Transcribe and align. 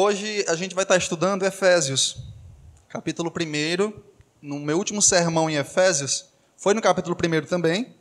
Hoje 0.00 0.44
a 0.46 0.54
gente 0.54 0.76
vai 0.76 0.84
estar 0.84 0.96
estudando 0.96 1.42
Efésios, 1.42 2.18
capítulo 2.88 3.32
1. 3.32 3.92
No 4.40 4.60
meu 4.60 4.78
último 4.78 5.02
sermão 5.02 5.50
em 5.50 5.56
Efésios, 5.56 6.26
foi 6.56 6.72
no 6.72 6.80
capítulo 6.80 7.16
1 7.16 7.46
também, 7.46 7.96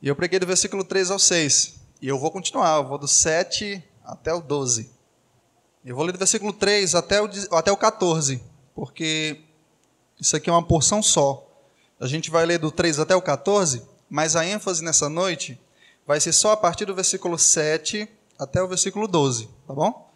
e 0.00 0.08
eu 0.08 0.16
preguei 0.16 0.38
do 0.38 0.46
versículo 0.46 0.82
3 0.82 1.10
ao 1.10 1.18
6. 1.18 1.80
E 2.00 2.08
eu 2.08 2.18
vou 2.18 2.30
continuar, 2.30 2.78
eu 2.78 2.88
vou 2.88 2.96
do 2.96 3.06
7 3.06 3.84
até 4.02 4.32
o 4.32 4.40
12. 4.40 4.90
Eu 5.84 5.94
vou 5.94 6.02
ler 6.06 6.12
do 6.12 6.18
versículo 6.18 6.50
3 6.50 6.94
até 6.94 7.20
o, 7.20 7.28
até 7.52 7.70
o 7.70 7.76
14, 7.76 8.42
porque 8.74 9.42
isso 10.18 10.34
aqui 10.34 10.48
é 10.48 10.52
uma 10.54 10.66
porção 10.66 11.02
só. 11.02 11.46
A 12.00 12.06
gente 12.06 12.30
vai 12.30 12.46
ler 12.46 12.56
do 12.56 12.72
3 12.72 13.00
até 13.00 13.14
o 13.14 13.20
14, 13.20 13.82
mas 14.08 14.34
a 14.34 14.46
ênfase 14.46 14.82
nessa 14.82 15.10
noite 15.10 15.60
vai 16.06 16.20
ser 16.20 16.32
só 16.32 16.52
a 16.52 16.56
partir 16.56 16.86
do 16.86 16.94
versículo 16.94 17.38
7 17.38 18.08
até 18.38 18.62
o 18.62 18.66
versículo 18.66 19.06
12, 19.06 19.46
tá 19.66 19.74
bom? 19.74 20.07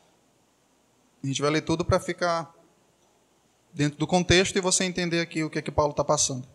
A 1.22 1.26
gente 1.26 1.40
vai 1.40 1.50
ler 1.52 1.60
tudo 1.60 1.84
para 1.84 2.00
ficar 2.00 2.52
dentro 3.72 3.96
do 3.96 4.06
contexto 4.06 4.56
e 4.56 4.60
você 4.60 4.84
entender 4.84 5.20
aqui 5.20 5.44
o 5.44 5.50
que 5.50 5.58
é 5.58 5.62
que 5.62 5.70
Paulo 5.70 5.92
está 5.92 6.02
passando. 6.02 6.46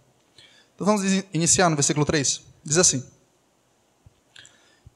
Então 0.76 0.86
vamos 0.86 1.04
iniciar 1.34 1.70
no 1.70 1.76
versículo 1.76 2.06
3. 2.06 2.42
Diz 2.64 2.78
assim: 2.78 3.04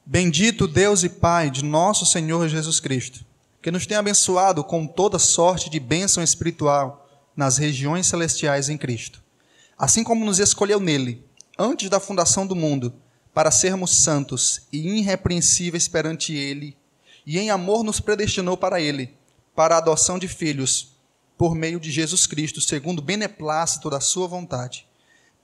Bendito 0.04 0.68
Deus 0.68 1.02
e 1.04 1.08
Pai 1.08 1.50
de 1.50 1.64
nosso 1.64 2.04
Senhor 2.04 2.46
Jesus 2.48 2.80
Cristo, 2.80 3.24
que 3.62 3.70
nos 3.70 3.86
tem 3.86 3.96
abençoado 3.96 4.62
com 4.62 4.86
toda 4.86 5.18
sorte 5.18 5.70
de 5.70 5.80
bênção 5.80 6.22
espiritual 6.22 7.08
nas 7.34 7.56
regiões 7.56 8.06
celestiais 8.06 8.68
em 8.68 8.76
Cristo, 8.76 9.22
assim 9.78 10.04
como 10.04 10.22
nos 10.22 10.38
escolheu 10.38 10.78
nele, 10.78 11.24
antes 11.58 11.88
da 11.88 11.98
fundação 11.98 12.46
do 12.46 12.54
mundo, 12.54 12.92
para 13.32 13.50
sermos 13.50 13.96
santos 13.96 14.66
e 14.70 14.98
irrepreensíveis 14.98 15.88
perante 15.88 16.34
ele, 16.34 16.76
e 17.24 17.38
em 17.38 17.48
amor 17.48 17.82
nos 17.82 18.00
predestinou 18.00 18.58
para 18.58 18.78
ele 18.78 19.16
para 19.54 19.74
a 19.74 19.78
adoção 19.78 20.18
de 20.18 20.28
filhos, 20.28 20.96
por 21.36 21.54
meio 21.54 21.80
de 21.80 21.90
Jesus 21.90 22.26
Cristo, 22.26 22.60
segundo 22.60 23.00
o 23.00 23.02
beneplácito 23.02 23.90
da 23.90 24.00
Sua 24.00 24.26
vontade, 24.26 24.86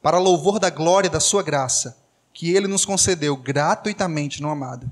para 0.03 0.19
louvor 0.19 0.59
da 0.59 0.71
glória 0.71 1.11
da 1.11 1.21
Sua 1.21 1.43
graça, 1.43 1.99
que 2.33 2.55
Ele 2.55 2.69
nos 2.69 2.85
concedeu 2.85 3.37
gratuitamente 3.37 4.41
no 4.41 4.49
amado, 4.49 4.91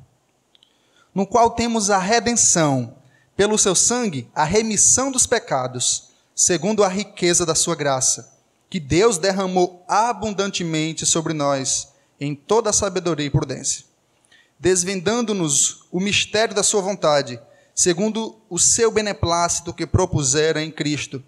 no 1.15 1.27
qual 1.27 1.51
temos 1.51 1.91
a 1.91 1.99
redenção, 1.99 2.97
pelo 3.37 3.59
Seu 3.59 3.75
sangue, 3.75 4.29
a 4.35 4.45
remissão 4.45 5.11
dos 5.11 5.27
pecados, 5.27 6.09
segundo 6.35 6.83
a 6.83 6.89
riqueza 6.89 7.47
da 7.47 7.55
Sua 7.55 7.77
graça, 7.77 8.35
que 8.69 8.81
Deus 8.81 9.17
derramou 9.17 9.85
abundantemente 9.87 11.07
sobre 11.07 11.33
nós, 11.33 11.93
em 12.21 12.35
toda 12.35 12.71
a 12.71 12.73
sabedoria 12.73 13.27
e 13.27 13.31
prudência, 13.31 13.85
desvendando-nos 14.59 15.85
o 15.93 16.01
mistério 16.01 16.55
da 16.55 16.63
Sua 16.63 16.83
vontade 16.83 17.41
segundo 17.77 18.41
o 18.49 18.59
seu 18.59 18.91
beneplácito 18.91 19.75
que 19.75 19.87
propusera 19.87 20.63
em 20.63 20.71
Cristo, 20.71 21.23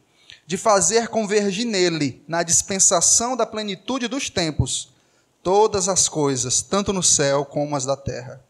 de 0.46 0.56
fazer 0.56 1.08
convergir 1.08 1.66
nele, 1.66 2.24
na 2.26 2.42
dispensação 2.42 3.36
da 3.36 3.44
plenitude 3.44 4.08
dos 4.08 4.30
tempos, 4.30 4.88
todas 5.42 5.90
as 5.90 6.08
coisas, 6.08 6.62
tanto 6.62 6.90
no 6.90 7.02
céu 7.02 7.44
como 7.44 7.76
as 7.76 7.84
da 7.84 7.94
terra. 7.94 8.42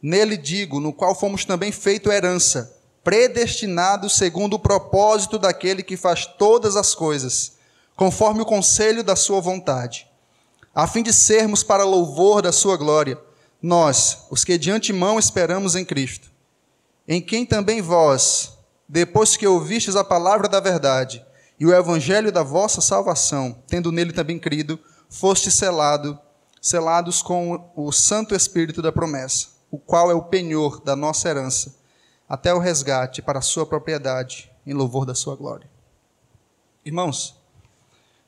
Nele 0.00 0.36
digo, 0.36 0.78
no 0.78 0.92
qual 0.92 1.12
fomos 1.12 1.44
também 1.44 1.72
feito 1.72 2.12
herança, 2.12 2.72
predestinados 3.02 4.12
segundo 4.12 4.54
o 4.54 4.58
propósito 4.60 5.36
daquele 5.36 5.82
que 5.82 5.96
faz 5.96 6.24
todas 6.24 6.76
as 6.76 6.94
coisas, 6.94 7.54
conforme 7.96 8.42
o 8.42 8.46
conselho 8.46 9.02
da 9.02 9.16
sua 9.16 9.40
vontade, 9.40 10.06
a 10.72 10.86
fim 10.86 11.02
de 11.02 11.12
sermos 11.12 11.64
para 11.64 11.82
louvor 11.82 12.42
da 12.42 12.52
sua 12.52 12.76
glória, 12.76 13.18
nós, 13.60 14.18
os 14.30 14.44
que 14.44 14.56
de 14.56 14.70
antemão 14.70 15.18
esperamos 15.18 15.74
em 15.74 15.84
Cristo 15.84 16.33
em 17.06 17.20
quem 17.20 17.44
também 17.44 17.82
vós, 17.82 18.56
depois 18.88 19.36
que 19.36 19.46
ouvistes 19.46 19.96
a 19.96 20.04
palavra 20.04 20.48
da 20.48 20.60
verdade 20.60 21.24
e 21.58 21.66
o 21.66 21.74
evangelho 21.74 22.32
da 22.32 22.42
vossa 22.42 22.80
salvação, 22.80 23.62
tendo 23.66 23.92
nele 23.92 24.12
também 24.12 24.38
crido, 24.38 24.78
foste 25.08 25.50
selado, 25.50 26.18
selados 26.60 27.22
com 27.22 27.70
o 27.76 27.92
Santo 27.92 28.34
Espírito 28.34 28.80
da 28.80 28.90
promessa, 28.90 29.48
o 29.70 29.78
qual 29.78 30.10
é 30.10 30.14
o 30.14 30.24
penhor 30.24 30.80
da 30.80 30.96
nossa 30.96 31.28
herança, 31.28 31.76
até 32.28 32.52
o 32.54 32.58
resgate 32.58 33.20
para 33.20 33.38
a 33.38 33.42
sua 33.42 33.66
propriedade, 33.66 34.50
em 34.66 34.72
louvor 34.72 35.04
da 35.04 35.14
sua 35.14 35.36
glória. 35.36 35.68
Irmãos, 36.84 37.36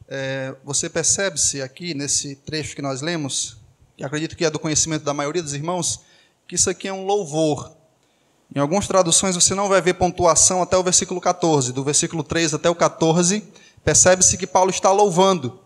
é, 0.09 0.55
você 0.63 0.89
percebe-se 0.89 1.61
aqui 1.61 1.95
nesse 1.95 2.37
trecho 2.37 2.77
que 2.77 2.83
nós 2.83 3.01
lemos, 3.01 3.57
que 3.97 4.05
acredito 4.05 4.37
que 4.37 4.45
é 4.45 4.51
do 4.51 4.59
conhecimento 4.59 5.03
da 5.03 5.15
maioria 5.15 5.43
dos 5.43 5.55
irmãos, 5.55 6.03
que 6.47 6.55
isso 6.55 6.71
aqui 6.71 6.87
é 6.87 6.93
um 6.93 7.05
louvor 7.05 7.76
em 8.55 8.61
algumas 8.61 8.87
traduções 8.87 9.35
você 9.35 9.55
não 9.55 9.69
vai 9.69 9.81
ver 9.81 9.95
pontuação 9.95 10.63
até 10.63 10.77
o 10.77 10.83
versículo 10.83 11.21
14. 11.21 11.73
Do 11.73 11.85
versículo 11.85 12.23
3 12.23 12.55
até 12.55 12.71
o 12.71 12.75
14, 12.75 13.43
percebe-se 13.85 14.37
que 14.37 14.47
Paulo 14.47 14.71
está 14.71 14.91
louvando. 14.93 15.61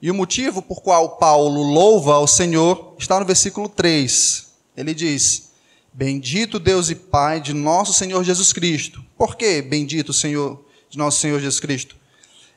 E 0.00 0.10
o 0.10 0.14
motivo 0.14 0.60
por 0.60 0.82
qual 0.82 1.16
Paulo 1.16 1.62
louva 1.62 2.14
ao 2.14 2.26
Senhor 2.26 2.94
está 2.98 3.18
no 3.18 3.24
versículo 3.24 3.68
3. 3.68 4.46
Ele 4.76 4.92
diz: 4.92 5.52
Bendito 5.92 6.58
Deus 6.58 6.90
e 6.90 6.94
Pai 6.94 7.40
de 7.40 7.54
nosso 7.54 7.94
Senhor 7.94 8.22
Jesus 8.22 8.52
Cristo. 8.52 9.02
Por 9.16 9.36
que 9.36 9.62
bendito 9.62 10.12
Senhor 10.12 10.62
de 10.90 10.98
nosso 10.98 11.20
Senhor 11.20 11.40
Jesus 11.40 11.60
Cristo? 11.60 11.96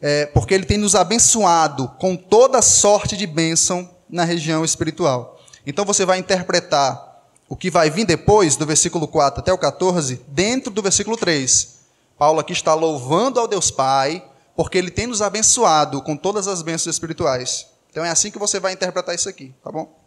É, 0.02 0.26
porque 0.26 0.54
ele 0.54 0.66
tem 0.66 0.78
nos 0.78 0.96
abençoado 0.96 1.88
com 2.00 2.16
toda 2.16 2.62
sorte 2.62 3.16
de 3.16 3.26
bênção 3.26 3.90
na 4.10 4.24
região 4.24 4.66
espiritual. 4.66 5.40
Então 5.66 5.86
você 5.86 6.06
vai 6.06 6.20
interpretar 6.20 7.09
o 7.50 7.56
que 7.56 7.72
vai 7.72 7.90
vir 7.90 8.06
depois, 8.06 8.56
do 8.56 8.66
versículo 8.66 9.08
4 9.08 9.42
até 9.42 9.52
o 9.52 9.58
14, 9.58 10.22
dentro 10.28 10.72
do 10.72 10.84
versículo 10.84 11.18
3. 11.18 11.80
Paulo 12.16 12.40
aqui 12.40 12.54
está 12.54 12.76
louvando 12.76 13.40
ao 13.40 13.48
Deus 13.48 13.72
Pai, 13.72 14.24
porque 14.56 14.78
ele 14.78 14.92
tem 14.92 15.08
nos 15.08 15.20
abençoado 15.20 16.00
com 16.04 16.16
todas 16.16 16.48
as 16.48 16.62
bênçãos 16.62 16.96
espirituais. 16.96 17.66
Então 17.90 18.06
é 18.06 18.10
assim 18.10 18.30
que 18.30 18.38
você 18.38 18.60
vai 18.60 18.74
interpretar 18.74 19.16
isso 19.16 19.28
aqui, 19.28 19.52
tá 19.64 19.72
bom? 19.72 20.00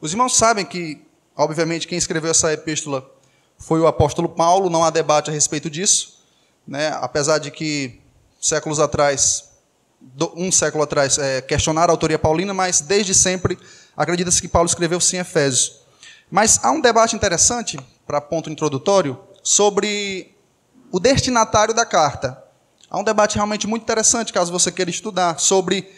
Os 0.00 0.12
irmãos 0.12 0.36
sabem 0.36 0.64
que, 0.64 1.04
obviamente, 1.36 1.88
quem 1.88 1.98
escreveu 1.98 2.30
essa 2.30 2.52
epístola 2.52 3.10
foi 3.58 3.80
o 3.80 3.86
apóstolo 3.88 4.28
Paulo, 4.28 4.70
não 4.70 4.84
há 4.84 4.90
debate 4.90 5.30
a 5.30 5.32
respeito 5.32 5.68
disso, 5.68 6.22
né? 6.66 6.90
apesar 7.00 7.38
de 7.38 7.50
que 7.50 8.00
séculos 8.40 8.78
atrás, 8.78 9.50
um 10.36 10.52
século 10.52 10.84
atrás, 10.84 11.18
é, 11.18 11.40
questionaram 11.40 11.90
a 11.90 11.94
autoria 11.94 12.18
paulina, 12.18 12.54
mas 12.54 12.80
desde 12.80 13.14
sempre 13.14 13.58
acredita-se 13.96 14.40
que 14.40 14.48
Paulo 14.48 14.68
escreveu 14.68 15.00
sim 15.00 15.16
Efésios. 15.16 15.85
Mas 16.30 16.58
há 16.62 16.70
um 16.70 16.80
debate 16.80 17.14
interessante, 17.14 17.78
para 18.06 18.20
ponto 18.20 18.50
introdutório, 18.50 19.18
sobre 19.42 20.34
o 20.90 20.98
destinatário 20.98 21.72
da 21.72 21.86
carta. 21.86 22.42
Há 22.90 22.98
um 22.98 23.04
debate 23.04 23.36
realmente 23.36 23.66
muito 23.66 23.82
interessante, 23.82 24.32
caso 24.32 24.52
você 24.52 24.72
queira 24.72 24.90
estudar, 24.90 25.38
sobre 25.38 25.88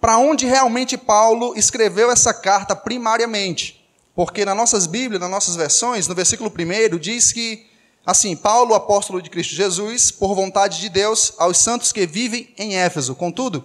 para 0.00 0.18
onde 0.18 0.46
realmente 0.46 0.96
Paulo 0.96 1.54
escreveu 1.56 2.10
essa 2.10 2.34
carta 2.34 2.74
primariamente. 2.74 3.88
Porque 4.14 4.44
nas 4.44 4.56
nossas 4.56 4.86
Bíblias, 4.86 5.20
nas 5.20 5.30
nossas 5.30 5.56
versões, 5.56 6.06
no 6.06 6.14
versículo 6.14 6.50
1 6.50 6.98
diz 6.98 7.32
que, 7.32 7.66
assim, 8.04 8.36
Paulo, 8.36 8.74
apóstolo 8.74 9.22
de 9.22 9.30
Cristo 9.30 9.54
Jesus, 9.54 10.10
por 10.10 10.34
vontade 10.34 10.80
de 10.80 10.88
Deus, 10.88 11.32
aos 11.38 11.58
santos 11.58 11.92
que 11.92 12.06
vivem 12.06 12.52
em 12.58 12.76
Éfeso. 12.76 13.14
Contudo, 13.14 13.64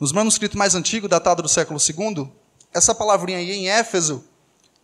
nos 0.00 0.12
manuscritos 0.12 0.56
mais 0.56 0.74
antigos, 0.74 1.10
datado 1.10 1.42
do 1.42 1.48
século 1.48 1.78
II, 1.78 2.28
essa 2.72 2.94
palavrinha 2.94 3.38
aí 3.38 3.52
em 3.52 3.68
Éfeso 3.68 4.24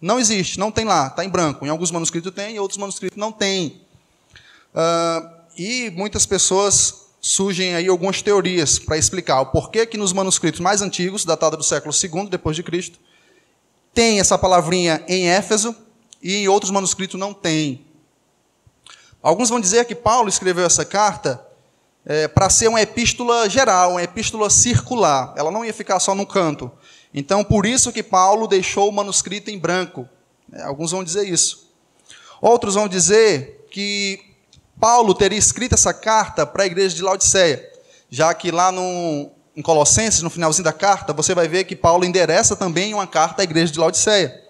não 0.01 0.19
existe, 0.19 0.59
não 0.59 0.71
tem 0.71 0.85
lá, 0.85 1.09
está 1.09 1.25
em 1.25 1.29
branco. 1.29 1.67
Em 1.67 1.69
alguns 1.69 1.91
manuscritos 1.91 2.33
tem, 2.33 2.57
em 2.57 2.59
outros 2.59 2.79
manuscritos 2.79 3.19
não 3.19 3.33
tem. 3.33 3.81
Uh, 4.75 5.29
e 5.57 5.91
muitas 5.91 6.25
pessoas 6.25 7.09
surgem 7.21 7.75
aí 7.75 7.89
algumas 7.89 8.23
teorias 8.23 8.79
para 8.79 8.97
explicar 8.97 9.41
o 9.41 9.47
porquê 9.47 9.85
que 9.85 9.99
nos 9.99 10.13
manuscritos 10.13 10.61
mais 10.61 10.81
antigos, 10.81 11.25
datados 11.25 11.59
do 11.59 11.65
século 11.65 11.93
II 11.93 12.29
depois 12.29 12.55
de 12.55 12.63
Cristo, 12.63 12.99
tem 13.93 14.21
essa 14.21 14.39
palavrinha 14.39 15.03
em 15.09 15.29
Éfeso 15.29 15.75
e 16.23 16.37
em 16.37 16.49
outros 16.49 16.71
manuscritos 16.71 17.19
não 17.19 17.35
tem. 17.35 17.85
Alguns 19.21 19.49
vão 19.49 19.59
dizer 19.59 19.85
que 19.85 19.95
Paulo 19.95 20.29
escreveu 20.29 20.65
essa 20.65 20.85
carta 20.85 21.45
é, 22.07 22.29
para 22.29 22.49
ser 22.49 22.69
uma 22.69 22.81
epístola 22.81 23.49
geral, 23.49 23.93
uma 23.93 24.03
epístola 24.03 24.49
circular. 24.49 25.35
Ela 25.37 25.51
não 25.51 25.65
ia 25.65 25.75
ficar 25.75 25.99
só 25.99 26.15
num 26.15 26.25
canto. 26.25 26.71
Então, 27.19 27.43
por 27.43 27.67
isso 27.67 27.91
que 27.91 28.01
Paulo 28.01 28.47
deixou 28.47 28.89
o 28.89 28.93
manuscrito 28.93 29.51
em 29.51 29.59
branco. 29.59 30.09
É, 30.53 30.63
alguns 30.63 30.93
vão 30.93 31.03
dizer 31.03 31.29
isso. 31.29 31.69
Outros 32.41 32.77
vão 32.77 32.87
dizer 32.87 33.67
que 33.73 34.21
Paulo 34.79 35.13
teria 35.13 35.37
escrito 35.37 35.75
essa 35.75 35.93
carta 35.93 36.47
para 36.47 36.63
a 36.63 36.67
igreja 36.67 36.95
de 36.95 37.03
Laodiceia, 37.03 37.69
já 38.09 38.33
que 38.33 38.53
lá 38.53 38.71
no, 38.71 39.33
em 39.57 39.61
Colossenses, 39.61 40.23
no 40.23 40.31
finalzinho 40.31 40.63
da 40.63 40.73
carta, 40.73 41.13
você 41.13 41.35
vai 41.35 41.49
ver 41.49 41.65
que 41.65 41.75
Paulo 41.75 42.05
endereça 42.05 42.55
também 42.55 42.95
uma 42.95 43.05
carta 43.05 43.43
à 43.43 43.45
igreja 43.45 43.73
de 43.73 43.81
Laodiceia. 43.81 44.41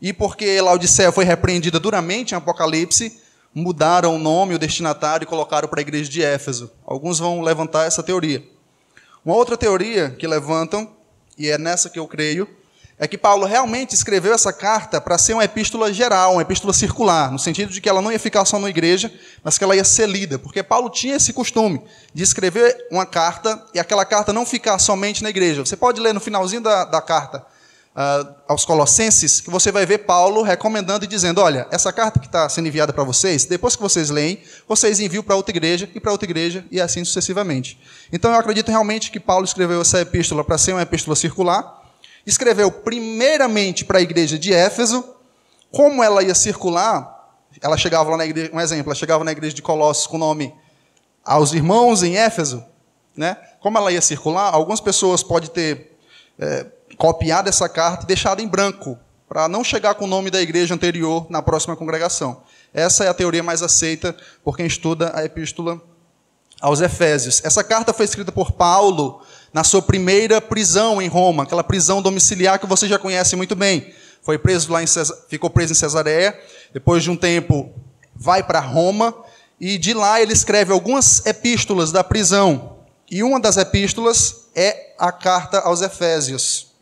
E 0.00 0.12
porque 0.12 0.60
Laodiceia 0.60 1.10
foi 1.10 1.24
repreendida 1.24 1.80
duramente 1.80 2.34
em 2.34 2.36
Apocalipse, 2.36 3.20
mudaram 3.52 4.14
o 4.14 4.18
nome, 4.20 4.54
o 4.54 4.60
destinatário 4.60 5.24
e 5.24 5.26
colocaram 5.26 5.66
para 5.66 5.80
a 5.80 5.82
igreja 5.82 6.08
de 6.08 6.22
Éfeso. 6.22 6.70
Alguns 6.86 7.18
vão 7.18 7.40
levantar 7.40 7.84
essa 7.84 8.00
teoria. 8.00 8.44
Uma 9.24 9.34
outra 9.34 9.56
teoria 9.56 10.10
que 10.10 10.24
levantam 10.24 10.94
e 11.36 11.50
é 11.50 11.58
nessa 11.58 11.90
que 11.90 11.98
eu 11.98 12.06
creio, 12.06 12.48
é 12.98 13.06
que 13.06 13.18
Paulo 13.18 13.44
realmente 13.44 13.94
escreveu 13.94 14.32
essa 14.32 14.52
carta 14.52 15.00
para 15.00 15.18
ser 15.18 15.34
uma 15.34 15.44
epístola 15.44 15.92
geral, 15.92 16.32
uma 16.32 16.42
epístola 16.42 16.72
circular, 16.72 17.30
no 17.30 17.38
sentido 17.38 17.70
de 17.70 17.80
que 17.80 17.88
ela 17.88 18.00
não 18.00 18.10
ia 18.10 18.18
ficar 18.18 18.44
só 18.46 18.58
na 18.58 18.70
igreja, 18.70 19.12
mas 19.44 19.58
que 19.58 19.64
ela 19.64 19.76
ia 19.76 19.84
ser 19.84 20.08
lida, 20.08 20.38
porque 20.38 20.62
Paulo 20.62 20.88
tinha 20.88 21.16
esse 21.16 21.32
costume 21.32 21.82
de 22.14 22.22
escrever 22.22 22.86
uma 22.90 23.04
carta 23.04 23.62
e 23.74 23.78
aquela 23.78 24.04
carta 24.04 24.32
não 24.32 24.46
ficar 24.46 24.78
somente 24.78 25.22
na 25.22 25.28
igreja. 25.28 25.64
Você 25.64 25.76
pode 25.76 26.00
ler 26.00 26.14
no 26.14 26.20
finalzinho 26.20 26.62
da, 26.62 26.84
da 26.84 27.02
carta 27.02 27.44
uh, 27.96 28.34
aos 28.46 28.64
Colossenses, 28.64 29.40
que 29.40 29.50
você 29.50 29.72
vai 29.72 29.86
ver 29.86 29.98
Paulo 29.98 30.42
recomendando 30.42 31.04
e 31.04 31.08
dizendo: 31.08 31.40
olha, 31.40 31.66
essa 31.70 31.92
carta 31.92 32.20
que 32.20 32.26
está 32.26 32.48
sendo 32.48 32.68
enviada 32.68 32.92
para 32.92 33.02
vocês, 33.02 33.46
depois 33.46 33.74
que 33.74 33.82
vocês 33.82 34.10
leem, 34.10 34.40
vocês 34.68 35.00
enviam 35.00 35.22
para 35.22 35.34
outra 35.34 35.52
igreja 35.52 35.88
e 35.94 35.98
para 35.98 36.12
outra 36.12 36.26
igreja 36.26 36.64
e 36.70 36.80
assim 36.80 37.04
sucessivamente. 37.04 37.80
Então 38.12 38.30
eu 38.30 38.38
acredito 38.38 38.68
realmente 38.68 39.10
que 39.10 39.18
Paulo 39.18 39.44
escreveu 39.44 39.80
essa 39.80 40.00
epístola 40.00 40.44
para 40.44 40.58
ser 40.58 40.72
uma 40.72 40.82
epístola 40.82 41.16
circular 41.16 41.86
escreveu 42.26 42.70
primeiramente 42.70 43.84
para 43.84 43.98
a 43.98 44.02
igreja 44.02 44.38
de 44.38 44.52
Éfeso, 44.52 45.04
como 45.70 46.02
ela 46.02 46.22
ia 46.22 46.34
circular, 46.34 47.30
ela 47.62 47.76
chegava 47.76 48.10
lá 48.10 48.16
na 48.16 48.26
igreja, 48.26 48.50
um 48.52 48.60
exemplo, 48.60 48.90
ela 48.90 48.94
chegava 48.94 49.22
na 49.22 49.30
igreja 49.30 49.54
de 49.54 49.62
Colossos 49.62 50.06
com 50.06 50.16
o 50.16 50.18
nome 50.18 50.52
aos 51.24 51.52
irmãos 51.52 52.02
em 52.02 52.16
Éfeso, 52.16 52.64
né? 53.16 53.36
Como 53.60 53.78
ela 53.78 53.92
ia 53.92 54.00
circular, 54.00 54.52
algumas 54.52 54.80
pessoas 54.80 55.22
podem 55.22 55.48
ter 55.48 55.96
é, 56.38 56.66
copiado 56.96 57.48
essa 57.48 57.68
carta 57.68 58.04
e 58.04 58.06
deixado 58.06 58.40
em 58.40 58.48
branco, 58.48 58.98
para 59.28 59.48
não 59.48 59.64
chegar 59.64 59.94
com 59.94 60.04
o 60.04 60.08
nome 60.08 60.30
da 60.30 60.40
igreja 60.40 60.74
anterior 60.74 61.26
na 61.28 61.42
próxima 61.42 61.76
congregação. 61.76 62.42
Essa 62.72 63.04
é 63.04 63.08
a 63.08 63.14
teoria 63.14 63.42
mais 63.42 63.62
aceita 63.62 64.16
por 64.44 64.56
quem 64.56 64.66
estuda 64.66 65.12
a 65.14 65.24
epístola 65.24 65.80
aos 66.60 66.80
Efésios. 66.80 67.42
Essa 67.44 67.62
carta 67.64 67.92
foi 67.92 68.04
escrita 68.04 68.30
por 68.32 68.52
Paulo 68.52 69.20
na 69.52 69.64
sua 69.64 69.82
primeira 69.82 70.40
prisão 70.40 71.00
em 71.00 71.08
Roma, 71.08 71.42
aquela 71.42 71.64
prisão 71.64 72.02
domiciliar 72.02 72.58
que 72.58 72.66
você 72.66 72.88
já 72.88 72.98
conhece 72.98 73.36
muito 73.36 73.54
bem. 73.54 73.92
Foi 74.22 74.38
preso 74.38 74.72
lá 74.72 74.82
em 74.82 74.86
Cesar... 74.86 75.16
ficou 75.28 75.50
preso 75.50 75.72
em 75.72 75.76
Cesareia, 75.76 76.38
depois 76.72 77.02
de 77.02 77.10
um 77.10 77.16
tempo 77.16 77.72
vai 78.14 78.42
para 78.42 78.60
Roma 78.60 79.14
e 79.60 79.78
de 79.78 79.94
lá 79.94 80.20
ele 80.20 80.32
escreve 80.32 80.72
algumas 80.72 81.24
epístolas 81.24 81.92
da 81.92 82.02
prisão. 82.04 82.76
E 83.10 83.22
uma 83.22 83.38
das 83.38 83.56
epístolas 83.56 84.48
é 84.54 84.94
a 84.98 85.12
carta 85.12 85.60
aos 85.60 85.80
Efésios. 85.80 86.75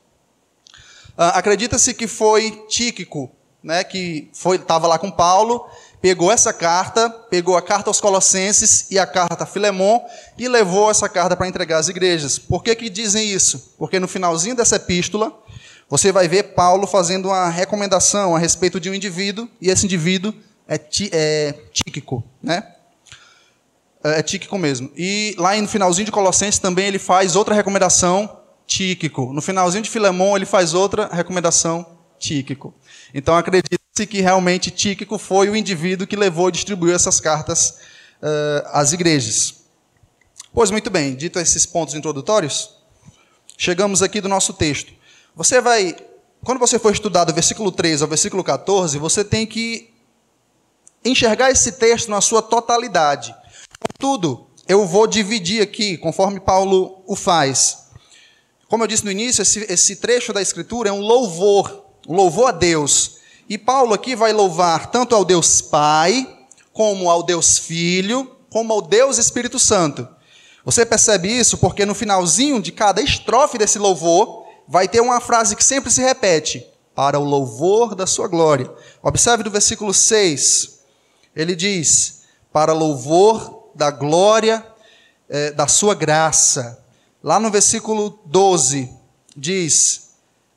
Ah, 1.17 1.39
Acredita-se 1.39 1.95
que 1.95 2.07
foi 2.07 2.65
Tíquico, 2.69 3.31
né, 3.63 3.83
que 3.83 4.31
estava 4.33 4.87
lá 4.87 4.99
com 4.99 5.11
Paulo 5.11 5.67
pegou 6.05 6.31
essa 6.31 6.53
carta, 6.53 7.09
pegou 7.09 7.57
a 7.57 7.63
carta 7.63 7.89
aos 7.89 7.99
Colossenses 7.99 8.91
e 8.91 8.99
a 8.99 9.07
carta 9.07 9.45
a 9.45 9.47
Filemon 9.47 10.01
e 10.37 10.47
levou 10.47 10.91
essa 10.91 11.09
carta 11.09 11.35
para 11.35 11.49
entregar 11.49 11.79
às 11.79 11.89
igrejas. 11.89 12.39
Por 12.39 12.63
que, 12.63 12.75
que 12.75 12.91
dizem 12.91 13.27
isso? 13.31 13.73
Porque 13.79 13.99
no 13.99 14.07
finalzinho 14.07 14.55
dessa 14.55 14.77
epístola, 14.77 15.33
você 15.89 16.13
vai 16.13 16.29
ver 16.29 16.53
Paulo 16.53 16.87
fazendo 16.87 17.29
uma 17.29 17.49
recomendação 17.49 18.37
a 18.37 18.39
respeito 18.39 18.79
de 18.79 18.91
um 18.91 18.95
indivíduo, 18.95 19.49
e 19.59 19.71
esse 19.71 19.87
indivíduo 19.87 20.35
é, 20.69 20.77
tí, 20.77 21.09
é 21.11 21.55
tíquico, 21.73 22.23
né? 22.43 22.69
É, 24.05 24.19
é 24.19 24.23
tíquico 24.23 24.59
mesmo. 24.59 24.93
E 24.95 25.35
lá 25.39 25.57
no 25.57 25.67
finalzinho 25.67 26.05
de 26.05 26.13
Colossenses 26.13 26.59
também 26.59 26.87
ele 26.87 26.99
faz 26.99 27.35
outra 27.35 27.55
recomendação, 27.55 28.41
tíquico. 28.67 29.33
No 29.33 29.43
finalzinho 29.43 29.83
de 29.83 29.91
Filemon 29.91 30.37
ele 30.37 30.47
faz 30.47 30.75
outra 30.75 31.09
recomendação, 31.13 31.87
tíquico. 32.19 32.75
Então 33.13 33.37
acredita-se 33.37 34.07
que 34.09 34.21
realmente 34.21 34.71
Tíquico 34.71 35.19
foi 35.19 35.49
o 35.49 35.55
indivíduo 35.55 36.07
que 36.07 36.17
levou 36.17 36.49
e 36.49 36.53
distribuiu 36.53 36.95
essas 36.95 37.21
cartas 37.21 37.79
uh, 38.21 38.67
às 38.73 38.93
igrejas. 38.93 39.63
Pois 40.53 40.71
muito 40.71 40.91
bem, 40.91 41.15
dito 41.15 41.39
esses 41.39 41.65
pontos 41.67 41.95
introdutórios, 41.95 42.71
chegamos 43.57 44.03
aqui 44.03 44.21
do 44.21 44.29
nosso 44.29 44.53
texto. 44.53 44.93
Você 45.37 45.61
vai, 45.61 45.97
quando 46.45 46.59
você 46.59 46.79
for 46.79 46.93
estudar 46.93 47.25
do 47.25 47.35
versículo 47.35 47.71
3 47.71 48.03
ao 48.03 48.09
versículo 48.09 48.43
14, 48.43 48.99
você 48.99 49.25
tem 49.25 49.47
que 49.47 49.93
enxergar 51.05 51.51
esse 51.51 51.73
texto 51.73 52.11
na 52.11 52.21
sua 52.21 52.41
totalidade. 52.41 53.35
Contudo, 53.93 54.47
eu 54.67 54.87
vou 54.87 55.07
dividir 55.07 55.63
aqui, 55.63 55.97
conforme 55.99 56.41
Paulo 56.41 57.03
o 57.07 57.15
faz. 57.15 57.84
Como 58.69 58.83
eu 58.83 58.89
disse 58.89 59.05
no 59.05 59.11
início, 59.11 59.43
esse, 59.43 59.67
esse 59.69 59.97
trecho 59.97 60.33
da 60.33 60.43
Escritura 60.43 60.89
é 60.89 60.93
um 60.93 61.01
louvor 61.01 61.85
louvor 62.07 62.49
a 62.49 62.53
Deus. 62.53 63.17
E 63.49 63.59
Paulo 63.59 63.95
aqui 63.95 64.17
vai 64.17 64.33
louvar 64.33 64.91
tanto 64.91 65.15
ao 65.15 65.25
Deus 65.25 65.61
Pai, 65.61 66.27
como 66.73 67.11
ao 67.11 67.23
Deus 67.23 67.59
Filho, 67.59 68.31
como 68.51 68.73
ao 68.73 68.83
Deus 68.83 69.19
Espírito 69.19 69.59
Santo. 69.59 70.09
Você 70.65 70.87
percebe 70.87 71.29
isso 71.29 71.59
porque 71.59 71.85
no 71.85 71.95
finalzinho 71.95 72.61
de 72.61 72.73
cada 72.73 73.03
estrofe 73.03 73.59
desse 73.59 73.79
louvor 73.79 74.47
vai 74.67 74.89
ter 74.89 75.01
uma 75.01 75.21
frase 75.21 75.55
que 75.55 75.65
sempre 75.65 75.91
se 75.91 76.01
repete: 76.01 76.67
para 76.95 77.19
o 77.19 77.25
louvor 77.25 77.95
da 77.95 78.07
sua 78.07 78.29
glória. 78.29 78.71
Observe 79.03 79.43
do 79.43 79.51
versículo 79.51 79.93
6. 79.93 80.79
Ele 81.37 81.55
diz: 81.55 82.23
para 82.53 82.73
louvor 82.73 83.69
da 83.75 83.91
glória 83.91 84.65
eh, 85.29 85.51
da 85.51 85.67
sua 85.67 85.95
graça. 85.95 86.83
Lá 87.25 87.41
no 87.41 87.51
versículo 87.51 88.21
12 88.27 88.91
diz: 89.35 90.11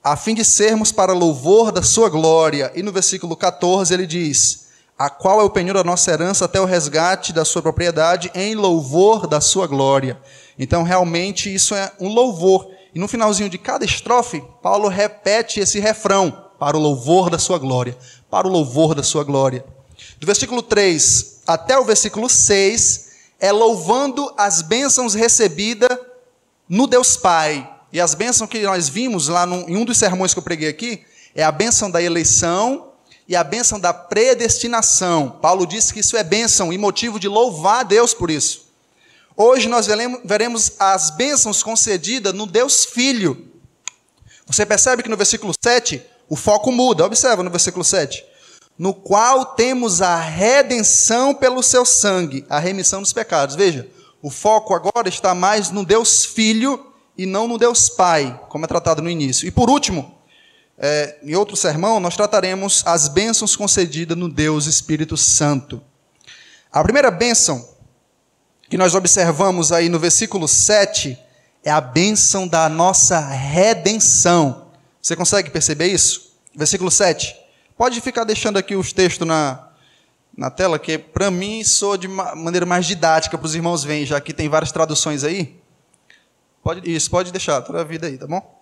a 0.03 0.17
fim 0.17 0.35
de 0.35 0.43
sermos 0.43 0.91
para 0.91 1.13
louvor 1.13 1.71
da 1.71 1.81
sua 1.81 2.09
glória. 2.09 2.73
E 2.75 2.83
no 2.83 2.91
versículo 2.91 3.37
14 3.37 3.93
ele 3.93 4.05
diz: 4.05 4.67
A 4.99 5.09
qual 5.09 5.39
é 5.39 5.43
o 5.45 5.49
penhor 5.49 5.75
da 5.75 5.83
nossa 5.85 6.11
herança 6.11 6.43
até 6.43 6.59
o 6.59 6.65
resgate 6.65 7.31
da 7.31 7.45
sua 7.45 7.61
propriedade 7.61 8.29
em 8.35 8.53
louvor 8.53 9.27
da 9.27 9.39
sua 9.39 9.65
glória. 9.65 10.19
Então, 10.59 10.83
realmente, 10.83 11.53
isso 11.53 11.73
é 11.73 11.89
um 12.01 12.09
louvor. 12.09 12.69
E 12.93 12.99
no 12.99 13.07
finalzinho 13.07 13.49
de 13.49 13.57
cada 13.57 13.85
estrofe, 13.85 14.43
Paulo 14.61 14.89
repete 14.89 15.61
esse 15.61 15.79
refrão: 15.79 16.49
para 16.59 16.75
o 16.75 16.81
louvor 16.81 17.29
da 17.29 17.39
sua 17.39 17.57
glória, 17.57 17.97
para 18.29 18.45
o 18.45 18.51
louvor 18.51 18.93
da 18.93 19.03
sua 19.03 19.23
glória. 19.23 19.63
Do 20.19 20.27
versículo 20.27 20.61
3 20.61 21.43
até 21.47 21.79
o 21.79 21.85
versículo 21.85 22.27
6 22.27 23.07
é 23.39 23.53
louvando 23.53 24.33
as 24.37 24.61
bênçãos 24.61 25.13
recebidas 25.13 25.97
no 26.69 26.87
Deus 26.87 27.15
Pai, 27.15 27.69
e 27.91 27.99
as 27.99 28.13
bênçãos 28.13 28.49
que 28.49 28.61
nós 28.61 28.89
vimos 28.89 29.27
lá 29.27 29.45
em 29.45 29.77
um 29.77 29.85
dos 29.85 29.97
sermões 29.97 30.33
que 30.33 30.39
eu 30.39 30.43
preguei 30.43 30.69
aqui 30.69 31.03
é 31.33 31.43
a 31.43 31.51
bênção 31.51 31.89
da 31.89 32.01
eleição 32.01 32.91
e 33.27 33.35
a 33.35 33.43
bênção 33.43 33.79
da 33.79 33.93
predestinação. 33.93 35.37
Paulo 35.41 35.65
disse 35.65 35.93
que 35.93 35.99
isso 35.99 36.17
é 36.17 36.23
bênção 36.23 36.73
e 36.73 36.77
motivo 36.77 37.19
de 37.19 37.27
louvar 37.27 37.81
a 37.81 37.83
Deus 37.83 38.13
por 38.13 38.29
isso. 38.29 38.67
Hoje 39.35 39.69
nós 39.69 39.87
veremos 40.25 40.73
as 40.79 41.11
bênçãos 41.11 41.61
concedidas 41.61 42.33
no 42.33 42.47
Deus 42.47 42.85
Filho. 42.85 43.47
Você 44.47 44.65
percebe 44.65 45.03
que 45.03 45.09
no 45.09 45.17
versículo 45.17 45.53
7 45.63 46.01
o 46.27 46.35
foco 46.35 46.71
muda. 46.71 47.05
Observa 47.05 47.43
no 47.43 47.49
versículo 47.49 47.83
7. 47.83 48.25
No 48.77 48.93
qual 48.93 49.45
temos 49.45 50.01
a 50.01 50.15
redenção 50.15 51.33
pelo 51.33 51.61
seu 51.61 51.85
sangue, 51.85 52.45
a 52.49 52.59
remissão 52.59 53.01
dos 53.01 53.13
pecados. 53.13 53.55
Veja, 53.55 53.87
o 54.27 54.29
foco 54.29 54.73
agora 54.73 55.07
está 55.07 55.33
mais 55.33 55.71
no 55.71 55.85
Deus 55.85 56.25
Filho 56.25 56.91
e 57.17 57.25
não 57.25 57.47
no 57.47 57.57
Deus 57.57 57.87
Pai, 57.87 58.37
como 58.49 58.65
é 58.65 58.67
tratado 58.67 59.01
no 59.01 59.09
início. 59.09 59.47
E 59.47 59.51
por 59.51 59.69
último, 59.69 60.19
é, 60.77 61.17
em 61.23 61.33
outro 61.33 61.55
sermão, 61.55 61.97
nós 61.97 62.17
trataremos 62.17 62.83
as 62.85 63.07
bênçãos 63.07 63.55
concedidas 63.55 64.17
no 64.17 64.27
Deus 64.27 64.65
Espírito 64.65 65.15
Santo. 65.15 65.81
A 66.69 66.83
primeira 66.83 67.09
bênção 67.09 67.69
que 68.69 68.77
nós 68.77 68.95
observamos 68.95 69.71
aí 69.71 69.87
no 69.87 69.97
versículo 69.97 70.45
7 70.45 71.17
é 71.63 71.71
a 71.71 71.79
bênção 71.79 72.45
da 72.45 72.67
nossa 72.67 73.21
redenção. 73.21 74.67
Você 75.01 75.15
consegue 75.15 75.49
perceber 75.49 75.87
isso? 75.87 76.33
Versículo 76.53 76.91
7. 76.91 77.33
Pode 77.77 78.01
ficar 78.01 78.25
deixando 78.25 78.57
aqui 78.57 78.75
os 78.75 78.91
textos 78.91 79.25
na, 79.25 79.66
na 80.37 80.51
tela, 80.51 80.77
que 80.77 80.99
para 80.99 81.31
mim 81.31 81.63
sou 81.63 81.97
de 81.97 82.07
maneira 82.07 82.63
mais 82.63 82.85
didática 82.85 83.35
para 83.35 83.45
os 83.45 83.55
irmãos 83.55 83.83
verem, 83.83 84.05
já 84.05 84.21
que 84.21 84.31
tem 84.31 84.47
várias 84.47 84.71
traduções 84.71 85.23
aí. 85.23 85.59
Pode, 86.61 86.89
isso, 86.89 87.09
pode 87.09 87.31
deixar 87.31 87.59
toda 87.63 87.81
a 87.81 87.83
vida 87.83 88.05
aí, 88.05 88.19
tá 88.19 88.27
bom? 88.27 88.55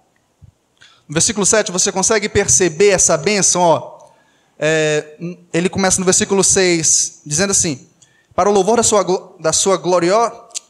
No 1.05 1.13
versículo 1.13 1.45
7, 1.45 1.73
você 1.73 1.91
consegue 1.91 2.29
perceber 2.29 2.89
essa 2.89 3.17
bênção? 3.17 3.61
Ó, 3.61 3.99
é, 4.57 5.17
ele 5.53 5.67
começa 5.67 5.99
no 5.99 6.05
versículo 6.05 6.43
6, 6.43 7.23
dizendo 7.25 7.51
assim: 7.51 7.85
Para 8.33 8.49
o 8.49 8.53
louvor 8.53 8.77
da 8.77 8.83
sua, 8.83 9.35
da 9.39 9.51
sua 9.51 9.75
glória, 9.75 10.13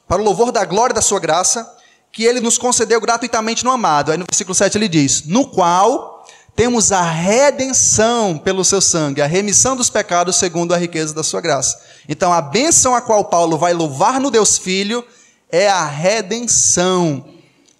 para 0.07 0.21
o 0.21 0.25
louvor 0.25 0.51
da 0.51 0.65
glória 0.65 0.93
da 0.93 1.01
sua 1.01 1.19
graça, 1.19 1.71
que 2.11 2.23
ele 2.23 2.39
nos 2.39 2.57
concedeu 2.57 2.99
gratuitamente 2.99 3.63
no 3.63 3.69
amado. 3.69 4.11
Aí 4.11 4.17
no 4.17 4.25
versículo 4.25 4.55
7 4.55 4.75
ele 4.75 4.87
diz: 4.87 5.25
No 5.25 5.47
qual 5.47 6.14
temos 6.55 6.91
a 6.91 7.01
redenção 7.01 8.37
pelo 8.37 8.63
seu 8.63 8.79
sangue, 8.79 9.21
a 9.21 9.27
remissão 9.27 9.75
dos 9.75 9.89
pecados 9.89 10.37
segundo 10.37 10.73
a 10.73 10.77
riqueza 10.77 11.13
da 11.13 11.23
sua 11.23 11.41
graça. 11.41 11.81
Então 12.07 12.31
a 12.31 12.41
bênção 12.41 12.95
a 12.95 13.01
qual 13.01 13.25
Paulo 13.25 13.57
vai 13.57 13.73
louvar 13.73 14.19
no 14.21 14.31
Deus 14.31 14.57
Filho 14.57 15.05
é 15.51 15.67
a 15.67 15.85
redenção. 15.85 17.25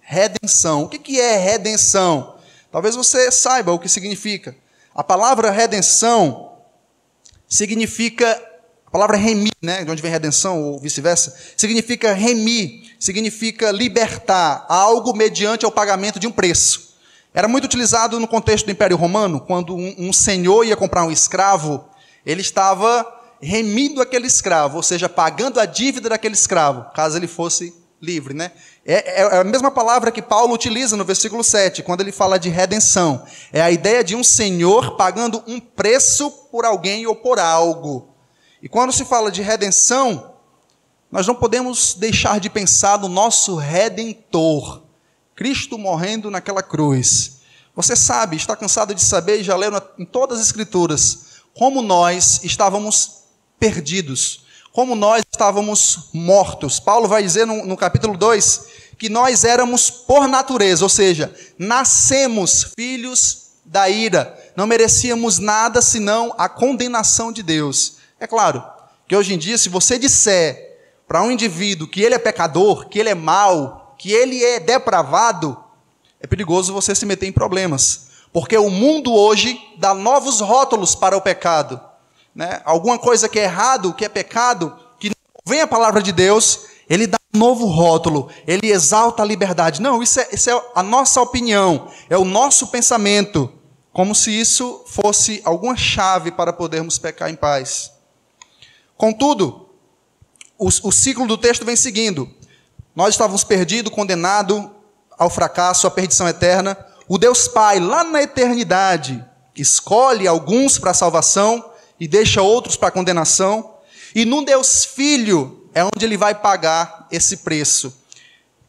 Redenção. 0.02 0.82
O 0.82 0.88
que 0.88 1.20
é 1.20 1.36
redenção? 1.38 2.36
Talvez 2.70 2.94
você 2.94 3.30
saiba 3.32 3.72
o 3.72 3.78
que 3.78 3.88
significa. 3.88 4.54
A 4.94 5.02
palavra 5.02 5.50
redenção 5.50 6.52
significa, 7.48 8.30
a 8.86 8.90
palavra 8.90 9.16
remir, 9.16 9.52
né, 9.62 9.84
de 9.84 9.90
onde 9.90 10.02
vem 10.02 10.10
redenção 10.10 10.62
ou 10.62 10.78
vice-versa, 10.78 11.34
significa 11.56 12.12
remir, 12.12 12.94
significa 13.00 13.70
libertar 13.70 14.66
algo 14.68 15.14
mediante 15.14 15.64
o 15.64 15.70
pagamento 15.70 16.18
de 16.18 16.26
um 16.26 16.32
preço. 16.32 16.85
Era 17.36 17.46
muito 17.46 17.66
utilizado 17.66 18.18
no 18.18 18.26
contexto 18.26 18.64
do 18.64 18.72
Império 18.72 18.96
Romano, 18.96 19.40
quando 19.40 19.76
um, 19.76 19.94
um 19.98 20.10
senhor 20.10 20.64
ia 20.64 20.74
comprar 20.74 21.04
um 21.04 21.10
escravo, 21.10 21.84
ele 22.24 22.40
estava 22.40 23.06
remindo 23.38 24.00
aquele 24.00 24.26
escravo, 24.26 24.78
ou 24.78 24.82
seja, 24.82 25.06
pagando 25.06 25.60
a 25.60 25.66
dívida 25.66 26.08
daquele 26.08 26.32
escravo, 26.32 26.90
caso 26.94 27.18
ele 27.18 27.26
fosse 27.26 27.74
livre, 28.00 28.32
né? 28.32 28.52
É, 28.86 28.94
é, 28.94 29.20
é, 29.20 29.36
a 29.36 29.44
mesma 29.44 29.70
palavra 29.70 30.10
que 30.10 30.22
Paulo 30.22 30.54
utiliza 30.54 30.96
no 30.96 31.04
versículo 31.04 31.44
7, 31.44 31.82
quando 31.82 32.00
ele 32.00 32.10
fala 32.10 32.38
de 32.38 32.48
redenção. 32.48 33.22
É 33.52 33.60
a 33.60 33.70
ideia 33.70 34.02
de 34.02 34.16
um 34.16 34.24
senhor 34.24 34.96
pagando 34.96 35.44
um 35.46 35.60
preço 35.60 36.30
por 36.50 36.64
alguém 36.64 37.06
ou 37.06 37.14
por 37.14 37.38
algo. 37.38 38.14
E 38.62 38.68
quando 38.68 38.94
se 38.94 39.04
fala 39.04 39.30
de 39.30 39.42
redenção, 39.42 40.32
nós 41.12 41.26
não 41.26 41.34
podemos 41.34 41.92
deixar 41.92 42.40
de 42.40 42.48
pensar 42.48 42.98
no 42.98 43.08
nosso 43.08 43.56
redentor, 43.56 44.85
Cristo 45.36 45.76
morrendo 45.76 46.30
naquela 46.30 46.62
cruz. 46.62 47.36
Você 47.74 47.94
sabe, 47.94 48.36
está 48.36 48.56
cansado 48.56 48.94
de 48.94 49.02
saber 49.04 49.40
e 49.40 49.44
já 49.44 49.54
leu 49.54 49.70
em 49.98 50.06
todas 50.06 50.40
as 50.40 50.46
Escrituras 50.46 51.26
como 51.52 51.82
nós 51.82 52.40
estávamos 52.42 53.24
perdidos, 53.60 54.44
como 54.72 54.94
nós 54.94 55.22
estávamos 55.30 56.08
mortos. 56.12 56.80
Paulo 56.80 57.06
vai 57.06 57.22
dizer 57.22 57.46
no, 57.46 57.66
no 57.66 57.76
capítulo 57.76 58.16
2 58.16 58.66
que 58.98 59.10
nós 59.10 59.44
éramos 59.44 59.90
por 59.90 60.26
natureza, 60.26 60.84
ou 60.84 60.88
seja, 60.88 61.34
nascemos 61.58 62.72
filhos 62.74 63.50
da 63.64 63.90
ira, 63.90 64.38
não 64.56 64.66
merecíamos 64.66 65.38
nada 65.38 65.82
senão 65.82 66.34
a 66.38 66.48
condenação 66.48 67.30
de 67.30 67.42
Deus. 67.42 67.96
É 68.18 68.26
claro 68.26 68.64
que 69.06 69.14
hoje 69.14 69.34
em 69.34 69.38
dia, 69.38 69.58
se 69.58 69.68
você 69.68 69.98
disser 69.98 70.78
para 71.06 71.22
um 71.22 71.30
indivíduo 71.30 71.88
que 71.88 72.00
ele 72.00 72.14
é 72.14 72.18
pecador, 72.18 72.88
que 72.88 72.98
ele 72.98 73.10
é 73.10 73.14
mau, 73.14 73.85
que 73.98 74.12
ele 74.12 74.42
é 74.42 74.60
depravado, 74.60 75.56
é 76.20 76.26
perigoso 76.26 76.72
você 76.72 76.94
se 76.94 77.06
meter 77.06 77.26
em 77.26 77.32
problemas. 77.32 78.06
Porque 78.32 78.56
o 78.56 78.68
mundo 78.68 79.14
hoje 79.14 79.58
dá 79.78 79.94
novos 79.94 80.40
rótulos 80.40 80.94
para 80.94 81.16
o 81.16 81.20
pecado. 81.20 81.80
Né? 82.34 82.60
Alguma 82.64 82.98
coisa 82.98 83.28
que 83.28 83.38
é 83.38 83.44
errado, 83.44 83.94
que 83.94 84.04
é 84.04 84.08
pecado, 84.08 84.76
que 84.98 85.10
vem 85.46 85.62
a 85.62 85.66
palavra 85.66 86.02
de 86.02 86.12
Deus, 86.12 86.66
ele 86.88 87.06
dá 87.06 87.16
um 87.34 87.38
novo 87.38 87.66
rótulo, 87.66 88.28
ele 88.46 88.70
exalta 88.70 89.22
a 89.22 89.26
liberdade. 89.26 89.80
Não, 89.80 90.02
isso 90.02 90.20
é, 90.20 90.28
isso 90.32 90.50
é 90.50 90.62
a 90.74 90.82
nossa 90.82 91.20
opinião, 91.20 91.90
é 92.10 92.18
o 92.18 92.24
nosso 92.24 92.66
pensamento, 92.66 93.52
como 93.92 94.14
se 94.14 94.30
isso 94.30 94.84
fosse 94.86 95.40
alguma 95.44 95.76
chave 95.76 96.30
para 96.30 96.52
podermos 96.52 96.98
pecar 96.98 97.30
em 97.30 97.36
paz. 97.36 97.92
Contudo, 98.96 99.70
o, 100.58 100.66
o 100.66 100.92
ciclo 100.92 101.26
do 101.26 101.38
texto 101.38 101.64
vem 101.64 101.76
seguindo. 101.76 102.30
Nós 102.96 103.10
estávamos 103.10 103.44
perdidos, 103.44 103.92
condenados 103.92 104.70
ao 105.18 105.28
fracasso, 105.28 105.86
à 105.86 105.90
perdição 105.90 106.26
eterna. 106.26 106.74
O 107.06 107.18
Deus 107.18 107.46
Pai, 107.46 107.78
lá 107.78 108.02
na 108.02 108.22
eternidade, 108.22 109.22
escolhe 109.54 110.26
alguns 110.26 110.78
para 110.78 110.92
a 110.92 110.94
salvação 110.94 111.72
e 112.00 112.08
deixa 112.08 112.40
outros 112.40 112.74
para 112.74 112.88
a 112.88 112.92
condenação. 112.92 113.74
E 114.14 114.24
no 114.24 114.42
Deus 114.42 114.86
Filho 114.86 115.68
é 115.74 115.84
onde 115.84 116.06
ele 116.06 116.16
vai 116.16 116.34
pagar 116.34 117.06
esse 117.12 117.38
preço. 117.38 118.02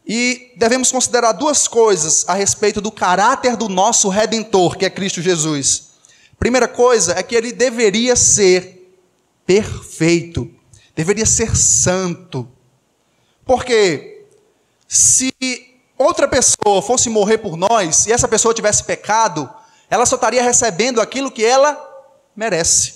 E 0.06 0.52
devemos 0.58 0.92
considerar 0.92 1.32
duas 1.32 1.66
coisas 1.66 2.26
a 2.28 2.34
respeito 2.34 2.82
do 2.82 2.92
caráter 2.92 3.56
do 3.56 3.66
nosso 3.66 4.10
redentor, 4.10 4.76
que 4.76 4.84
é 4.84 4.90
Cristo 4.90 5.22
Jesus. 5.22 5.88
Primeira 6.38 6.68
coisa 6.68 7.18
é 7.18 7.22
que 7.22 7.34
ele 7.34 7.50
deveria 7.50 8.14
ser 8.14 8.94
perfeito, 9.46 10.50
deveria 10.94 11.24
ser 11.24 11.56
santo. 11.56 12.46
Porque 13.44 14.17
se 14.88 15.32
outra 15.98 16.26
pessoa 16.26 16.80
fosse 16.80 17.10
morrer 17.10 17.38
por 17.38 17.56
nós 17.56 18.06
e 18.06 18.12
essa 18.12 18.26
pessoa 18.26 18.54
tivesse 18.54 18.82
pecado, 18.84 19.48
ela 19.90 20.06
só 20.06 20.16
estaria 20.16 20.42
recebendo 20.42 21.00
aquilo 21.00 21.30
que 21.30 21.44
ela 21.44 21.78
merece, 22.34 22.94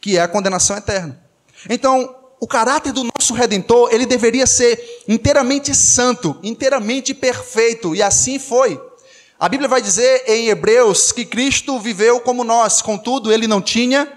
que 0.00 0.16
é 0.16 0.22
a 0.22 0.28
condenação 0.28 0.76
eterna. 0.76 1.20
Então, 1.68 2.14
o 2.40 2.46
caráter 2.46 2.92
do 2.92 3.04
nosso 3.04 3.34
redentor, 3.34 3.90
ele 3.92 4.06
deveria 4.06 4.46
ser 4.46 5.02
inteiramente 5.08 5.74
santo, 5.74 6.38
inteiramente 6.42 7.12
perfeito, 7.12 7.94
e 7.94 8.02
assim 8.02 8.38
foi. 8.38 8.80
A 9.38 9.48
Bíblia 9.48 9.68
vai 9.68 9.82
dizer 9.82 10.24
em 10.26 10.48
Hebreus 10.48 11.12
que 11.12 11.24
Cristo 11.24 11.78
viveu 11.78 12.20
como 12.20 12.44
nós, 12.44 12.80
contudo, 12.80 13.32
ele 13.32 13.46
não 13.46 13.60
tinha 13.60 14.10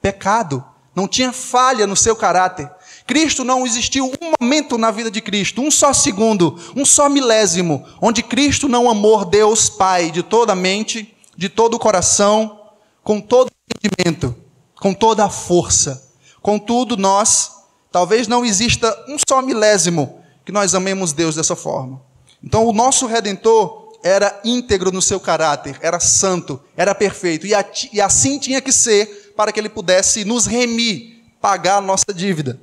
pecado, 0.00 0.64
não 0.94 1.08
tinha 1.08 1.32
falha 1.32 1.86
no 1.86 1.96
seu 1.96 2.14
caráter. 2.14 2.70
Cristo 3.06 3.44
não 3.44 3.66
existiu 3.66 4.06
um 4.06 4.32
momento 4.40 4.78
na 4.78 4.90
vida 4.90 5.10
de 5.10 5.20
Cristo, 5.20 5.60
um 5.60 5.70
só 5.70 5.92
segundo, 5.92 6.58
um 6.76 6.84
só 6.84 7.08
milésimo, 7.08 7.84
onde 8.00 8.22
Cristo 8.22 8.68
não 8.68 8.90
amou 8.90 9.24
Deus 9.24 9.68
Pai 9.68 10.10
de 10.10 10.22
toda 10.22 10.52
a 10.52 10.56
mente, 10.56 11.14
de 11.36 11.48
todo 11.48 11.74
o 11.74 11.78
coração, 11.78 12.60
com 13.02 13.20
todo 13.20 13.48
o 13.48 13.50
entendimento, 13.76 14.34
com 14.80 14.94
toda 14.94 15.24
a 15.24 15.30
força. 15.30 16.10
Contudo, 16.40 16.96
nós, 16.96 17.50
talvez 17.90 18.28
não 18.28 18.44
exista 18.44 18.96
um 19.08 19.16
só 19.28 19.42
milésimo 19.42 20.20
que 20.44 20.52
nós 20.52 20.74
amemos 20.74 21.12
Deus 21.12 21.36
dessa 21.36 21.56
forma. 21.56 22.00
Então, 22.42 22.66
o 22.66 22.72
nosso 22.72 23.06
redentor 23.06 23.92
era 24.02 24.40
íntegro 24.44 24.90
no 24.90 25.00
seu 25.00 25.20
caráter, 25.20 25.78
era 25.80 26.00
santo, 26.00 26.60
era 26.76 26.94
perfeito, 26.94 27.46
e 27.46 28.00
assim 28.00 28.38
tinha 28.38 28.60
que 28.60 28.72
ser 28.72 29.32
para 29.36 29.52
que 29.52 29.60
ele 29.60 29.68
pudesse 29.68 30.24
nos 30.24 30.46
remir, 30.46 31.22
pagar 31.40 31.76
a 31.76 31.80
nossa 31.80 32.12
dívida. 32.12 32.60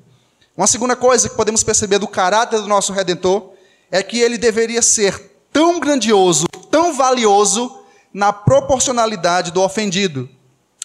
Uma 0.59 0.67
segunda 0.67 0.93
coisa 0.93 1.29
que 1.29 1.37
podemos 1.37 1.63
perceber 1.63 1.99
do 1.99 2.07
caráter 2.07 2.59
do 2.59 2.67
nosso 2.67 2.91
redentor 2.91 3.53
é 3.89 4.03
que 4.03 4.19
ele 4.19 4.37
deveria 4.37 4.81
ser 4.81 5.17
tão 5.53 5.79
grandioso, 5.79 6.47
tão 6.69 6.93
valioso 6.93 7.79
na 8.13 8.33
proporcionalidade 8.33 9.51
do 9.51 9.61
ofendido. 9.61 10.27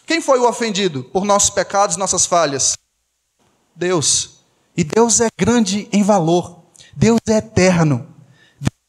Quem 0.06 0.20
foi 0.20 0.38
o 0.38 0.48
ofendido 0.48 1.02
por 1.02 1.24
nossos 1.24 1.50
pecados, 1.50 1.96
nossas 1.96 2.24
falhas? 2.24 2.78
Deus. 3.74 4.44
E 4.76 4.84
Deus 4.84 5.20
é 5.20 5.26
grande 5.36 5.88
em 5.90 6.04
valor. 6.04 6.62
Deus 6.94 7.18
é 7.28 7.38
eterno. 7.38 8.06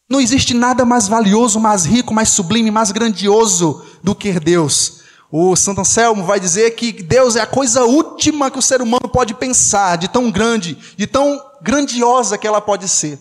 Não 0.08 0.22
existe 0.22 0.54
nada 0.54 0.86
mais 0.86 1.08
valioso, 1.08 1.60
mais 1.60 1.84
rico, 1.84 2.14
mais 2.14 2.30
sublime, 2.30 2.70
mais 2.70 2.92
grandioso 2.92 3.84
do 4.04 4.14
que 4.14 4.40
Deus. 4.40 5.02
O 5.38 5.54
Santo 5.54 5.82
Anselmo 5.82 6.24
vai 6.24 6.40
dizer 6.40 6.76
que 6.76 6.94
Deus 6.94 7.36
é 7.36 7.42
a 7.42 7.46
coisa 7.46 7.84
última 7.84 8.50
que 8.50 8.58
o 8.58 8.62
ser 8.62 8.82
humano 8.82 9.10
pode 9.12 9.34
pensar, 9.34 9.98
de 9.98 10.08
tão 10.08 10.32
grande, 10.32 10.78
de 10.96 11.06
tão 11.06 11.44
grandiosa 11.62 12.38
que 12.38 12.48
ela 12.48 12.62
pode 12.62 12.88
ser. 12.88 13.20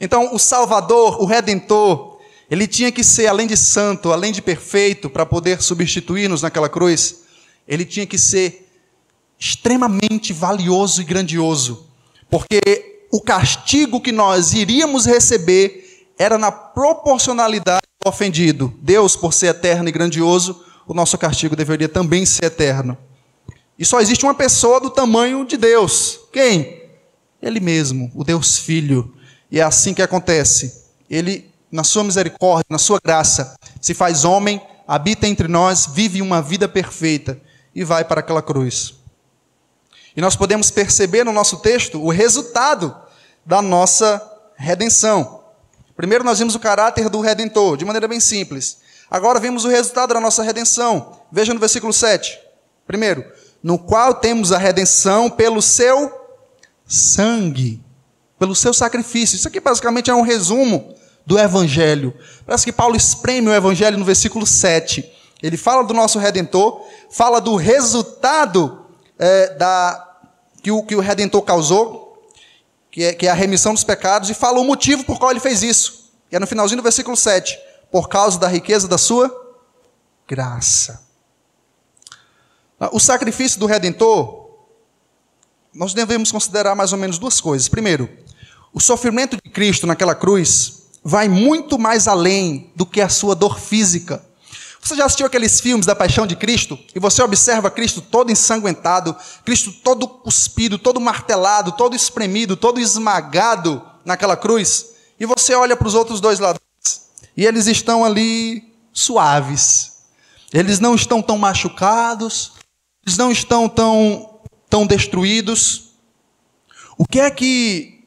Então, 0.00 0.34
o 0.34 0.38
Salvador, 0.38 1.22
o 1.22 1.26
Redentor, 1.26 2.16
ele 2.50 2.66
tinha 2.66 2.90
que 2.90 3.04
ser, 3.04 3.26
além 3.26 3.46
de 3.46 3.58
santo, 3.58 4.10
além 4.10 4.32
de 4.32 4.40
perfeito, 4.40 5.10
para 5.10 5.26
poder 5.26 5.60
substituir-nos 5.60 6.40
naquela 6.40 6.66
cruz, 6.66 7.24
ele 7.68 7.84
tinha 7.84 8.06
que 8.06 8.16
ser 8.16 8.66
extremamente 9.38 10.32
valioso 10.32 11.02
e 11.02 11.04
grandioso, 11.04 11.90
porque 12.30 13.04
o 13.12 13.20
castigo 13.20 14.00
que 14.00 14.12
nós 14.12 14.54
iríamos 14.54 15.04
receber 15.04 16.06
era 16.18 16.38
na 16.38 16.50
proporcionalidade 16.50 17.82
do 18.02 18.08
ofendido. 18.08 18.72
Deus, 18.80 19.14
por 19.14 19.34
ser 19.34 19.48
eterno 19.48 19.90
e 19.90 19.92
grandioso, 19.92 20.64
o 20.86 20.94
nosso 20.94 21.18
castigo 21.18 21.56
deveria 21.56 21.88
também 21.88 22.24
ser 22.24 22.44
eterno. 22.44 22.96
E 23.78 23.84
só 23.84 24.00
existe 24.00 24.24
uma 24.24 24.34
pessoa 24.34 24.80
do 24.80 24.88
tamanho 24.88 25.44
de 25.44 25.56
Deus. 25.56 26.20
Quem? 26.32 26.82
Ele 27.42 27.60
mesmo, 27.60 28.10
o 28.14 28.24
Deus 28.24 28.58
Filho. 28.58 29.14
E 29.50 29.60
é 29.60 29.62
assim 29.62 29.92
que 29.92 30.02
acontece. 30.02 30.84
Ele, 31.10 31.50
na 31.70 31.84
sua 31.84 32.04
misericórdia, 32.04 32.66
na 32.70 32.78
sua 32.78 32.98
graça, 33.02 33.56
se 33.80 33.92
faz 33.92 34.24
homem, 34.24 34.60
habita 34.86 35.26
entre 35.26 35.48
nós, 35.48 35.86
vive 35.92 36.22
uma 36.22 36.40
vida 36.40 36.68
perfeita 36.68 37.40
e 37.74 37.84
vai 37.84 38.04
para 38.04 38.20
aquela 38.20 38.40
cruz. 38.40 38.94
E 40.16 40.20
nós 40.20 40.34
podemos 40.34 40.70
perceber 40.70 41.24
no 41.24 41.32
nosso 41.32 41.58
texto 41.58 42.02
o 42.02 42.10
resultado 42.10 42.96
da 43.44 43.60
nossa 43.60 44.22
redenção. 44.56 45.44
Primeiro, 45.94 46.24
nós 46.24 46.38
vimos 46.38 46.54
o 46.54 46.60
caráter 46.60 47.08
do 47.08 47.20
redentor, 47.20 47.76
de 47.76 47.84
maneira 47.84 48.08
bem 48.08 48.20
simples. 48.20 48.78
Agora 49.10 49.38
vemos 49.38 49.64
o 49.64 49.68
resultado 49.68 50.14
da 50.14 50.20
nossa 50.20 50.42
redenção. 50.42 51.20
Veja 51.30 51.54
no 51.54 51.60
versículo 51.60 51.92
7. 51.92 52.38
Primeiro, 52.86 53.24
no 53.62 53.78
qual 53.78 54.14
temos 54.14 54.52
a 54.52 54.58
redenção 54.58 55.30
pelo 55.30 55.60
seu 55.62 56.12
sangue, 56.86 57.82
pelo 58.38 58.54
seu 58.54 58.72
sacrifício. 58.72 59.36
Isso 59.36 59.48
aqui 59.48 59.60
basicamente 59.60 60.10
é 60.10 60.14
um 60.14 60.22
resumo 60.22 60.94
do 61.24 61.38
Evangelho. 61.38 62.14
Parece 62.44 62.64
que 62.64 62.72
Paulo 62.72 62.96
espreme 62.96 63.48
o 63.48 63.54
Evangelho 63.54 63.98
no 63.98 64.04
versículo 64.04 64.46
7. 64.46 65.12
Ele 65.42 65.56
fala 65.56 65.84
do 65.84 65.92
nosso 65.92 66.18
redentor, 66.18 66.82
fala 67.10 67.40
do 67.40 67.56
resultado 67.56 68.86
é, 69.18 69.54
da, 69.54 70.18
que 70.62 70.70
o, 70.70 70.82
que 70.82 70.94
o 70.94 71.00
Redentor 71.00 71.42
causou, 71.42 72.30
que 72.90 73.04
é, 73.04 73.12
que 73.12 73.26
é 73.26 73.30
a 73.30 73.34
remissão 73.34 73.74
dos 73.74 73.84
pecados, 73.84 74.30
e 74.30 74.34
fala 74.34 74.60
o 74.60 74.64
motivo 74.64 75.04
por 75.04 75.18
qual 75.18 75.30
ele 75.30 75.40
fez 75.40 75.62
isso. 75.62 76.10
E 76.30 76.36
é 76.36 76.38
no 76.38 76.46
finalzinho 76.46 76.78
do 76.78 76.82
versículo 76.82 77.16
7. 77.16 77.58
Por 77.96 78.10
causa 78.10 78.38
da 78.38 78.46
riqueza 78.46 78.86
da 78.86 78.98
sua 78.98 79.34
graça. 80.28 81.02
O 82.92 83.00
sacrifício 83.00 83.58
do 83.58 83.64
Redentor, 83.64 84.50
nós 85.72 85.94
devemos 85.94 86.30
considerar 86.30 86.74
mais 86.74 86.92
ou 86.92 86.98
menos 86.98 87.18
duas 87.18 87.40
coisas. 87.40 87.70
Primeiro, 87.70 88.06
o 88.70 88.80
sofrimento 88.80 89.38
de 89.42 89.50
Cristo 89.50 89.86
naquela 89.86 90.14
cruz 90.14 90.82
vai 91.02 91.26
muito 91.26 91.78
mais 91.78 92.06
além 92.06 92.70
do 92.76 92.84
que 92.84 93.00
a 93.00 93.08
sua 93.08 93.34
dor 93.34 93.58
física. 93.58 94.22
Você 94.78 94.94
já 94.94 95.06
assistiu 95.06 95.24
aqueles 95.24 95.58
filmes 95.58 95.86
da 95.86 95.96
Paixão 95.96 96.26
de 96.26 96.36
Cristo? 96.36 96.78
E 96.94 97.00
você 97.00 97.22
observa 97.22 97.70
Cristo 97.70 98.02
todo 98.02 98.30
ensanguentado, 98.30 99.16
Cristo 99.42 99.72
todo 99.72 100.06
cuspido, 100.06 100.78
todo 100.78 101.00
martelado, 101.00 101.72
todo 101.72 101.96
espremido, 101.96 102.58
todo 102.58 102.78
esmagado 102.78 103.82
naquela 104.04 104.36
cruz. 104.36 104.84
E 105.18 105.24
você 105.24 105.54
olha 105.54 105.74
para 105.74 105.88
os 105.88 105.94
outros 105.94 106.20
dois 106.20 106.38
ladrões 106.38 106.65
e 107.36 107.44
eles 107.44 107.66
estão 107.66 108.04
ali 108.04 108.74
suaves. 108.92 109.96
Eles 110.52 110.80
não 110.80 110.94
estão 110.94 111.20
tão 111.20 111.36
machucados, 111.36 112.52
eles 113.04 113.18
não 113.18 113.30
estão 113.30 113.68
tão, 113.68 114.40
tão 114.70 114.86
destruídos. 114.86 115.90
O 116.96 117.06
que 117.06 117.20
é 117.20 117.30
que 117.30 118.04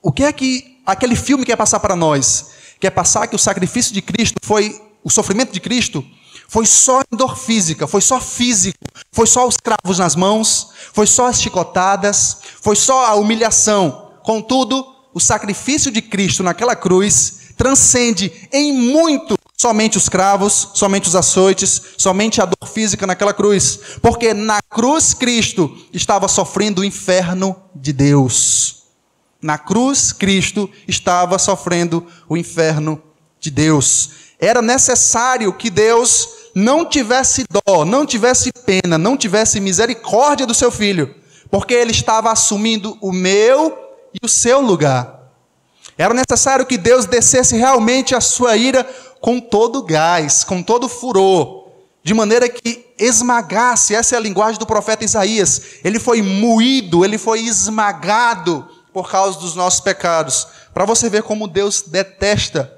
o 0.00 0.10
que 0.10 0.24
é 0.24 0.32
que 0.32 0.80
aquele 0.84 1.14
filme 1.14 1.44
quer 1.44 1.56
passar 1.56 1.78
para 1.78 1.94
nós? 1.94 2.50
Quer 2.80 2.90
passar 2.90 3.26
que 3.28 3.36
o 3.36 3.38
sacrifício 3.38 3.92
de 3.92 4.02
Cristo 4.02 4.38
foi 4.42 4.80
o 5.04 5.10
sofrimento 5.10 5.52
de 5.52 5.60
Cristo 5.60 6.04
foi 6.52 6.66
só 6.66 7.00
dor 7.10 7.38
física, 7.38 7.86
foi 7.86 8.02
só 8.02 8.20
físico, 8.20 8.76
foi 9.10 9.26
só 9.26 9.48
os 9.48 9.56
cravos 9.56 9.98
nas 9.98 10.14
mãos, 10.14 10.68
foi 10.92 11.06
só 11.06 11.28
as 11.28 11.40
chicotadas, 11.40 12.36
foi 12.60 12.76
só 12.76 13.06
a 13.06 13.14
humilhação. 13.14 14.10
Contudo, 14.22 14.86
o 15.14 15.18
sacrifício 15.18 15.90
de 15.90 16.02
Cristo 16.02 16.42
naquela 16.42 16.76
cruz 16.76 17.38
transcende 17.62 18.48
em 18.52 18.72
muito 18.72 19.36
somente 19.56 19.96
os 19.96 20.08
cravos, 20.08 20.70
somente 20.74 21.06
os 21.06 21.14
açoites, 21.14 21.80
somente 21.96 22.42
a 22.42 22.44
dor 22.44 22.68
física 22.68 23.06
naquela 23.06 23.32
cruz, 23.32 23.78
porque 24.02 24.34
na 24.34 24.58
cruz 24.68 25.14
Cristo 25.14 25.72
estava 25.92 26.26
sofrendo 26.26 26.80
o 26.80 26.84
inferno 26.84 27.54
de 27.72 27.92
Deus. 27.92 28.82
Na 29.40 29.58
cruz 29.58 30.12
Cristo 30.12 30.68
estava 30.88 31.38
sofrendo 31.38 32.04
o 32.28 32.36
inferno 32.36 33.00
de 33.38 33.48
Deus. 33.48 34.10
Era 34.40 34.60
necessário 34.60 35.52
que 35.52 35.70
Deus 35.70 36.28
não 36.56 36.84
tivesse 36.84 37.44
dó, 37.48 37.84
não 37.84 38.04
tivesse 38.04 38.50
pena, 38.66 38.98
não 38.98 39.16
tivesse 39.16 39.60
misericórdia 39.60 40.48
do 40.48 40.54
seu 40.54 40.72
filho, 40.72 41.14
porque 41.48 41.74
ele 41.74 41.92
estava 41.92 42.32
assumindo 42.32 42.98
o 43.00 43.12
meu 43.12 43.78
e 44.12 44.18
o 44.26 44.28
seu 44.28 44.60
lugar. 44.60 45.21
Era 45.96 46.14
necessário 46.14 46.66
que 46.66 46.78
Deus 46.78 47.06
descesse 47.06 47.56
realmente 47.56 48.14
a 48.14 48.20
sua 48.20 48.56
ira 48.56 48.84
com 49.20 49.38
todo 49.38 49.82
gás, 49.82 50.42
com 50.42 50.62
todo 50.62 50.88
furor, 50.88 51.68
de 52.02 52.12
maneira 52.12 52.48
que 52.48 52.92
esmagasse, 52.98 53.94
essa 53.94 54.16
é 54.16 54.18
a 54.18 54.20
linguagem 54.20 54.58
do 54.58 54.66
profeta 54.66 55.04
Isaías. 55.04 55.62
Ele 55.84 56.00
foi 56.00 56.20
moído, 56.20 57.04
ele 57.04 57.16
foi 57.16 57.40
esmagado 57.40 58.68
por 58.92 59.08
causa 59.10 59.38
dos 59.38 59.54
nossos 59.54 59.80
pecados. 59.80 60.48
Para 60.74 60.84
você 60.84 61.08
ver 61.08 61.22
como 61.22 61.46
Deus 61.46 61.82
detesta 61.82 62.72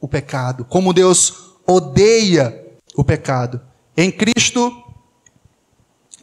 o 0.00 0.08
pecado, 0.08 0.64
como 0.64 0.94
Deus 0.94 1.34
odeia 1.66 2.66
o 2.96 3.04
pecado. 3.04 3.60
Em 3.96 4.10
Cristo, 4.10 4.72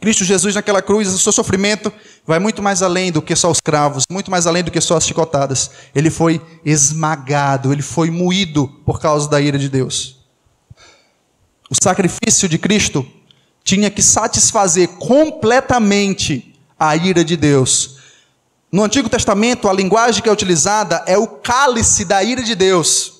Cristo 0.00 0.24
Jesus 0.24 0.54
naquela 0.54 0.80
cruz, 0.80 1.08
o 1.08 1.18
seu 1.18 1.32
sofrimento 1.32 1.92
vai 2.26 2.38
muito 2.38 2.62
mais 2.62 2.82
além 2.82 3.10
do 3.10 3.20
que 3.20 3.34
só 3.34 3.50
os 3.50 3.60
cravos, 3.60 4.04
muito 4.10 4.30
mais 4.30 4.46
além 4.46 4.62
do 4.62 4.70
que 4.70 4.80
só 4.80 4.96
as 4.96 5.06
chicotadas. 5.06 5.70
Ele 5.94 6.10
foi 6.10 6.40
esmagado, 6.64 7.72
ele 7.72 7.82
foi 7.82 8.10
moído 8.10 8.68
por 8.84 9.00
causa 9.00 9.28
da 9.28 9.40
ira 9.40 9.58
de 9.58 9.68
Deus. 9.68 10.18
O 11.68 11.74
sacrifício 11.82 12.48
de 12.48 12.58
Cristo 12.58 13.06
tinha 13.64 13.90
que 13.90 14.02
satisfazer 14.02 14.88
completamente 14.88 16.54
a 16.78 16.94
ira 16.96 17.24
de 17.24 17.36
Deus. 17.36 17.98
No 18.70 18.84
Antigo 18.84 19.08
Testamento, 19.08 19.68
a 19.68 19.72
linguagem 19.72 20.22
que 20.22 20.28
é 20.28 20.32
utilizada 20.32 21.02
é 21.06 21.18
o 21.18 21.26
cálice 21.26 22.04
da 22.04 22.22
ira 22.22 22.42
de 22.42 22.54
Deus. 22.54 23.17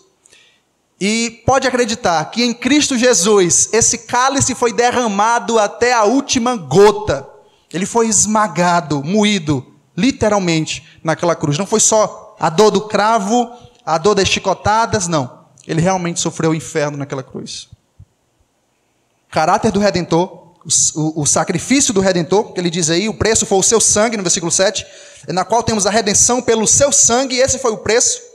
E 1.00 1.42
pode 1.46 1.66
acreditar 1.66 2.24
que 2.30 2.42
em 2.42 2.52
Cristo 2.52 2.98
Jesus, 2.98 3.68
esse 3.72 3.98
cálice 3.98 4.54
foi 4.54 4.72
derramado 4.72 5.58
até 5.58 5.92
a 5.92 6.04
última 6.04 6.56
gota. 6.56 7.26
Ele 7.72 7.86
foi 7.86 8.08
esmagado, 8.08 9.04
moído, 9.04 9.64
literalmente, 9.96 10.84
naquela 11.02 11.36
cruz. 11.36 11.56
Não 11.56 11.66
foi 11.66 11.80
só 11.80 12.36
a 12.40 12.50
dor 12.50 12.70
do 12.70 12.82
cravo, 12.88 13.48
a 13.84 13.96
dor 13.96 14.14
das 14.14 14.28
chicotadas, 14.28 15.06
não. 15.06 15.46
Ele 15.66 15.80
realmente 15.80 16.18
sofreu 16.18 16.50
o 16.50 16.54
inferno 16.54 16.96
naquela 16.96 17.22
cruz. 17.22 17.68
Caráter 19.30 19.70
do 19.70 19.78
Redentor, 19.78 20.48
o, 20.94 21.22
o, 21.22 21.26
sacrifício 21.26 21.94
do 21.94 22.00
Redentor, 22.00 22.52
que 22.52 22.60
ele 22.60 22.70
diz 22.70 22.90
aí, 22.90 23.08
o 23.08 23.14
preço 23.14 23.46
foi 23.46 23.58
o 23.58 23.62
seu 23.62 23.80
sangue, 23.80 24.16
no 24.16 24.22
versículo 24.22 24.50
7, 24.50 24.84
na 25.28 25.44
qual 25.44 25.62
temos 25.62 25.86
a 25.86 25.90
redenção 25.90 26.42
pelo 26.42 26.66
seu 26.66 26.90
sangue, 26.90 27.36
esse 27.36 27.58
foi 27.58 27.72
o 27.72 27.78
preço. 27.78 28.27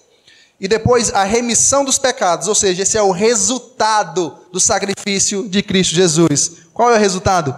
E 0.64 0.68
depois 0.70 1.14
a 1.14 1.26
remissão 1.26 1.84
dos 1.84 1.98
pecados, 1.98 2.48
ou 2.48 2.56
seja, 2.56 2.84
esse 2.84 2.98
é 2.98 3.02
o 3.02 3.12
resultado 3.12 4.38
do 4.50 4.62
sacrifício 4.62 5.50
de 5.50 5.62
Cristo 5.62 5.94
Jesus. 5.94 6.54
Qual 6.74 6.90
é 6.90 6.96
o 6.96 7.00
resultado? 7.00 7.54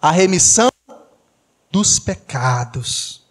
A 0.00 0.12
remissão 0.12 0.68
dos 1.72 1.98
pecados. 1.98 3.24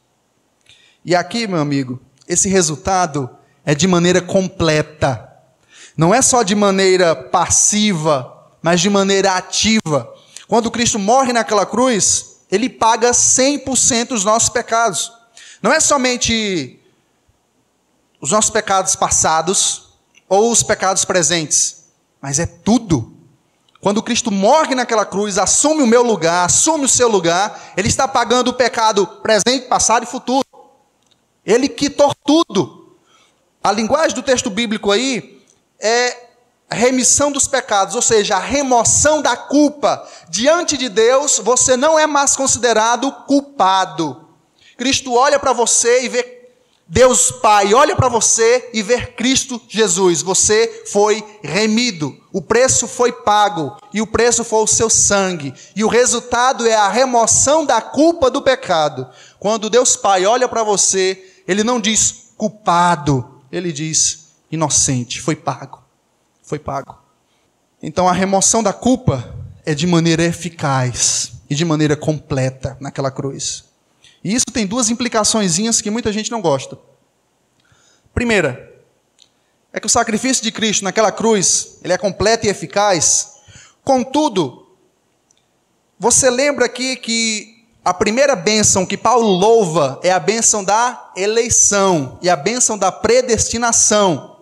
E 1.06 1.16
aqui, 1.16 1.48
meu 1.48 1.62
amigo, 1.62 2.02
esse 2.28 2.50
resultado 2.50 3.30
é 3.66 3.74
de 3.74 3.88
maneira 3.88 4.22
completa. 4.22 5.32
Não 5.96 6.14
é 6.14 6.22
só 6.22 6.44
de 6.44 6.54
maneira 6.54 7.16
passiva, 7.16 8.52
mas 8.62 8.82
de 8.82 8.90
maneira 8.90 9.38
ativa. 9.38 10.14
Quando 10.46 10.70
Cristo 10.70 11.00
morre 11.00 11.32
naquela 11.32 11.66
cruz, 11.66 12.42
ele 12.52 12.68
paga 12.68 13.12
100% 13.12 14.10
dos 14.10 14.26
nossos 14.26 14.50
pecados. 14.50 15.10
Não 15.62 15.72
é 15.72 15.80
somente 15.80 16.82
os 18.22 18.32
nossos 18.32 18.50
pecados 18.50 18.96
passados 18.96 19.90
ou 20.28 20.52
os 20.52 20.64
pecados 20.64 21.06
presentes, 21.06 21.86
mas 22.22 22.40
é 22.40 22.46
tudo. 22.46 23.14
Quando 23.82 24.02
Cristo 24.02 24.32
morre 24.32 24.74
naquela 24.74 25.06
cruz, 25.06 25.38
assume 25.38 25.84
o 25.84 25.88
meu 25.88 26.02
lugar, 26.02 26.46
assume 26.46 26.86
o 26.86 26.90
seu 26.90 27.08
lugar, 27.08 27.74
ele 27.78 27.88
está 27.88 28.08
pagando 28.08 28.48
o 28.48 28.54
pecado 28.54 29.06
presente, 29.06 29.68
passado 29.68 30.04
e 30.04 30.08
futuro. 30.08 30.46
Ele 31.46 31.70
quitou 31.70 32.12
tudo. 32.26 32.98
A 33.64 33.72
linguagem 33.72 34.16
do 34.16 34.24
texto 34.24 34.50
bíblico 34.50 34.92
aí 34.92 35.40
é 35.80 36.26
remissão 36.68 37.32
dos 37.32 37.48
pecados, 37.48 37.96
ou 37.96 38.02
seja, 38.02 38.36
a 38.36 38.40
remoção 38.40 39.22
da 39.22 39.38
culpa. 39.38 40.08
Diante 40.30 40.78
de 40.78 40.90
Deus, 40.90 41.40
você 41.40 41.78
não 41.78 41.98
é 41.98 42.08
mais 42.08 42.36
considerado 42.36 43.12
culpado. 43.28 44.30
Cristo 44.78 45.14
olha 45.14 45.40
para 45.40 45.54
você 45.54 46.04
e 46.04 46.10
vê 46.10 46.24
Deus 46.88 47.32
Pai 47.32 47.74
olha 47.74 47.96
para 47.96 48.08
você 48.08 48.70
e 48.72 48.84
vê 48.84 49.02
Cristo 49.08 49.60
Jesus. 49.68 50.22
Você 50.22 50.84
foi 50.92 51.24
remido. 51.44 52.16
O 52.32 52.42
preço 52.42 52.88
foi 52.88 53.12
pago. 53.12 53.76
E 53.92 54.02
o 54.02 54.08
preço 54.08 54.44
foi 54.44 54.60
o 54.60 54.68
seu 54.68 54.90
sangue. 54.90 55.54
E 55.76 55.84
o 55.84 55.88
resultado 55.88 56.68
é 56.68 56.76
a 56.76 56.88
remoção 56.88 57.66
da 57.66 57.82
culpa 57.82 58.30
do 58.30 58.42
pecado. 58.42 59.08
Quando 59.40 59.70
Deus 59.70 59.96
Pai 59.96 60.26
olha 60.26 60.48
para 60.48 60.64
você, 60.64 61.42
Ele 61.48 61.64
não 61.64 61.80
diz 61.80 62.34
culpado. 62.38 63.42
Ele 63.52 63.72
diz 63.72 64.28
inocente. 64.52 65.22
Foi 65.22 65.36
pago. 65.36 65.84
Foi 66.44 66.60
pago. 66.60 67.00
Então 67.82 68.08
a 68.08 68.14
remoção 68.14 68.62
da 68.62 68.74
culpa 68.74 69.34
é 69.66 69.74
de 69.74 69.88
maneira 69.88 70.24
eficaz 70.24 71.32
e 71.50 71.56
de 71.56 71.66
maneira 71.66 71.96
completa 71.96 72.78
naquela 72.80 73.10
cruz. 73.10 73.66
E 74.26 74.34
isso 74.34 74.48
tem 74.52 74.66
duas 74.66 74.90
implicações 74.90 75.60
que 75.84 75.92
muita 75.92 76.12
gente 76.12 76.32
não 76.32 76.42
gosta. 76.42 76.80
Primeira, 78.12 78.74
é 79.72 79.80
que 79.80 79.86
o 79.86 79.90
sacrifício 79.90 80.44
de 80.44 80.52
Cristo 80.52 80.84
naquela 80.84 81.12
cruz, 81.12 81.78
ele 81.84 81.94
é 81.94 81.98
completo 81.98 82.48
e 82.48 82.50
eficaz. 82.50 83.36
Contudo, 83.84 84.68
você 86.00 86.28
lembra 86.32 86.66
aqui 86.66 86.96
que 86.96 87.68
a 87.84 87.94
primeira 87.94 88.36
bênção 88.36 88.84
que 88.84 88.98
Paulo 88.98 89.28
louva 89.28 90.00
é 90.02 90.12
a 90.12 90.20
bênção 90.20 90.64
da 90.64 91.12
eleição 91.16 92.18
e 92.20 92.28
a 92.28 92.36
bênção 92.36 92.80
da 92.80 92.92
predestinação. 92.92 94.40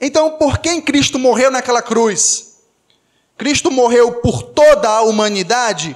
Então, 0.00 0.38
por 0.38 0.60
quem 0.60 0.80
Cristo 0.80 1.18
morreu 1.18 1.50
naquela 1.50 1.82
cruz? 1.82 2.62
Cristo 3.36 3.70
morreu 3.70 4.12
por 4.22 4.42
toda 4.42 4.88
a 4.88 5.02
humanidade? 5.02 5.94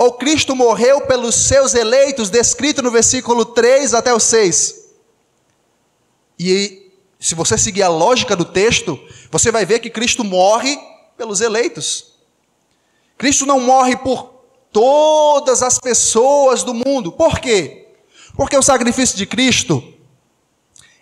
Ou 0.00 0.14
Cristo 0.14 0.56
morreu 0.56 1.02
pelos 1.02 1.34
seus 1.34 1.74
eleitos, 1.74 2.30
descrito 2.30 2.80
no 2.80 2.90
versículo 2.90 3.44
3 3.44 3.92
até 3.92 4.14
o 4.14 4.18
6. 4.18 4.86
E 6.38 6.90
se 7.18 7.34
você 7.34 7.58
seguir 7.58 7.82
a 7.82 7.90
lógica 7.90 8.34
do 8.34 8.46
texto, 8.46 8.98
você 9.30 9.52
vai 9.52 9.66
ver 9.66 9.78
que 9.78 9.90
Cristo 9.90 10.24
morre 10.24 10.78
pelos 11.18 11.42
eleitos. 11.42 12.14
Cristo 13.18 13.44
não 13.44 13.60
morre 13.60 13.94
por 13.94 14.42
todas 14.72 15.62
as 15.62 15.78
pessoas 15.78 16.62
do 16.62 16.72
mundo. 16.72 17.12
Por 17.12 17.38
quê? 17.38 17.88
Porque 18.34 18.56
o 18.56 18.62
sacrifício 18.62 19.18
de 19.18 19.26
Cristo 19.26 19.84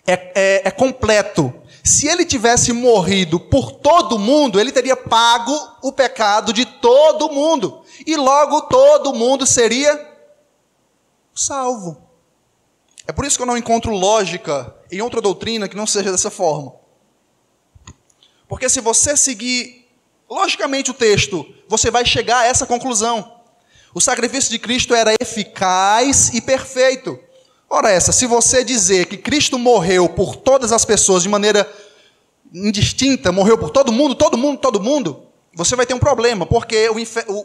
é, 0.05 0.13
é, 0.35 0.61
é 0.65 0.71
completo. 0.71 1.53
Se 1.89 2.07
ele 2.07 2.23
tivesse 2.23 2.71
morrido 2.71 3.39
por 3.39 3.71
todo 3.71 4.19
mundo, 4.19 4.59
ele 4.59 4.71
teria 4.71 4.95
pago 4.95 5.51
o 5.81 5.91
pecado 5.91 6.53
de 6.53 6.63
todo 6.63 7.31
mundo 7.31 7.81
e 8.05 8.15
logo 8.15 8.61
todo 8.61 9.11
mundo 9.11 9.43
seria 9.43 10.07
salvo. 11.33 11.99
É 13.07 13.11
por 13.11 13.25
isso 13.25 13.37
que 13.37 13.41
eu 13.41 13.47
não 13.47 13.57
encontro 13.57 13.91
lógica 13.91 14.71
em 14.91 15.01
outra 15.01 15.19
doutrina 15.19 15.67
que 15.67 15.75
não 15.75 15.87
seja 15.87 16.11
dessa 16.11 16.29
forma. 16.29 16.75
Porque 18.47 18.69
se 18.69 18.81
você 18.81 19.17
seguir 19.17 19.89
logicamente 20.29 20.91
o 20.91 20.93
texto, 20.93 21.43
você 21.67 21.89
vai 21.89 22.05
chegar 22.05 22.41
a 22.41 22.45
essa 22.45 22.67
conclusão. 22.67 23.41
O 23.95 23.99
sacrifício 23.99 24.51
de 24.51 24.59
Cristo 24.59 24.93
era 24.93 25.15
eficaz 25.19 26.29
e 26.35 26.39
perfeito. 26.39 27.19
Ora, 27.69 27.91
essa, 27.91 28.11
se 28.11 28.25
você 28.25 28.63
dizer 28.63 29.05
que 29.05 29.17
Cristo 29.17 29.59
morreu 29.59 30.09
por 30.09 30.35
todas 30.35 30.71
as 30.71 30.83
pessoas 30.83 31.21
de 31.21 31.29
maneira 31.29 31.71
indistinta, 32.51 33.31
morreu 33.31 33.57
por 33.57 33.69
todo 33.69 33.91
mundo, 33.91 34.15
todo 34.15 34.37
mundo, 34.37 34.59
todo 34.59 34.81
mundo, 34.81 35.27
você 35.53 35.75
vai 35.75 35.85
ter 35.85 35.93
um 35.93 35.99
problema, 35.99 36.45
porque 36.45 36.89
o, 36.89 36.95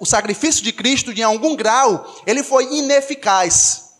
o 0.00 0.06
sacrifício 0.06 0.62
de 0.64 0.72
Cristo, 0.72 1.12
em 1.12 1.22
algum 1.22 1.54
grau, 1.54 2.10
ele 2.26 2.42
foi 2.42 2.64
ineficaz. 2.72 3.96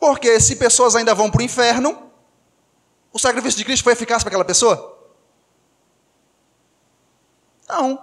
Porque 0.00 0.40
se 0.40 0.56
pessoas 0.56 0.96
ainda 0.96 1.14
vão 1.14 1.30
para 1.30 1.40
o 1.40 1.44
inferno, 1.44 2.10
o 3.12 3.18
sacrifício 3.18 3.58
de 3.58 3.64
Cristo 3.64 3.84
foi 3.84 3.92
eficaz 3.92 4.22
para 4.22 4.30
aquela 4.30 4.44
pessoa? 4.44 4.98
Não. 7.68 8.02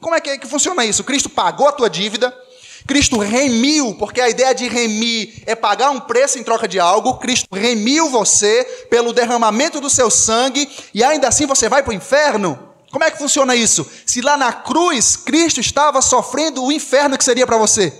Como 0.00 0.14
é 0.14 0.20
que, 0.20 0.30
é 0.30 0.38
que 0.38 0.46
funciona 0.46 0.84
isso? 0.84 1.04
Cristo 1.04 1.28
pagou 1.28 1.68
a 1.68 1.72
tua 1.72 1.90
dívida, 1.90 2.34
Cristo 2.86 3.18
remiu, 3.18 3.94
porque 3.94 4.20
a 4.20 4.28
ideia 4.28 4.54
de 4.54 4.68
remir 4.68 5.42
é 5.46 5.54
pagar 5.54 5.90
um 5.90 6.00
preço 6.00 6.38
em 6.38 6.42
troca 6.42 6.66
de 6.66 6.80
algo. 6.80 7.18
Cristo 7.18 7.48
remiu 7.54 8.08
você 8.08 8.64
pelo 8.90 9.12
derramamento 9.12 9.80
do 9.80 9.88
seu 9.88 10.10
sangue 10.10 10.68
e 10.92 11.02
ainda 11.02 11.28
assim 11.28 11.46
você 11.46 11.68
vai 11.68 11.82
para 11.82 11.90
o 11.90 11.94
inferno. 11.94 12.58
Como 12.90 13.04
é 13.04 13.10
que 13.10 13.18
funciona 13.18 13.56
isso? 13.56 13.88
Se 14.04 14.20
lá 14.20 14.36
na 14.36 14.52
cruz 14.52 15.16
Cristo 15.16 15.60
estava 15.60 16.02
sofrendo 16.02 16.62
o 16.62 16.72
inferno 16.72 17.16
que 17.16 17.24
seria 17.24 17.46
para 17.46 17.56
você. 17.56 17.92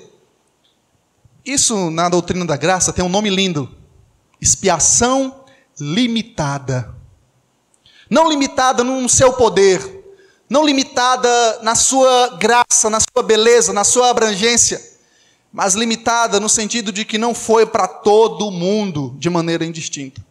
Isso 1.45 1.91
na 1.91 2.09
doutrina 2.09 2.45
da 2.45 2.57
graça 2.57 2.93
tem 2.93 3.05
um 3.05 3.09
nome 3.09 3.31
lindo: 3.31 3.69
expiação 4.41 5.45
limitada. 5.81 6.95
Não 8.11 8.29
limitada 8.29 8.85
no 8.85 9.09
seu 9.09 9.33
poder, 9.33 10.02
não 10.53 10.67
limitada 10.67 11.61
na 11.63 11.75
sua 11.75 12.37
graça, 12.39 12.91
na 12.91 12.99
sua 13.01 13.23
beleza, 13.23 13.73
na 13.73 13.85
sua 13.85 14.11
abrangência, 14.11 14.79
mas 15.51 15.73
limitada 15.73 16.39
no 16.39 16.47
sentido 16.47 16.93
de 16.93 17.07
que 17.07 17.17
não 17.17 17.35
foi 17.35 17.65
para 17.65 17.89
todo 17.89 18.51
mundo 18.51 19.15
de 19.19 19.31
maneira 19.31 19.65
indistinta. 19.65 20.23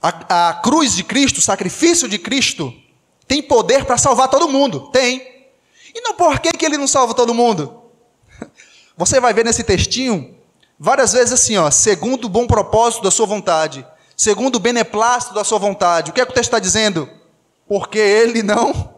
A, 0.00 0.50
a 0.50 0.54
cruz 0.54 0.94
de 0.94 1.02
Cristo, 1.02 1.38
o 1.38 1.42
sacrifício 1.42 2.08
de 2.08 2.16
Cristo, 2.16 2.72
tem 3.26 3.42
poder 3.42 3.84
para 3.84 3.98
salvar 3.98 4.28
todo 4.28 4.48
mundo. 4.48 4.88
Tem. 4.92 5.48
E 5.92 6.00
não 6.00 6.14
por 6.14 6.38
que, 6.38 6.52
que 6.52 6.64
ele 6.64 6.78
não 6.78 6.86
salva 6.86 7.12
todo 7.12 7.34
mundo? 7.34 7.82
Você 8.96 9.18
vai 9.18 9.34
ver 9.34 9.44
nesse 9.44 9.64
textinho 9.64 10.36
várias 10.78 11.12
vezes 11.12 11.32
assim, 11.32 11.56
ó, 11.56 11.72
segundo 11.72 12.26
o 12.26 12.28
bom 12.28 12.46
propósito 12.46 13.02
da 13.02 13.10
sua 13.10 13.26
vontade, 13.26 13.84
segundo 14.16 14.56
o 14.56 14.60
beneplácito 14.60 15.34
da 15.34 15.42
sua 15.42 15.58
vontade. 15.58 16.12
O 16.12 16.14
que 16.14 16.20
é 16.20 16.24
que 16.24 16.30
o 16.30 16.34
texto 16.34 16.50
está 16.50 16.60
dizendo? 16.60 17.20
Porque 17.66 17.98
ele 17.98 18.42
não 18.42 18.94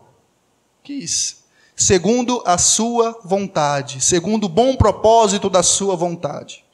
quis, 0.82 1.44
segundo 1.74 2.42
a 2.46 2.58
sua 2.58 3.18
vontade, 3.24 4.00
segundo 4.00 4.44
o 4.44 4.48
bom 4.48 4.76
propósito 4.76 5.48
da 5.48 5.62
sua 5.62 5.96
vontade. 5.96 6.64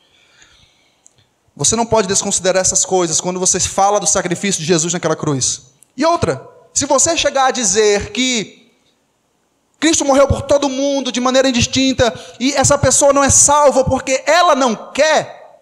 Você 1.57 1.77
não 1.77 1.85
pode 1.85 2.09
desconsiderar 2.09 2.61
essas 2.61 2.85
coisas 2.85 3.21
quando 3.21 3.39
você 3.39 3.61
fala 3.61 4.01
do 4.01 4.07
sacrifício 4.07 4.61
de 4.61 4.67
Jesus 4.67 4.93
naquela 4.93 5.17
cruz. 5.17 5.73
E 5.97 6.05
outra, 6.05 6.47
se 6.73 6.87
você 6.87 7.17
chegar 7.17 7.47
a 7.47 7.51
dizer 7.51 8.13
que 8.13 8.71
Cristo 9.79 10.05
morreu 10.05 10.29
por 10.29 10.43
todo 10.43 10.69
mundo 10.69 11.11
de 11.11 11.21
maneira 11.21 11.49
indistinta 11.49 12.15
e 12.39 12.53
essa 12.53 12.79
pessoa 12.79 13.13
não 13.13 13.25
é 13.25 13.31
salva 13.31 13.85
porque 13.85 14.23
ela 14.27 14.55
não 14.55 14.75
quer, 14.93 15.61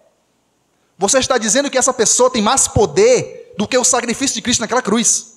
você 0.97 1.19
está 1.19 1.37
dizendo 1.37 1.69
que 1.69 1.77
essa 1.77 1.93
pessoa 1.93 2.29
tem 2.29 2.41
mais 2.41 2.67
poder 2.67 3.53
do 3.57 3.67
que 3.67 3.77
o 3.77 3.83
sacrifício 3.83 4.35
de 4.35 4.41
Cristo 4.41 4.59
naquela 4.59 4.81
cruz. 4.81 5.28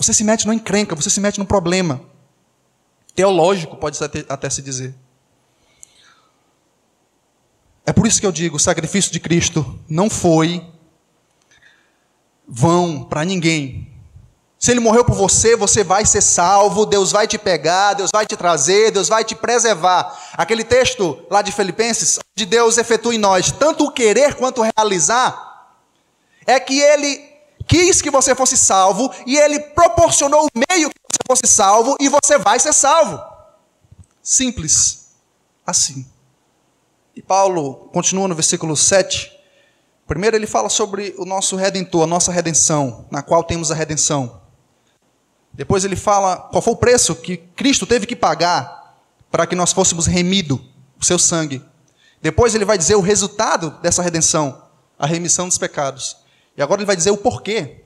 Você 0.00 0.14
se 0.14 0.24
mete 0.24 0.46
numa 0.46 0.54
encrenca, 0.54 0.96
você 0.96 1.10
se 1.10 1.20
mete 1.20 1.38
num 1.38 1.44
problema. 1.44 2.00
Teológico, 3.14 3.76
pode 3.76 3.98
até, 4.30 4.48
se 4.48 4.62
dizer. 4.62 4.94
É 7.84 7.92
por 7.92 8.06
isso 8.06 8.18
que 8.18 8.26
eu 8.26 8.32
digo: 8.32 8.56
o 8.56 8.58
sacrifício 8.58 9.12
de 9.12 9.20
Cristo 9.20 9.78
não 9.86 10.08
foi 10.08 10.66
vão 12.48 13.04
para 13.04 13.26
ninguém. 13.26 13.92
Se 14.58 14.70
ele 14.70 14.80
morreu 14.80 15.04
por 15.04 15.14
você, 15.14 15.54
você 15.54 15.84
vai 15.84 16.06
ser 16.06 16.22
salvo, 16.22 16.86
Deus 16.86 17.12
vai 17.12 17.28
te 17.28 17.36
pegar, 17.36 17.92
Deus 17.92 18.10
vai 18.10 18.24
te 18.24 18.38
trazer, 18.38 18.90
Deus 18.90 19.06
vai 19.06 19.22
te 19.22 19.34
preservar. 19.34 20.18
Aquele 20.32 20.64
texto 20.64 21.26
lá 21.30 21.42
de 21.42 21.52
Filipenses, 21.52 22.18
de 22.34 22.46
Deus 22.46 22.78
efetua 22.78 23.14
em 23.14 23.18
nós 23.18 23.52
tanto 23.52 23.84
o 23.84 23.92
querer 23.92 24.34
quanto 24.34 24.62
o 24.62 24.70
realizar, 24.76 25.76
é 26.46 26.58
que 26.58 26.80
ele 26.80 27.29
quis 27.70 28.02
que 28.02 28.10
você 28.10 28.34
fosse 28.34 28.56
salvo 28.56 29.14
e 29.24 29.36
ele 29.36 29.60
proporcionou 29.60 30.44
o 30.44 30.48
meio 30.68 30.90
que 30.90 31.00
você 31.08 31.20
fosse 31.24 31.46
salvo 31.46 31.96
e 32.00 32.08
você 32.08 32.36
vai 32.36 32.58
ser 32.58 32.72
salvo. 32.72 33.22
Simples. 34.20 35.12
Assim. 35.64 36.04
E 37.14 37.22
Paulo 37.22 37.88
continua 37.92 38.26
no 38.26 38.34
versículo 38.34 38.76
7. 38.76 39.30
Primeiro 40.04 40.34
ele 40.34 40.48
fala 40.48 40.68
sobre 40.68 41.14
o 41.16 41.24
nosso 41.24 41.54
redentor, 41.54 42.02
a 42.02 42.06
nossa 42.08 42.32
redenção, 42.32 43.06
na 43.08 43.22
qual 43.22 43.44
temos 43.44 43.70
a 43.70 43.74
redenção. 43.74 44.40
Depois 45.52 45.84
ele 45.84 45.94
fala 45.94 46.36
qual 46.36 46.60
foi 46.60 46.72
o 46.72 46.76
preço 46.76 47.14
que 47.14 47.36
Cristo 47.36 47.86
teve 47.86 48.04
que 48.04 48.16
pagar 48.16 48.98
para 49.30 49.46
que 49.46 49.54
nós 49.54 49.72
fôssemos 49.72 50.06
remidos, 50.06 50.58
o 51.00 51.04
seu 51.04 51.20
sangue. 51.20 51.64
Depois 52.20 52.52
ele 52.52 52.64
vai 52.64 52.76
dizer 52.76 52.96
o 52.96 53.00
resultado 53.00 53.70
dessa 53.80 54.02
redenção, 54.02 54.60
a 54.98 55.06
remissão 55.06 55.46
dos 55.46 55.56
pecados. 55.56 56.19
E 56.60 56.62
agora 56.62 56.82
ele 56.82 56.86
vai 56.86 56.94
dizer 56.94 57.10
o 57.10 57.16
porquê. 57.16 57.84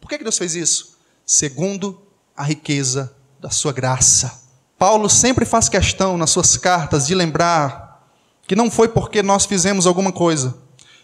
Por 0.00 0.08
que 0.08 0.18
Deus 0.18 0.36
fez 0.36 0.56
isso? 0.56 0.98
Segundo 1.24 2.02
a 2.36 2.42
riqueza 2.42 3.14
da 3.38 3.50
sua 3.50 3.72
graça. 3.72 4.42
Paulo 4.76 5.08
sempre 5.08 5.44
faz 5.44 5.68
questão 5.68 6.18
nas 6.18 6.30
suas 6.30 6.56
cartas 6.56 7.06
de 7.06 7.14
lembrar 7.14 8.04
que 8.44 8.56
não 8.56 8.68
foi 8.68 8.88
porque 8.88 9.22
nós 9.22 9.46
fizemos 9.46 9.86
alguma 9.86 10.10
coisa, 10.10 10.58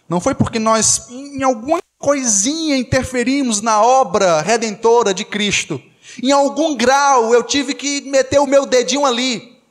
não 0.08 0.20
foi 0.20 0.34
porque 0.34 0.58
nós, 0.58 1.08
em 1.10 1.44
alguma 1.44 1.78
coisinha, 1.96 2.76
interferimos 2.76 3.60
na 3.60 3.80
obra 3.80 4.42
redentora 4.42 5.14
de 5.14 5.24
Cristo. 5.24 5.80
Em 6.20 6.32
algum 6.32 6.74
grau 6.74 7.32
eu 7.32 7.44
tive 7.44 7.72
que 7.72 8.00
meter 8.00 8.40
o 8.40 8.48
meu 8.48 8.66
dedinho 8.66 9.06
ali. 9.06 9.62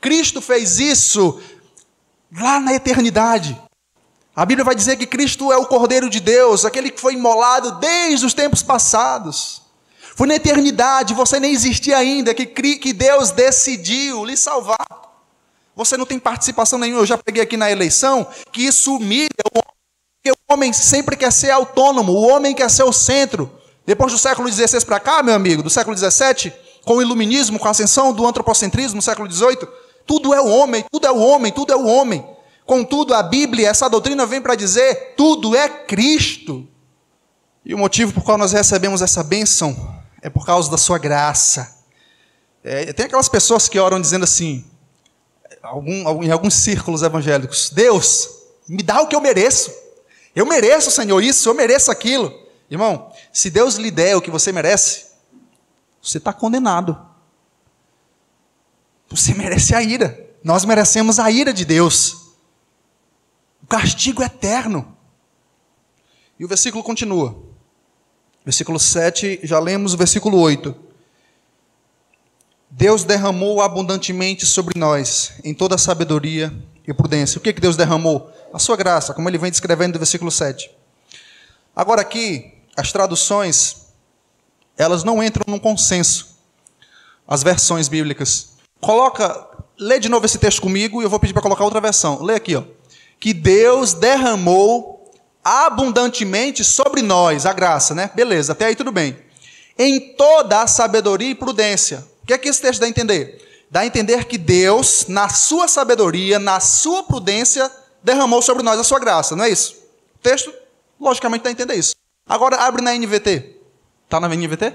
Cristo 0.00 0.40
fez 0.40 0.78
isso 0.78 1.40
lá 2.40 2.60
na 2.60 2.72
eternidade. 2.72 3.60
A 4.36 4.44
Bíblia 4.44 4.64
vai 4.64 4.74
dizer 4.74 4.96
que 4.96 5.06
Cristo 5.06 5.52
é 5.52 5.56
o 5.56 5.66
Cordeiro 5.66 6.10
de 6.10 6.18
Deus, 6.18 6.64
aquele 6.64 6.90
que 6.90 7.00
foi 7.00 7.14
imolado 7.14 7.78
desde 7.78 8.26
os 8.26 8.34
tempos 8.34 8.62
passados. 8.64 9.62
Foi 10.16 10.26
na 10.26 10.34
eternidade, 10.34 11.14
você 11.14 11.38
nem 11.38 11.52
existia 11.52 11.96
ainda, 11.96 12.34
que, 12.34 12.46
que 12.46 12.92
Deus 12.92 13.30
decidiu 13.30 14.24
lhe 14.24 14.36
salvar. 14.36 14.76
Você 15.76 15.96
não 15.96 16.04
tem 16.04 16.18
participação 16.18 16.78
nenhuma, 16.78 17.02
eu 17.02 17.06
já 17.06 17.16
peguei 17.16 17.42
aqui 17.42 17.56
na 17.56 17.70
eleição, 17.70 18.26
que 18.52 18.62
isso 18.62 18.96
humilha 18.96 19.28
o 19.52 19.58
homem, 19.58 19.74
porque 20.16 20.30
o 20.32 20.52
homem 20.52 20.72
sempre 20.72 21.16
quer 21.16 21.32
ser 21.32 21.50
autônomo, 21.50 22.12
o 22.12 22.28
homem 22.28 22.54
quer 22.54 22.70
ser 22.70 22.84
o 22.84 22.92
centro. 22.92 23.50
Depois 23.86 24.12
do 24.12 24.18
século 24.18 24.50
XVI 24.50 24.84
para 24.84 24.98
cá, 24.98 25.22
meu 25.22 25.34
amigo, 25.34 25.62
do 25.62 25.70
século 25.70 25.96
XVII, 25.96 26.52
com 26.84 26.94
o 26.94 27.02
iluminismo, 27.02 27.58
com 27.58 27.68
a 27.68 27.70
ascensão 27.70 28.12
do 28.12 28.26
antropocentrismo 28.26 28.96
no 28.96 29.02
século 29.02 29.30
XVIII, 29.30 29.68
tudo 30.06 30.34
é 30.34 30.40
o 30.40 30.48
homem, 30.48 30.84
tudo 30.90 31.06
é 31.06 31.10
o 31.10 31.18
homem, 31.18 31.52
tudo 31.52 31.72
é 31.72 31.76
o 31.76 31.86
homem. 31.86 32.33
Contudo, 32.66 33.14
a 33.14 33.22
Bíblia, 33.22 33.68
essa 33.68 33.88
doutrina 33.88 34.26
vem 34.26 34.40
para 34.40 34.54
dizer: 34.54 35.14
tudo 35.16 35.54
é 35.54 35.68
Cristo. 35.68 36.66
E 37.64 37.74
o 37.74 37.78
motivo 37.78 38.12
por 38.12 38.22
qual 38.22 38.36
nós 38.36 38.52
recebemos 38.52 39.02
essa 39.02 39.22
bênção 39.22 39.94
é 40.20 40.28
por 40.30 40.44
causa 40.44 40.70
da 40.70 40.78
sua 40.78 40.98
graça. 40.98 41.82
É, 42.62 42.92
tem 42.92 43.06
aquelas 43.06 43.28
pessoas 43.28 43.68
que 43.68 43.78
oram 43.78 44.00
dizendo 44.00 44.24
assim, 44.24 44.64
algum, 45.62 46.22
em 46.22 46.30
alguns 46.30 46.54
círculos 46.54 47.02
evangélicos: 47.02 47.70
Deus, 47.70 48.28
me 48.68 48.82
dá 48.82 49.00
o 49.00 49.06
que 49.06 49.16
eu 49.16 49.20
mereço. 49.20 49.72
Eu 50.34 50.46
mereço, 50.46 50.90
Senhor, 50.90 51.22
isso, 51.22 51.48
eu 51.48 51.54
mereço 51.54 51.90
aquilo. 51.90 52.34
Irmão, 52.70 53.12
se 53.32 53.50
Deus 53.50 53.76
lhe 53.76 53.90
der 53.90 54.16
o 54.16 54.22
que 54.22 54.30
você 54.30 54.50
merece, 54.50 55.04
você 56.02 56.18
está 56.18 56.32
condenado. 56.32 56.98
Você 59.08 59.32
merece 59.34 59.74
a 59.74 59.82
ira. 59.82 60.28
Nós 60.42 60.64
merecemos 60.64 61.18
a 61.18 61.30
ira 61.30 61.52
de 61.52 61.64
Deus. 61.64 62.23
O 63.64 63.66
castigo 63.66 64.22
é 64.22 64.26
eterno. 64.26 64.94
E 66.38 66.44
o 66.44 66.48
versículo 66.48 66.84
continua. 66.84 67.34
Versículo 68.44 68.78
7, 68.78 69.40
já 69.42 69.58
lemos 69.58 69.94
o 69.94 69.96
versículo 69.96 70.38
8. 70.38 70.76
Deus 72.70 73.04
derramou 73.04 73.62
abundantemente 73.62 74.44
sobre 74.44 74.78
nós, 74.78 75.32
em 75.42 75.54
toda 75.54 75.78
sabedoria 75.78 76.52
e 76.86 76.92
prudência. 76.92 77.38
O 77.38 77.40
que, 77.40 77.54
que 77.54 77.60
Deus 77.60 77.74
derramou? 77.74 78.30
A 78.52 78.58
sua 78.58 78.76
graça, 78.76 79.14
como 79.14 79.30
ele 79.30 79.38
vem 79.38 79.50
descrevendo 79.50 79.94
no 79.94 79.98
versículo 79.98 80.30
7. 80.30 80.70
Agora 81.74 82.02
aqui, 82.02 82.52
as 82.76 82.92
traduções, 82.92 83.86
elas 84.76 85.04
não 85.04 85.22
entram 85.22 85.44
num 85.46 85.58
consenso. 85.58 86.36
As 87.26 87.42
versões 87.42 87.88
bíblicas. 87.88 88.58
Coloca, 88.78 89.48
lê 89.78 89.98
de 89.98 90.10
novo 90.10 90.26
esse 90.26 90.36
texto 90.36 90.60
comigo 90.60 91.00
e 91.00 91.04
eu 91.06 91.08
vou 91.08 91.18
pedir 91.18 91.32
para 91.32 91.40
colocar 91.40 91.64
outra 91.64 91.80
versão. 91.80 92.22
Lê 92.22 92.34
aqui, 92.34 92.56
ó. 92.56 92.64
Que 93.18 93.32
Deus 93.32 93.94
derramou 93.94 95.12
abundantemente 95.42 96.64
sobre 96.64 97.02
nós 97.02 97.44
a 97.46 97.52
graça, 97.52 97.94
né? 97.94 98.10
Beleza, 98.14 98.52
até 98.52 98.66
aí 98.66 98.76
tudo 98.76 98.90
bem. 98.90 99.16
Em 99.78 100.14
toda 100.14 100.62
a 100.62 100.66
sabedoria 100.66 101.30
e 101.30 101.34
prudência. 101.34 102.04
O 102.22 102.26
que 102.26 102.32
é 102.32 102.38
que 102.38 102.48
esse 102.48 102.62
texto 102.62 102.80
dá 102.80 102.86
a 102.86 102.88
entender? 102.88 103.66
Dá 103.70 103.80
a 103.80 103.86
entender 103.86 104.24
que 104.24 104.38
Deus, 104.38 105.06
na 105.08 105.28
sua 105.28 105.68
sabedoria, 105.68 106.38
na 106.38 106.60
sua 106.60 107.02
prudência, 107.02 107.70
derramou 108.02 108.40
sobre 108.40 108.62
nós 108.62 108.78
a 108.78 108.84
sua 108.84 108.98
graça, 108.98 109.34
não 109.34 109.44
é 109.44 109.50
isso? 109.50 109.76
O 110.14 110.18
texto, 110.22 110.52
logicamente, 110.98 111.42
dá 111.42 111.50
a 111.50 111.52
entender 111.52 111.74
isso. 111.74 111.94
Agora 112.26 112.56
abre 112.56 112.82
na 112.82 112.94
NVT. 112.94 113.56
Está 114.04 114.20
na 114.20 114.28
NVT? 114.28 114.72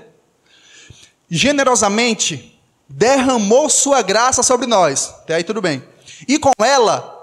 Generosamente 1.29 2.59
derramou 2.87 3.69
sua 3.69 4.01
graça 4.01 4.43
sobre 4.43 4.65
nós. 4.65 5.13
Até 5.21 5.35
aí 5.35 5.43
tudo 5.43 5.61
bem. 5.61 5.83
E 6.27 6.37
com 6.37 6.51
ela, 6.59 7.18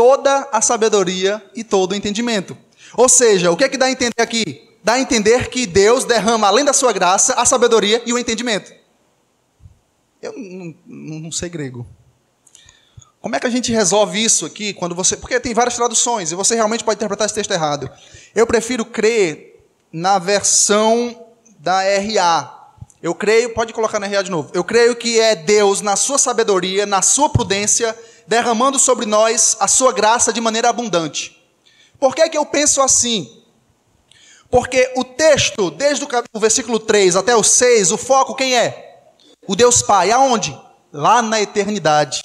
toda 0.00 0.48
a 0.50 0.62
sabedoria 0.62 1.44
e 1.54 1.62
todo 1.62 1.92
o 1.92 1.94
entendimento. 1.94 2.56
Ou 2.96 3.06
seja, 3.06 3.50
o 3.50 3.56
que 3.56 3.64
é 3.64 3.68
que 3.68 3.76
dá 3.76 3.84
a 3.84 3.90
entender 3.90 4.22
aqui? 4.22 4.66
Dá 4.82 4.94
a 4.94 4.98
entender 4.98 5.50
que 5.50 5.66
Deus 5.66 6.06
derrama, 6.06 6.46
além 6.46 6.64
da 6.64 6.72
sua 6.72 6.90
graça, 6.90 7.34
a 7.34 7.44
sabedoria 7.44 8.02
e 8.06 8.12
o 8.14 8.18
entendimento. 8.18 8.72
Eu 10.22 10.32
não, 10.38 10.74
não 10.86 11.30
sei 11.30 11.50
grego. 11.50 11.86
Como 13.20 13.36
é 13.36 13.40
que 13.40 13.46
a 13.46 13.50
gente 13.50 13.70
resolve 13.72 14.24
isso 14.24 14.46
aqui 14.46 14.72
quando 14.72 14.94
você. 14.94 15.18
Porque 15.18 15.38
tem 15.38 15.52
várias 15.52 15.76
traduções 15.76 16.32
e 16.32 16.34
você 16.34 16.54
realmente 16.54 16.82
pode 16.82 16.96
interpretar 16.96 17.26
esse 17.26 17.34
texto 17.34 17.50
errado. 17.50 17.90
Eu 18.34 18.46
prefiro 18.46 18.86
crer 18.86 19.62
na 19.92 20.18
versão 20.18 21.26
da 21.58 21.82
RA. 21.82 22.72
Eu 23.02 23.14
creio, 23.14 23.52
pode 23.52 23.74
colocar 23.74 24.00
na 24.00 24.06
RA 24.06 24.22
de 24.22 24.30
novo. 24.30 24.50
Eu 24.54 24.64
creio 24.64 24.96
que 24.96 25.20
é 25.20 25.36
Deus, 25.36 25.82
na 25.82 25.94
sua 25.94 26.16
sabedoria, 26.16 26.86
na 26.86 27.02
sua 27.02 27.28
prudência, 27.28 27.94
derramando 28.30 28.78
sobre 28.78 29.06
nós 29.06 29.56
a 29.58 29.66
sua 29.66 29.92
graça 29.92 30.32
de 30.32 30.40
maneira 30.40 30.68
abundante. 30.68 31.36
Por 31.98 32.14
que, 32.14 32.22
é 32.22 32.28
que 32.28 32.38
eu 32.38 32.46
penso 32.46 32.80
assim? 32.80 33.28
Porque 34.48 34.92
o 34.94 35.02
texto, 35.02 35.68
desde 35.68 36.06
o 36.32 36.38
versículo 36.38 36.78
3 36.78 37.16
até 37.16 37.34
o 37.34 37.42
6, 37.42 37.90
o 37.90 37.98
foco 37.98 38.36
quem 38.36 38.56
é? 38.56 39.02
O 39.48 39.56
Deus 39.56 39.82
Pai. 39.82 40.12
Aonde? 40.12 40.56
Lá 40.92 41.20
na 41.20 41.40
eternidade 41.40 42.22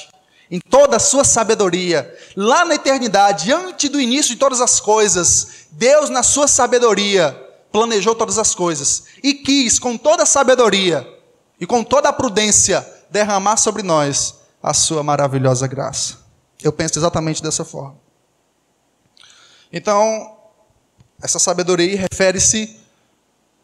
em 0.52 0.60
toda 0.60 0.98
a 0.98 1.00
sua 1.00 1.24
sabedoria, 1.24 2.16
lá 2.36 2.64
na 2.64 2.76
eternidade, 2.76 3.52
antes 3.52 3.90
do 3.90 4.00
início 4.00 4.36
de 4.36 4.40
todas 4.40 4.62
as 4.62 4.80
coisas, 4.80 5.66
Deus, 5.72 6.08
na 6.12 6.22
sua 6.22 6.48
sabedoria, 6.48 7.32
planejou 7.72 8.14
todas 8.14 8.38
as 8.38 8.54
coisas 8.54 9.06
e 9.24 9.34
quis, 9.34 9.80
com 9.80 9.98
toda 9.98 10.22
a 10.22 10.28
sabedoria 10.28 11.12
e 11.60 11.66
com 11.66 11.84
toda 11.84 12.10
a 12.10 12.14
prudência, 12.14 12.88
derramar 13.10 13.58
sobre 13.58 13.82
nós 13.82 14.45
a 14.66 14.74
sua 14.74 15.04
maravilhosa 15.04 15.68
graça. 15.68 16.18
Eu 16.64 16.74
penso 16.74 16.98
exatamente 16.98 17.44
dessa 17.44 17.64
forma. 17.64 17.98
Então, 19.72 20.40
essa 21.22 21.38
sabedoria 21.38 22.00
refere-se, 22.00 22.80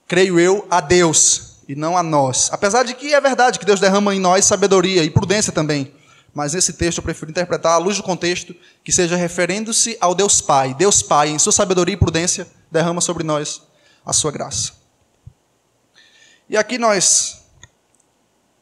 creio 0.07 0.39
eu, 0.39 0.67
a 0.69 0.79
Deus 0.79 1.57
e 1.67 1.75
não 1.75 1.97
a 1.97 2.03
nós. 2.03 2.49
Apesar 2.51 2.83
de 2.83 2.93
que 2.93 3.15
é 3.15 3.19
verdade 3.19 3.57
que 3.57 3.65
Deus 3.65 3.79
derrama 3.79 4.13
em 4.13 4.19
nós 4.19 4.45
sabedoria 4.45 5.03
e 5.03 5.09
prudência 5.09 5.51
também. 5.51 5.91
Mas 6.35 6.53
nesse 6.53 6.73
texto 6.73 6.99
eu 6.99 7.03
prefiro 7.03 7.31
interpretar 7.31 7.73
à 7.73 7.77
luz 7.77 7.97
do 7.97 8.03
contexto 8.03 8.55
que 8.83 8.91
seja 8.91 9.15
referendo-se 9.15 9.97
ao 9.99 10.13
Deus 10.13 10.39
Pai. 10.39 10.75
Deus 10.75 11.01
Pai, 11.01 11.29
em 11.29 11.39
sua 11.39 11.51
sabedoria 11.51 11.95
e 11.95 11.97
prudência, 11.97 12.47
derrama 12.69 13.01
sobre 13.01 13.23
nós 13.23 13.63
a 14.05 14.13
sua 14.13 14.31
graça. 14.31 14.73
E 16.47 16.55
aqui 16.55 16.77
nós 16.77 17.41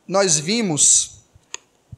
nós 0.08 0.39
vimos 0.39 1.19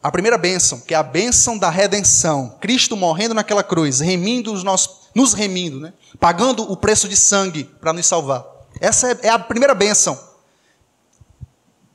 a 0.02 0.12
primeira 0.12 0.38
bênção, 0.38 0.80
que 0.80 0.94
é 0.94 0.98
a 0.98 1.04
bênção 1.04 1.58
da 1.58 1.70
redenção. 1.70 2.58
Cristo 2.60 2.98
morrendo 2.98 3.36
naquela 3.36 3.64
cruz, 3.64 4.00
remindo 4.00 4.52
os 4.52 4.64
nossos, 4.64 5.10
nos 5.14 5.34
remindo, 5.34 5.80
né? 5.80 5.94
pagando 6.20 6.72
o 6.72 6.76
preço 6.76 7.08
de 7.08 7.16
sangue 7.16 7.64
para 7.64 7.94
nos 7.94 8.08
salvar. 8.08 8.46
Essa 8.80 9.12
é, 9.12 9.20
é 9.24 9.30
a 9.30 9.38
primeira 9.38 9.76
bênção. 9.76 10.20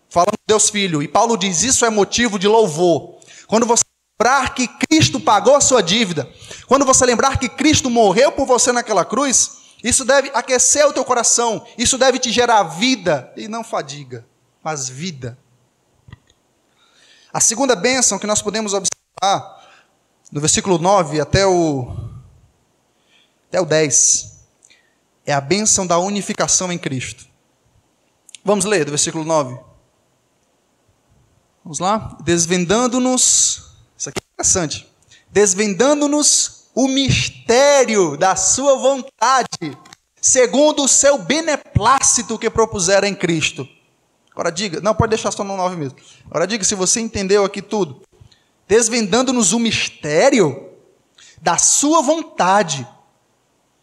Falando 0.09 0.33
de 0.33 0.47
Deus 0.47 0.71
Filho. 0.71 1.03
E 1.03 1.09
Paulo 1.09 1.37
diz: 1.37 1.63
Isso 1.63 1.85
é 1.85 1.91
motivo 1.91 2.39
de 2.39 2.47
louvor. 2.47 3.19
Quando 3.49 3.67
você 3.67 3.83
lembrar 4.19 4.55
que 4.55 4.69
Cristo 4.69 5.19
pagou 5.19 5.57
a 5.57 5.61
sua 5.61 5.83
dívida, 5.83 6.29
quando 6.67 6.85
você 6.85 7.05
lembrar 7.05 7.39
que 7.39 7.49
Cristo 7.49 7.91
morreu 7.91 8.31
por 8.33 8.47
você 8.47 8.73
naquela 8.73 9.05
cruz, 9.05 9.57
isso 9.83 10.05
deve 10.05 10.31
aquecer 10.33 10.87
o 10.87 10.93
teu 10.93 11.05
coração, 11.05 11.67
isso 11.77 11.99
deve 11.99 12.19
te 12.19 12.33
gerar 12.33 12.63
vida 12.63 13.33
e 13.37 13.49
não 13.49 13.63
fadiga, 13.63 14.25
mas 14.63 14.89
vida. 14.89 15.37
A 17.37 17.41
segunda 17.41 17.77
bênção 17.77 18.19
que 18.19 18.27
nós 18.27 18.41
podemos 18.41 18.73
observar 18.73 19.63
no 20.33 20.41
versículo 20.41 20.79
9 20.79 21.21
até 21.21 21.47
o 21.47 21.95
até 23.47 23.61
o 23.61 23.67
10 23.67 24.41
é 25.27 25.35
a 25.35 25.41
bênção 25.43 25.87
da 25.87 25.99
unificação 25.99 26.73
em 26.73 26.79
Cristo. 26.79 27.27
Vamos 28.43 28.65
ler 28.65 28.87
do 28.87 28.91
versículo 28.91 29.23
9. 29.23 29.61
Vamos 31.63 31.79
lá? 31.79 32.17
Desvendando-nos, 32.25 33.71
isso 33.99 34.09
aqui 34.09 34.19
é 34.19 34.33
interessante. 34.33 34.91
Desvendando-nos 35.31 36.71
o 36.75 36.89
mistério 36.89 38.17
da 38.17 38.35
sua 38.35 38.79
vontade, 38.79 39.77
segundo 40.23 40.85
o 40.85 40.89
seu 40.89 41.19
beneplácito 41.19 42.39
que 42.39 42.49
propusera 42.49 43.07
em 43.07 43.15
Cristo. 43.15 43.69
Agora 44.37 44.53
diga, 44.53 44.83
não, 44.83 44.95
pode 44.95 45.09
deixar 45.09 45.33
só 45.33 45.43
no 45.43 45.57
9 45.57 45.77
mesmo. 45.77 45.97
Agora 46.27 46.47
diga 46.47 46.63
se 46.63 46.75
você 46.75 47.01
entendeu 47.01 47.43
aqui 47.43 47.63
tudo. 47.63 48.03
Desvendando-nos 48.69 49.55
o 49.55 49.59
mistério 49.59 50.69
da 51.41 51.57
sua 51.57 52.03
vontade, 52.03 52.87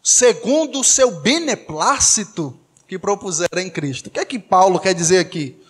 segundo 0.00 0.78
o 0.78 0.84
seu 0.84 1.20
beneplácito 1.20 2.56
que 2.86 2.96
propusera 2.96 3.60
em 3.60 3.68
Cristo. 3.68 4.06
O 4.06 4.10
que 4.10 4.20
é 4.20 4.24
que 4.24 4.38
Paulo 4.38 4.78
quer 4.78 4.94
dizer 4.94 5.18
aqui? 5.18 5.60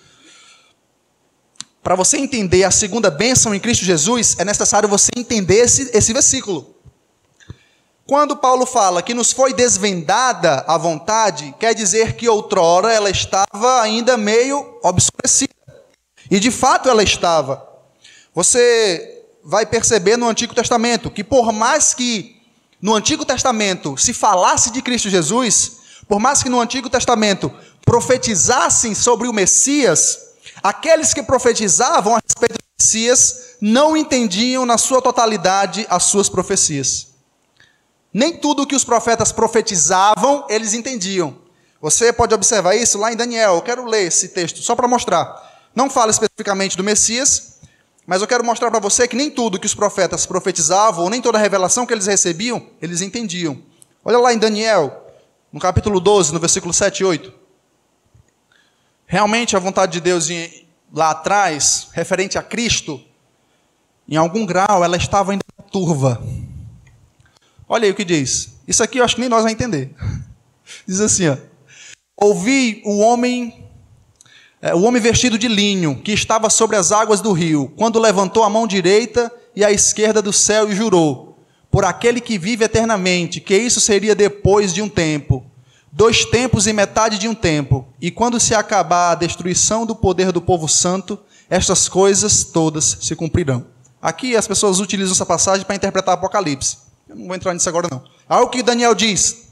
Para 1.83 1.94
você 1.94 2.18
entender 2.18 2.64
a 2.64 2.70
segunda 2.70 3.11
bênção 3.11 3.55
em 3.55 3.61
Cristo 3.61 3.87
Jesus, 3.87 4.37
é 4.38 4.44
necessário 4.44 4.87
você 4.87 5.11
entender 5.16 5.61
esse, 5.61 5.90
esse 5.97 6.12
versículo. 6.12 6.74
Quando 8.07 8.37
Paulo 8.37 8.67
fala 8.67 9.03
que 9.03 9.14
nos 9.14 9.33
foi 9.33 9.55
desvendada 9.55 10.64
a 10.67 10.77
vontade, 10.77 11.55
quer 11.59 11.75
dizer 11.75 12.14
que 12.17 12.29
outrora 12.29 12.93
ela 12.93 13.09
estava 13.09 13.81
ainda 13.81 14.17
meio 14.17 14.79
obscurecida. 14.83 15.55
E 16.31 16.38
de 16.38 16.51
fato 16.51 16.88
ela 16.88 17.03
estava. 17.03 17.67
Você 18.35 19.23
vai 19.43 19.64
perceber 19.64 20.17
no 20.17 20.29
Antigo 20.29 20.55
Testamento 20.55 21.11
que, 21.11 21.25
por 21.25 21.53
mais 21.53 21.95
que 21.95 22.40
no 22.81 22.95
Antigo 22.95 23.25
Testamento 23.25 23.97
se 23.97 24.12
falasse 24.12 24.71
de 24.71 24.83
Cristo 24.83 25.09
Jesus, 25.09 25.73
por 26.07 26.21
mais 26.21 26.43
que 26.43 26.51
no 26.51 26.61
Antigo 26.61 26.90
Testamento 26.90 27.51
profetizassem 27.85 28.95
sobre 28.95 29.29
o 29.29 29.33
Messias, 29.33 30.25
Aqueles 30.62 31.12
que 31.12 31.23
profetizavam 31.23 32.14
a 32.14 32.21
respeito 32.27 32.55
do 32.55 32.64
Messias 32.81 33.57
não 33.61 33.97
entendiam 33.97 34.64
na 34.64 34.79
sua 34.79 35.01
totalidade 35.01 35.87
as 35.88 36.05
suas 36.05 36.29
profecias. 36.29 37.13
Nem 38.14 38.37
tudo 38.37 38.62
o 38.62 38.66
que 38.66 38.77
os 38.77 38.85
profetas 38.85 39.33
profetizavam, 39.33 40.46
eles 40.48 40.72
entendiam. 40.72 41.37
Você 41.81 42.12
pode 42.12 42.33
observar 42.33 42.77
isso 42.77 42.96
lá 42.96 43.12
em 43.12 43.16
Daniel. 43.16 43.57
Eu 43.57 43.62
quero 43.62 43.85
ler 43.85 44.07
esse 44.07 44.29
texto 44.29 44.61
só 44.61 44.77
para 44.77 44.87
mostrar. 44.87 45.53
Não 45.74 45.90
fala 45.90 46.12
especificamente 46.12 46.77
do 46.77 46.85
Messias, 46.85 47.59
mas 48.07 48.22
eu 48.22 48.29
quero 48.29 48.44
mostrar 48.44 48.70
para 48.70 48.79
você 48.79 49.09
que 49.09 49.16
nem 49.16 49.31
tudo 49.31 49.59
que 49.59 49.66
os 49.66 49.74
profetas 49.74 50.24
profetizavam, 50.24 51.03
ou 51.03 51.11
nem 51.11 51.20
toda 51.20 51.38
a 51.38 51.40
revelação 51.40 51.85
que 51.85 51.92
eles 51.92 52.07
recebiam, 52.07 52.64
eles 52.81 53.00
entendiam. 53.00 53.61
Olha 54.05 54.18
lá 54.18 54.33
em 54.33 54.38
Daniel, 54.38 55.11
no 55.53 55.59
capítulo 55.59 55.98
12, 55.98 56.33
no 56.33 56.38
versículo 56.38 56.72
7 56.72 57.00
e 57.00 57.05
8. 57.05 57.33
Realmente 59.07 59.57
a 59.57 59.59
vontade 59.59 59.92
de 59.92 60.00
Deus 60.00 60.29
lá 60.92 61.11
atrás, 61.11 61.88
referente 61.92 62.38
a 62.38 62.42
Cristo, 62.42 63.00
em 64.09 64.16
algum 64.16 64.46
grau 64.46 64.85
ela 64.85 64.96
estava 64.96 65.33
ainda 65.33 65.44
turva. 65.72 66.22
Olha 67.75 67.87
aí 67.87 67.91
o 67.91 67.95
que 67.95 68.05
diz. 68.05 68.51
Isso 68.69 68.85
aqui 68.85 68.99
eu 68.99 69.05
acho 69.05 69.17
que 69.17 69.21
nem 69.21 69.29
nós 69.29 69.41
vamos 69.41 69.53
entender. 69.53 69.91
Diz 70.87 71.01
assim, 71.01 71.27
ó. 71.27 71.37
Ouvi 72.17 72.81
o 72.85 73.01
homem, 73.01 73.67
é, 74.63 74.73
o 74.73 74.83
homem 74.83 75.03
vestido 75.03 75.37
de 75.37 75.49
linho, 75.49 75.97
que 75.97 76.13
estava 76.13 76.49
sobre 76.49 76.77
as 76.77 76.93
águas 76.93 77.21
do 77.21 77.33
rio, 77.33 77.73
quando 77.77 77.99
levantou 77.99 78.45
a 78.45 78.49
mão 78.49 78.65
direita 78.65 79.29
e 79.57 79.65
a 79.65 79.73
esquerda 79.73 80.23
do 80.23 80.33
céu 80.33 80.71
e 80.71 80.77
jurou, 80.77 81.37
por 81.69 81.85
aquele 81.85 82.21
que 82.21 82.39
vive 82.39 82.63
eternamente, 82.65 83.41
que 83.41 83.57
isso 83.57 83.81
seria 83.81 84.15
depois 84.15 84.73
de 84.73 84.81
um 84.81 84.89
tempo 84.89 85.45
dois 85.91 86.25
tempos 86.25 86.69
e 86.69 86.73
metade 86.73 87.19
de 87.19 87.27
um 87.27 87.35
tempo, 87.35 87.89
e 88.01 88.09
quando 88.09 88.39
se 88.39 88.55
acabar 88.55 89.11
a 89.11 89.15
destruição 89.17 89.85
do 89.85 89.97
poder 89.97 90.31
do 90.31 90.41
povo 90.41 90.69
santo, 90.69 91.19
estas 91.51 91.89
coisas 91.89 92.45
todas 92.45 92.99
se 93.01 93.17
cumprirão. 93.17 93.67
Aqui 94.01 94.37
as 94.37 94.47
pessoas 94.47 94.79
utilizam 94.79 95.13
essa 95.13 95.27
passagem 95.27 95.67
para 95.67 95.75
interpretar 95.75 96.15
Apocalipse. 96.15 96.85
Não 97.14 97.27
vou 97.27 97.37
entrar 97.37 97.55
nisso 97.55 97.68
agora 97.68 97.88
não. 97.90 98.05
Olha 98.29 98.44
o 98.44 98.48
que 98.48 98.62
Daniel 98.62 98.94
diz. 98.94 99.44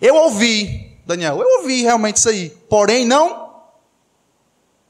Eu 0.00 0.14
ouvi, 0.16 0.98
Daniel, 1.06 1.40
eu 1.40 1.58
ouvi 1.58 1.82
realmente 1.82 2.16
isso 2.16 2.28
aí, 2.28 2.50
porém 2.68 3.04
não 3.04 3.50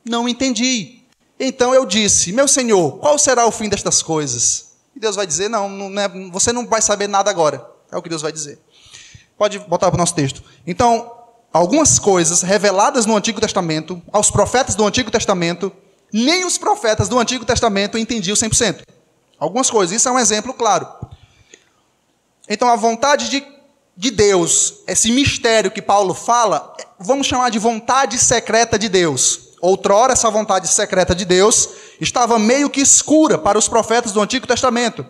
não 0.04 0.28
entendi. 0.28 1.02
Então 1.38 1.74
eu 1.74 1.86
disse: 1.86 2.32
Meu 2.32 2.48
Senhor, 2.48 2.98
qual 2.98 3.18
será 3.18 3.46
o 3.46 3.52
fim 3.52 3.68
destas 3.68 4.02
coisas? 4.02 4.70
E 4.94 5.00
Deus 5.00 5.16
vai 5.16 5.26
dizer: 5.26 5.48
não, 5.48 5.68
não 5.68 6.00
é, 6.00 6.08
você 6.30 6.52
não 6.52 6.66
vai 6.66 6.82
saber 6.82 7.08
nada 7.08 7.30
agora. 7.30 7.66
É 7.90 7.96
o 7.96 8.02
que 8.02 8.08
Deus 8.08 8.22
vai 8.22 8.32
dizer. 8.32 8.58
Pode 9.36 9.58
botar 9.60 9.90
para 9.90 9.96
o 9.96 9.98
nosso 9.98 10.14
texto. 10.14 10.42
Então, 10.66 11.10
algumas 11.52 11.98
coisas 11.98 12.42
reveladas 12.42 13.06
no 13.06 13.16
Antigo 13.16 13.40
Testamento, 13.40 14.00
aos 14.12 14.30
profetas 14.30 14.74
do 14.74 14.86
Antigo 14.86 15.10
Testamento, 15.10 15.72
nem 16.12 16.44
os 16.44 16.58
profetas 16.58 17.08
do 17.08 17.18
Antigo 17.18 17.44
Testamento 17.44 17.96
entendiam 17.96 18.36
100%. 18.36 18.82
Algumas 19.38 19.70
coisas, 19.70 19.96
isso 19.96 20.08
é 20.08 20.12
um 20.12 20.18
exemplo 20.18 20.52
claro. 20.52 20.86
Então, 22.52 22.68
a 22.68 22.74
vontade 22.74 23.30
de, 23.30 23.46
de 23.96 24.10
Deus, 24.10 24.82
esse 24.88 25.12
mistério 25.12 25.70
que 25.70 25.80
Paulo 25.80 26.12
fala, 26.12 26.76
vamos 26.98 27.28
chamar 27.28 27.48
de 27.48 27.60
vontade 27.60 28.18
secreta 28.18 28.76
de 28.76 28.88
Deus. 28.88 29.50
Outrora, 29.62 30.14
essa 30.14 30.28
vontade 30.28 30.66
secreta 30.66 31.14
de 31.14 31.24
Deus 31.24 31.68
estava 32.00 32.40
meio 32.40 32.68
que 32.68 32.80
escura 32.80 33.38
para 33.38 33.56
os 33.56 33.68
profetas 33.68 34.10
do 34.10 34.20
Antigo 34.20 34.48
Testamento. 34.48 35.06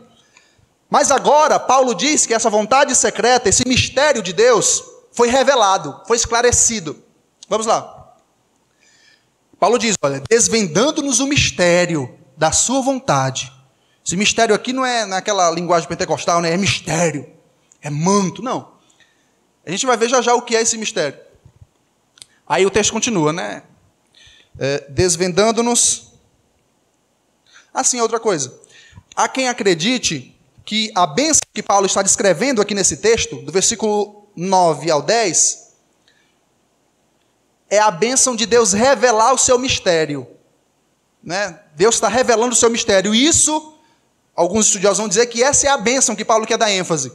Mas 0.90 1.10
agora, 1.10 1.58
Paulo 1.58 1.94
diz 1.94 2.26
que 2.26 2.34
essa 2.34 2.50
vontade 2.50 2.94
secreta, 2.94 3.48
esse 3.48 3.66
mistério 3.66 4.22
de 4.22 4.34
Deus, 4.34 4.84
foi 5.10 5.28
revelado, 5.28 6.02
foi 6.06 6.18
esclarecido. 6.18 7.02
Vamos 7.48 7.64
lá. 7.64 8.16
Paulo 9.58 9.78
diz: 9.78 9.96
olha, 10.02 10.22
desvendando-nos 10.28 11.20
o 11.20 11.26
mistério 11.26 12.18
da 12.36 12.52
sua 12.52 12.82
vontade. 12.82 13.50
Esse 14.04 14.16
mistério 14.16 14.54
aqui 14.54 14.72
não 14.72 14.84
é 14.84 15.04
naquela 15.04 15.50
linguagem 15.50 15.88
pentecostal, 15.88 16.40
né? 16.40 16.52
É 16.52 16.56
mistério, 16.56 17.30
é 17.82 17.90
manto, 17.90 18.42
não. 18.42 18.72
A 19.64 19.70
gente 19.70 19.86
vai 19.86 19.96
ver 19.96 20.08
já 20.08 20.20
já 20.22 20.34
o 20.34 20.42
que 20.42 20.56
é 20.56 20.62
esse 20.62 20.78
mistério. 20.78 21.18
Aí 22.46 22.66
o 22.66 22.70
texto 22.70 22.92
continua, 22.92 23.32
né? 23.32 23.62
É, 24.58 24.86
desvendando-nos. 24.88 26.12
Assim, 27.72 28.00
outra 28.00 28.18
coisa. 28.18 28.58
Há 29.14 29.28
quem 29.28 29.48
acredite 29.48 30.36
que 30.64 30.90
a 30.94 31.06
bênção 31.06 31.42
que 31.52 31.62
Paulo 31.62 31.86
está 31.86 32.02
descrevendo 32.02 32.60
aqui 32.60 32.74
nesse 32.74 32.96
texto, 32.96 33.36
do 33.42 33.52
versículo 33.52 34.28
9 34.34 34.90
ao 34.90 35.02
10, 35.02 35.70
é 37.68 37.78
a 37.78 37.90
bênção 37.90 38.34
de 38.34 38.46
Deus 38.46 38.72
revelar 38.72 39.32
o 39.32 39.38
seu 39.38 39.58
mistério. 39.58 40.26
Né? 41.22 41.60
Deus 41.74 41.96
está 41.96 42.08
revelando 42.08 42.52
o 42.52 42.56
seu 42.56 42.70
mistério. 42.70 43.14
Isso, 43.14 43.78
alguns 44.34 44.66
estudiosos 44.66 44.98
vão 44.98 45.08
dizer 45.08 45.26
que 45.26 45.42
essa 45.42 45.66
é 45.66 45.70
a 45.70 45.76
bênção 45.76 46.16
que 46.16 46.24
Paulo 46.24 46.46
quer 46.46 46.56
dar 46.56 46.70
ênfase. 46.70 47.12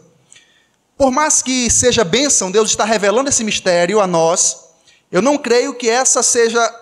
Por 0.98 1.12
mais 1.12 1.42
que 1.42 1.70
seja 1.70 2.04
bênção, 2.04 2.52
Deus 2.52 2.70
está 2.70 2.86
revelando 2.86 3.30
esse 3.30 3.44
mistério 3.44 4.00
a 4.00 4.08
nós. 4.08 4.66
Eu 5.12 5.22
não 5.22 5.38
creio 5.38 5.74
que 5.74 5.90
essa 5.90 6.24
seja 6.24 6.74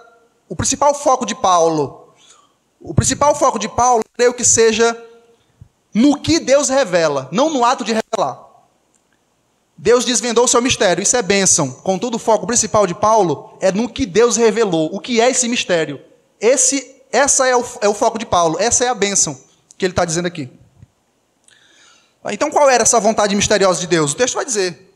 o 0.48 0.56
principal 0.56 0.94
foco 0.94 1.26
de 1.26 1.34
Paulo. 1.34 2.14
O 2.80 2.94
principal 2.94 3.34
foco 3.34 3.58
de 3.58 3.68
Paulo, 3.68 4.04
creio 4.14 4.34
que 4.34 4.44
seja 4.44 4.96
no 5.94 6.20
que 6.20 6.40
Deus 6.40 6.70
revela, 6.70 7.28
não 7.32 7.50
no 7.50 7.64
ato 7.64 7.84
de 7.84 7.94
revelar. 7.94 8.44
Deus 9.76 10.06
desvendou 10.06 10.46
o 10.46 10.48
seu 10.48 10.62
mistério, 10.62 11.02
isso 11.02 11.18
é 11.18 11.22
bênção. 11.22 11.72
Contudo, 11.72 12.16
o 12.16 12.20
foco 12.20 12.46
principal 12.46 12.86
de 12.86 12.94
Paulo 12.94 13.58
é 13.60 13.72
no 13.72 13.90
que 13.90 14.06
Deus 14.06 14.38
revelou. 14.38 14.90
O 14.94 15.00
que 15.00 15.20
é 15.20 15.30
esse 15.30 15.48
mistério? 15.48 16.00
Esse, 16.40 17.02
essa 17.12 17.48
é 17.48 17.56
o, 17.56 17.66
é 17.82 17.88
o 17.88 17.94
foco 17.94 18.20
de 18.20 18.26
Paulo, 18.26 18.58
essa 18.60 18.86
é 18.86 18.90
a 18.90 18.96
bênção 18.96 19.40
que 19.84 19.86
ele 19.86 19.92
está 19.92 20.06
dizendo 20.06 20.28
aqui. 20.28 20.50
Então, 22.32 22.50
qual 22.50 22.70
era 22.70 22.84
essa 22.84 23.00
vontade 23.02 23.36
misteriosa 23.36 23.82
de 23.82 23.88
Deus? 23.88 24.14
O 24.14 24.16
texto 24.16 24.36
vai 24.36 24.46
dizer. 24.46 24.96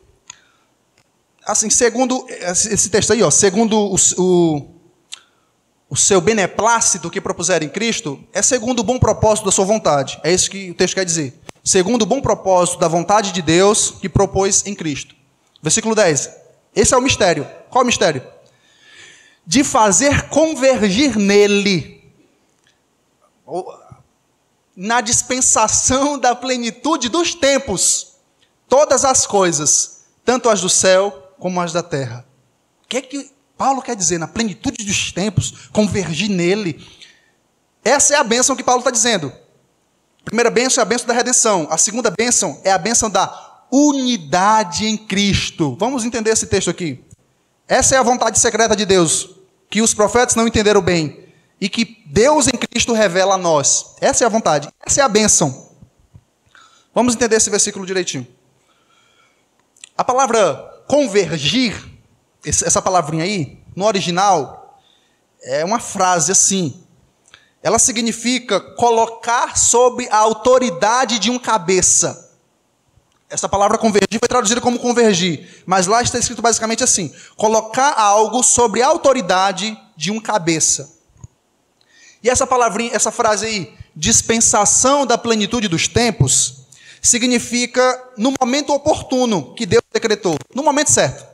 Assim, 1.45 1.69
segundo 1.69 2.25
esse 2.29 2.89
texto 2.89 3.11
aí, 3.11 3.21
ó, 3.21 3.29
segundo 3.29 3.77
o, 3.77 3.95
o, 4.17 4.67
o 5.89 5.95
seu 5.95 6.21
beneplácito 6.21 7.09
que 7.09 7.19
propuser 7.19 7.63
em 7.63 7.69
Cristo, 7.69 8.21
é 8.31 8.41
segundo 8.41 8.79
o 8.79 8.83
bom 8.83 8.97
propósito 8.97 9.45
da 9.45 9.51
sua 9.51 9.65
vontade. 9.65 10.19
É 10.23 10.31
isso 10.31 10.49
que 10.49 10.71
o 10.71 10.73
texto 10.73 10.95
quer 10.95 11.05
dizer 11.05 11.33
segundo 11.67 12.03
o 12.03 12.05
bom 12.05 12.21
propósito 12.21 12.79
da 12.79 12.87
vontade 12.87 13.33
de 13.33 13.41
Deus 13.41 13.91
que 13.91 14.07
propôs 14.07 14.65
em 14.65 14.73
Cristo. 14.73 15.13
Versículo 15.61 15.93
10. 15.93 16.31
Esse 16.73 16.93
é 16.93 16.97
o 16.97 17.01
mistério. 17.01 17.45
Qual 17.69 17.81
é 17.81 17.83
o 17.83 17.85
mistério? 17.85 18.23
De 19.45 19.65
fazer 19.65 20.29
convergir 20.29 21.17
nele, 21.17 22.01
na 24.77 25.01
dispensação 25.01 26.17
da 26.17 26.33
plenitude 26.33 27.09
dos 27.09 27.33
tempos, 27.33 28.13
todas 28.69 29.03
as 29.03 29.25
coisas, 29.25 30.03
tanto 30.23 30.47
as 30.47 30.61
do 30.61 30.69
céu 30.69 31.33
como 31.37 31.59
as 31.59 31.73
da 31.73 31.83
terra. 31.83 32.25
O 32.85 32.87
que 32.87 32.97
é 32.97 33.01
que 33.01 33.31
Paulo 33.57 33.81
quer 33.81 33.95
dizer? 33.95 34.19
Na 34.19 34.27
plenitude 34.27 34.85
dos 34.85 35.11
tempos, 35.11 35.67
convergir 35.73 36.29
nele. 36.29 36.87
Essa 37.83 38.13
é 38.13 38.17
a 38.17 38.23
bênção 38.23 38.55
que 38.55 38.63
Paulo 38.63 38.81
está 38.81 38.91
dizendo 38.91 39.33
primeira 40.27 40.49
bênção 40.49 40.81
é 40.81 40.83
a 40.83 40.85
bênção 40.85 41.07
da 41.07 41.13
redenção. 41.13 41.67
A 41.69 41.77
segunda 41.77 42.11
bênção 42.11 42.59
é 42.65 42.69
a 42.69 42.77
bênção 42.77 43.09
da 43.09 43.63
unidade 43.71 44.85
em 44.85 44.97
Cristo. 44.97 45.77
Vamos 45.79 46.03
entender 46.03 46.31
esse 46.31 46.47
texto 46.47 46.69
aqui. 46.69 47.01
Essa 47.65 47.95
é 47.95 47.97
a 47.97 48.03
vontade 48.03 48.37
secreta 48.37 48.75
de 48.75 48.85
Deus, 48.85 49.29
que 49.69 49.81
os 49.81 49.93
profetas 49.93 50.35
não 50.35 50.45
entenderam 50.45 50.81
bem 50.81 51.26
e 51.59 51.67
que 51.67 52.03
Deus 52.05 52.47
em 52.47 52.57
Cristo 52.57 52.93
revela 52.93 53.35
a 53.35 53.37
nós. 53.37 53.95
Essa 53.99 54.23
é 54.23 54.27
a 54.27 54.29
vontade, 54.29 54.69
essa 54.85 55.01
é 55.01 55.03
a 55.03 55.09
bênção. 55.09 55.67
Vamos 56.93 57.15
entender 57.15 57.35
esse 57.35 57.49
versículo 57.49 57.85
direitinho. 57.85 58.27
A 59.97 60.03
palavra 60.03 60.83
convergir, 60.87 61.75
essa 62.45 62.81
palavrinha 62.81 63.23
aí, 63.23 63.59
no 63.75 63.85
original, 63.85 64.79
é 65.43 65.63
uma 65.65 65.79
frase 65.79 66.31
assim: 66.31 66.83
ela 67.61 67.79
significa 67.79 68.59
colocar 68.59 69.57
sob 69.57 70.07
a 70.09 70.17
autoridade 70.17 71.19
de 71.19 71.29
um 71.29 71.39
cabeça. 71.39 72.25
Essa 73.29 73.49
palavra 73.49 73.77
convergir 73.77 74.19
foi 74.19 74.27
traduzida 74.29 74.61
como 74.61 74.79
convergir, 74.79 75.63
mas 75.65 75.85
lá 75.85 76.01
está 76.01 76.17
escrito 76.17 76.41
basicamente 76.41 76.83
assim: 76.83 77.13
colocar 77.35 77.93
algo 77.93 78.41
sobre 78.41 78.81
a 78.81 78.87
autoridade 78.87 79.77
de 79.95 80.11
um 80.11 80.19
cabeça. 80.19 80.96
E 82.23 82.29
essa 82.29 82.47
palavrinha, 82.47 82.91
essa 82.93 83.11
frase 83.11 83.45
aí, 83.45 83.73
dispensação 83.95 85.05
da 85.05 85.17
plenitude 85.17 85.67
dos 85.67 85.87
tempos, 85.87 86.65
significa 87.01 88.11
no 88.17 88.33
momento 88.39 88.73
oportuno 88.73 89.53
que 89.53 89.65
Deus 89.65 89.83
decretou, 89.91 90.37
no 90.53 90.63
momento 90.63 90.91
certo. 90.91 91.25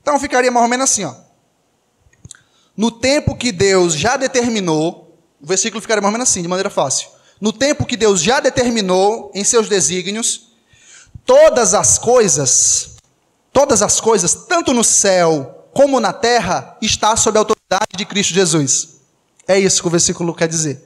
Então 0.00 0.18
ficaria 0.18 0.50
mais 0.50 0.64
ou 0.64 0.68
menos 0.68 0.90
assim, 0.90 1.04
ó. 1.04 1.14
No 2.76 2.90
tempo 2.90 3.36
que 3.36 3.52
Deus 3.52 3.94
já 3.94 4.16
determinou, 4.16 5.16
o 5.40 5.46
versículo 5.46 5.80
ficaria 5.80 6.00
mais 6.00 6.12
ou 6.12 6.18
menos 6.18 6.30
assim, 6.30 6.42
de 6.42 6.48
maneira 6.48 6.70
fácil. 6.70 7.08
No 7.40 7.52
tempo 7.52 7.84
que 7.84 7.96
Deus 7.96 8.20
já 8.20 8.40
determinou 8.40 9.30
em 9.34 9.44
seus 9.44 9.68
desígnios, 9.68 10.52
todas 11.24 11.74
as 11.74 11.98
coisas, 11.98 12.96
todas 13.52 13.82
as 13.82 14.00
coisas, 14.00 14.34
tanto 14.34 14.72
no 14.72 14.82
céu 14.82 15.68
como 15.74 16.00
na 16.00 16.12
terra, 16.12 16.76
está 16.80 17.16
sob 17.16 17.36
a 17.36 17.40
autoridade 17.40 17.96
de 17.96 18.04
Cristo 18.04 18.34
Jesus. 18.34 19.00
É 19.52 19.58
isso 19.58 19.82
que 19.82 19.88
o 19.88 19.90
versículo 19.90 20.34
quer 20.34 20.48
dizer. 20.48 20.82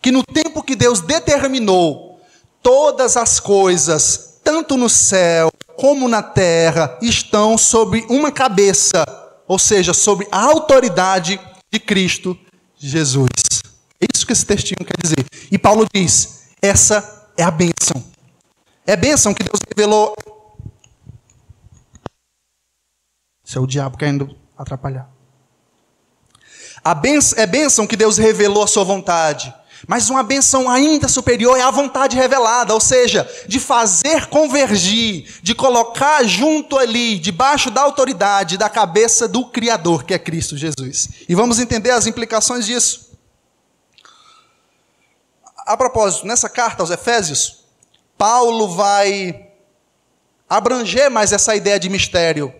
Que 0.00 0.10
no 0.10 0.24
tempo 0.24 0.60
que 0.60 0.74
Deus 0.74 1.00
determinou, 1.00 2.20
todas 2.60 3.16
as 3.16 3.38
coisas, 3.38 4.40
tanto 4.42 4.76
no 4.76 4.88
céu 4.88 5.52
como 5.76 6.08
na 6.08 6.20
terra, 6.20 6.98
estão 7.00 7.56
sob 7.56 8.04
uma 8.08 8.32
cabeça, 8.32 9.04
ou 9.46 9.56
seja, 9.56 9.94
sob 9.94 10.26
a 10.32 10.40
autoridade 10.40 11.40
de 11.72 11.78
Cristo 11.78 12.36
Jesus. 12.76 13.28
É 14.00 14.06
isso 14.12 14.26
que 14.26 14.32
esse 14.32 14.44
textinho 14.44 14.84
quer 14.84 15.00
dizer. 15.00 15.24
E 15.48 15.56
Paulo 15.56 15.86
diz: 15.94 16.48
essa 16.60 17.28
é 17.36 17.44
a 17.44 17.52
bênção. 17.52 18.04
É 18.84 18.96
bênção 18.96 19.32
que 19.32 19.44
Deus 19.44 19.60
revelou. 19.68 20.16
Isso 23.44 23.58
é 23.58 23.60
o 23.60 23.66
diabo 23.66 23.96
querendo 23.96 24.36
atrapalhar. 24.58 25.11
A 26.84 26.94
bênção, 26.94 27.38
é 27.38 27.46
bênção 27.46 27.86
que 27.86 27.96
Deus 27.96 28.18
revelou 28.18 28.64
a 28.64 28.66
sua 28.66 28.84
vontade. 28.84 29.54
Mas 29.86 30.08
uma 30.10 30.22
bênção 30.22 30.70
ainda 30.70 31.08
superior 31.08 31.58
é 31.58 31.62
a 31.62 31.70
vontade 31.70 32.16
revelada, 32.16 32.72
ou 32.72 32.80
seja, 32.80 33.28
de 33.48 33.58
fazer 33.58 34.26
convergir, 34.26 35.40
de 35.42 35.54
colocar 35.54 36.22
junto 36.24 36.78
ali, 36.78 37.18
debaixo 37.18 37.70
da 37.70 37.82
autoridade, 37.82 38.56
da 38.56 38.68
cabeça 38.68 39.26
do 39.26 39.44
Criador, 39.46 40.04
que 40.04 40.14
é 40.14 40.18
Cristo 40.18 40.56
Jesus. 40.56 41.08
E 41.28 41.34
vamos 41.34 41.58
entender 41.58 41.90
as 41.90 42.06
implicações 42.06 42.64
disso. 42.64 43.10
A 45.66 45.76
propósito, 45.76 46.26
nessa 46.26 46.48
carta 46.48 46.82
aos 46.82 46.90
Efésios, 46.90 47.64
Paulo 48.16 48.68
vai 48.68 49.48
abranger 50.48 51.10
mais 51.10 51.32
essa 51.32 51.56
ideia 51.56 51.78
de 51.78 51.88
mistério. 51.88 52.54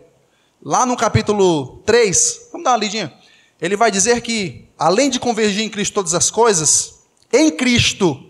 Lá 0.61 0.87
no 0.87 0.97
capítulo 0.97 1.79
3, 1.85 2.49
vamos 2.51 2.64
dar 2.64 2.73
uma 2.73 2.77
lidinha. 2.79 3.22
Ele 3.63 3.77
vai 3.77 3.93
dizer 3.93 4.21
que, 4.23 4.69
além 4.77 5.09
de 5.09 5.21
convergir 5.21 5.63
em 5.63 5.71
Cristo 5.71 5.95
todas 5.95 6.15
as 6.15 6.33
coisas, 6.33 7.05
em 7.33 7.49
Cristo 7.49 8.29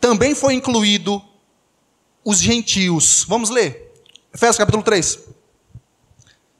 também 0.00 0.36
foi 0.36 0.54
incluído 0.54 1.20
os 2.24 2.38
gentios. 2.38 3.24
Vamos 3.26 3.50
ler. 3.50 3.92
Efésios 4.32 4.56
capítulo 4.56 4.84
3. 4.84 5.18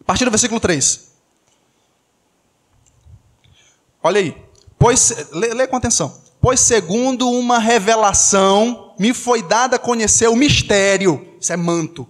A 0.01 0.05
partir 0.05 0.25
do 0.25 0.33
versículo 0.33 0.59
3. 0.59 1.13
Olha 4.03 4.21
aí. 4.21 4.37
Pois, 4.77 5.29
lê, 5.31 5.55
lê 5.55 5.69
com 5.69 5.77
atenção. 5.77 6.21
Pois 6.41 6.59
segundo 6.59 7.31
uma 7.31 7.61
revelação 7.61 8.95
me 8.99 9.15
foi 9.15 9.43
dada 9.43 9.77
a 9.77 9.79
conhecer 9.79 10.29
o 10.29 10.35
mistério, 10.35 11.37
isso 11.41 11.53
é 11.53 11.57
manto, 11.57 12.07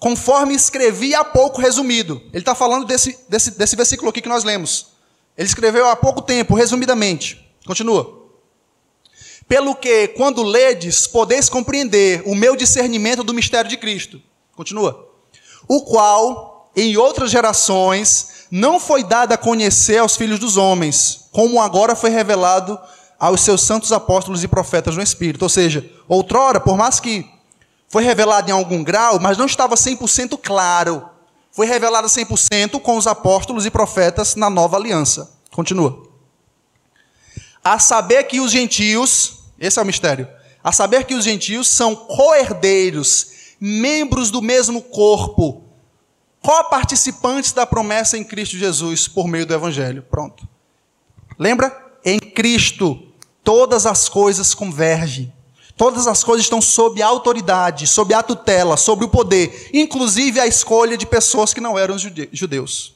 conforme 0.00 0.54
escrevi 0.54 1.14
há 1.14 1.22
pouco 1.22 1.60
resumido. 1.60 2.22
Ele 2.32 2.40
está 2.40 2.54
falando 2.54 2.86
desse, 2.86 3.18
desse, 3.28 3.50
desse 3.52 3.76
versículo 3.76 4.08
aqui 4.08 4.22
que 4.22 4.28
nós 4.28 4.42
lemos. 4.42 4.88
Ele 5.36 5.46
escreveu 5.46 5.86
há 5.86 5.94
pouco 5.94 6.22
tempo, 6.22 6.54
resumidamente. 6.54 7.46
Continua. 7.66 8.18
Pelo 9.46 9.74
que, 9.74 10.08
quando 10.08 10.42
ledes, 10.42 11.06
podeis 11.06 11.48
compreender 11.50 12.22
o 12.24 12.34
meu 12.34 12.56
discernimento 12.56 13.22
do 13.22 13.34
mistério 13.34 13.68
de 13.68 13.76
Cristo. 13.76 14.20
Continua. 14.56 15.06
O 15.68 15.82
qual, 15.82 16.70
em 16.74 16.96
outras 16.96 17.30
gerações, 17.30 18.46
não 18.50 18.80
foi 18.80 19.04
dado 19.04 19.32
a 19.32 19.36
conhecer 19.36 19.98
aos 19.98 20.16
filhos 20.16 20.38
dos 20.38 20.56
homens, 20.56 21.28
como 21.30 21.60
agora 21.60 21.94
foi 21.94 22.10
revelado 22.10 22.78
aos 23.18 23.42
seus 23.42 23.62
santos 23.62 23.92
apóstolos 23.92 24.42
e 24.42 24.48
profetas 24.48 24.96
no 24.96 25.02
Espírito. 25.02 25.42
Ou 25.42 25.48
seja, 25.48 25.88
outrora, 26.08 26.58
por 26.58 26.76
mais 26.76 26.98
que 26.98 27.28
foi 27.90 28.04
revelado 28.04 28.48
em 28.48 28.52
algum 28.52 28.84
grau, 28.84 29.18
mas 29.20 29.36
não 29.36 29.46
estava 29.46 29.74
100% 29.74 30.38
claro. 30.40 31.10
Foi 31.50 31.66
revelado 31.66 32.06
100% 32.06 32.80
com 32.80 32.96
os 32.96 33.08
apóstolos 33.08 33.66
e 33.66 33.70
profetas 33.70 34.36
na 34.36 34.48
nova 34.48 34.76
aliança. 34.76 35.36
Continua. 35.50 36.08
A 37.62 37.80
saber 37.80 38.24
que 38.24 38.40
os 38.40 38.52
gentios, 38.52 39.40
esse 39.58 39.76
é 39.76 39.82
o 39.82 39.84
mistério, 39.84 40.28
a 40.62 40.70
saber 40.70 41.04
que 41.04 41.14
os 41.14 41.24
gentios 41.24 41.66
são 41.66 41.96
co-herdeiros, 41.96 43.56
membros 43.60 44.30
do 44.30 44.40
mesmo 44.40 44.80
corpo, 44.82 45.64
co-participantes 46.40 47.52
da 47.52 47.66
promessa 47.66 48.16
em 48.16 48.22
Cristo 48.22 48.56
Jesus 48.56 49.08
por 49.08 49.26
meio 49.26 49.44
do 49.44 49.52
Evangelho. 49.52 50.02
Pronto. 50.08 50.48
Lembra? 51.36 51.76
Em 52.04 52.20
Cristo, 52.20 53.02
todas 53.42 53.84
as 53.84 54.08
coisas 54.08 54.54
convergem. 54.54 55.32
Todas 55.80 56.06
as 56.06 56.22
coisas 56.22 56.44
estão 56.44 56.60
sob 56.60 57.00
a 57.00 57.06
autoridade, 57.06 57.86
sob 57.86 58.12
a 58.12 58.22
tutela, 58.22 58.76
sob 58.76 59.06
o 59.06 59.08
poder, 59.08 59.70
inclusive 59.72 60.38
a 60.38 60.46
escolha 60.46 60.94
de 60.94 61.06
pessoas 61.06 61.54
que 61.54 61.60
não 61.60 61.78
eram 61.78 61.96
judeus. 61.96 62.94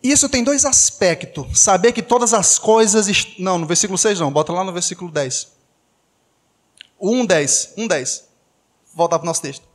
Isso 0.00 0.28
tem 0.28 0.44
dois 0.44 0.64
aspectos. 0.64 1.60
Saber 1.60 1.90
que 1.90 2.00
todas 2.00 2.32
as 2.32 2.60
coisas. 2.60 3.08
Não, 3.40 3.58
no 3.58 3.66
versículo 3.66 3.98
6 3.98 4.20
não, 4.20 4.30
bota 4.30 4.52
lá 4.52 4.62
no 4.62 4.72
versículo 4.72 5.10
10. 5.10 5.48
1, 7.00 7.26
10. 7.26 7.74
1, 7.76 7.88
10. 7.88 8.24
Voltar 8.94 9.18
para 9.18 9.24
o 9.24 9.26
nosso 9.26 9.42
texto. 9.42 9.66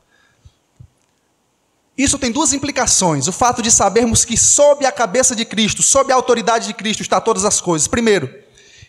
Isso 1.98 2.18
tem 2.18 2.32
duas 2.32 2.54
implicações. 2.54 3.28
O 3.28 3.34
fato 3.34 3.62
de 3.62 3.70
sabermos 3.70 4.24
que 4.24 4.38
sob 4.38 4.86
a 4.86 4.92
cabeça 4.94 5.36
de 5.36 5.44
Cristo, 5.44 5.84
sob 5.84 6.14
a 6.14 6.16
autoridade 6.16 6.68
de 6.68 6.74
Cristo, 6.74 7.02
está 7.02 7.20
todas 7.20 7.44
as 7.44 7.60
coisas. 7.60 7.90
Primeiro, 7.90 8.34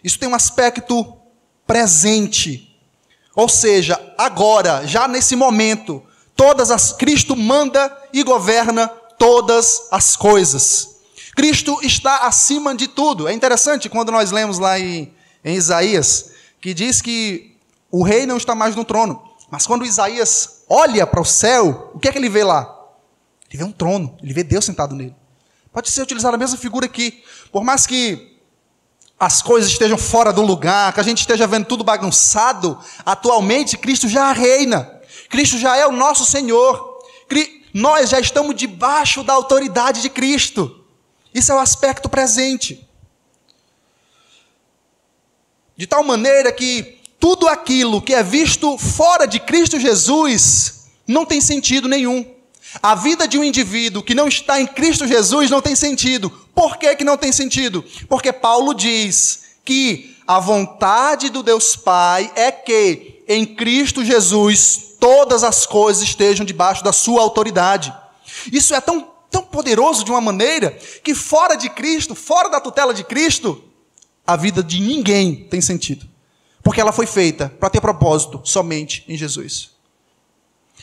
isso 0.04 0.16
tem 0.16 0.28
um 0.28 0.34
aspecto 0.36 1.22
presente. 1.66 2.76
Ou 3.34 3.48
seja, 3.48 4.00
agora, 4.16 4.86
já 4.86 5.08
nesse 5.08 5.34
momento, 5.34 6.02
todas 6.36 6.70
as 6.70 6.92
Cristo 6.92 7.34
manda 7.36 7.94
e 8.12 8.22
governa 8.22 8.88
todas 9.18 9.88
as 9.90 10.16
coisas. 10.16 10.94
Cristo 11.34 11.78
está 11.82 12.26
acima 12.26 12.74
de 12.74 12.86
tudo. 12.86 13.26
É 13.26 13.32
interessante 13.32 13.88
quando 13.88 14.12
nós 14.12 14.30
lemos 14.30 14.58
lá 14.58 14.78
em, 14.78 15.12
em 15.44 15.54
Isaías 15.54 16.30
que 16.60 16.72
diz 16.72 17.02
que 17.02 17.56
o 17.90 18.02
rei 18.02 18.24
não 18.24 18.36
está 18.36 18.54
mais 18.54 18.74
no 18.74 18.84
trono. 18.84 19.22
Mas 19.50 19.66
quando 19.66 19.84
Isaías 19.84 20.62
olha 20.68 21.06
para 21.06 21.20
o 21.20 21.24
céu, 21.24 21.90
o 21.94 21.98
que 21.98 22.08
é 22.08 22.12
que 22.12 22.18
ele 22.18 22.28
vê 22.28 22.42
lá? 22.42 22.62
Ele 23.50 23.58
vê 23.58 23.64
um 23.64 23.72
trono, 23.72 24.16
ele 24.22 24.32
vê 24.32 24.42
Deus 24.42 24.64
sentado 24.64 24.94
nele. 24.94 25.14
Pode 25.72 25.90
ser 25.90 26.02
utilizada 26.02 26.36
a 26.36 26.38
mesma 26.38 26.56
figura 26.56 26.86
aqui. 26.86 27.22
Por 27.52 27.62
mais 27.62 27.86
que 27.86 28.33
as 29.18 29.40
coisas 29.40 29.70
estejam 29.70 29.96
fora 29.96 30.32
do 30.32 30.42
lugar, 30.42 30.92
que 30.92 31.00
a 31.00 31.04
gente 31.04 31.20
esteja 31.20 31.46
vendo 31.46 31.66
tudo 31.66 31.84
bagunçado, 31.84 32.78
atualmente 33.04 33.78
Cristo 33.78 34.08
já 34.08 34.32
reina. 34.32 35.00
Cristo 35.28 35.58
já 35.58 35.76
é 35.76 35.86
o 35.86 35.92
nosso 35.92 36.24
Senhor. 36.24 37.02
Nós 37.72 38.10
já 38.10 38.20
estamos 38.20 38.54
debaixo 38.54 39.22
da 39.22 39.32
autoridade 39.32 40.00
de 40.00 40.08
Cristo. 40.08 40.84
Isso 41.34 41.50
é 41.50 41.54
o 41.54 41.58
aspecto 41.58 42.08
presente. 42.08 42.88
De 45.76 45.86
tal 45.86 46.04
maneira 46.04 46.52
que 46.52 47.00
tudo 47.18 47.48
aquilo 47.48 48.00
que 48.00 48.14
é 48.14 48.22
visto 48.22 48.78
fora 48.78 49.26
de 49.26 49.40
Cristo 49.40 49.80
Jesus 49.80 50.90
não 51.06 51.26
tem 51.26 51.40
sentido 51.40 51.88
nenhum. 51.88 52.32
A 52.82 52.94
vida 52.94 53.26
de 53.26 53.38
um 53.38 53.44
indivíduo 53.44 54.02
que 54.02 54.14
não 54.14 54.28
está 54.28 54.60
em 54.60 54.66
Cristo 54.66 55.06
Jesus 55.06 55.50
não 55.50 55.60
tem 55.60 55.74
sentido. 55.74 56.43
Por 56.54 56.76
que, 56.76 56.94
que 56.96 57.04
não 57.04 57.16
tem 57.16 57.32
sentido? 57.32 57.84
Porque 58.08 58.32
Paulo 58.32 58.74
diz 58.74 59.42
que 59.64 60.16
a 60.26 60.38
vontade 60.38 61.30
do 61.30 61.42
Deus 61.42 61.76
Pai 61.76 62.30
é 62.34 62.52
que 62.52 63.22
em 63.26 63.44
Cristo 63.44 64.04
Jesus 64.04 64.94
todas 65.00 65.42
as 65.42 65.66
coisas 65.66 66.02
estejam 66.02 66.46
debaixo 66.46 66.84
da 66.84 66.92
sua 66.92 67.22
autoridade. 67.22 67.92
Isso 68.50 68.74
é 68.74 68.80
tão, 68.80 69.08
tão 69.30 69.42
poderoso 69.42 70.04
de 70.04 70.10
uma 70.10 70.20
maneira 70.20 70.70
que 71.02 71.14
fora 71.14 71.56
de 71.56 71.68
Cristo, 71.68 72.14
fora 72.14 72.48
da 72.48 72.60
tutela 72.60 72.94
de 72.94 73.04
Cristo, 73.04 73.62
a 74.26 74.36
vida 74.36 74.62
de 74.62 74.80
ninguém 74.80 75.44
tem 75.50 75.60
sentido. 75.60 76.08
Porque 76.62 76.80
ela 76.80 76.92
foi 76.92 77.06
feita 77.06 77.52
para 77.60 77.68
ter 77.68 77.80
propósito 77.80 78.40
somente 78.44 79.04
em 79.06 79.16
Jesus. 79.16 79.72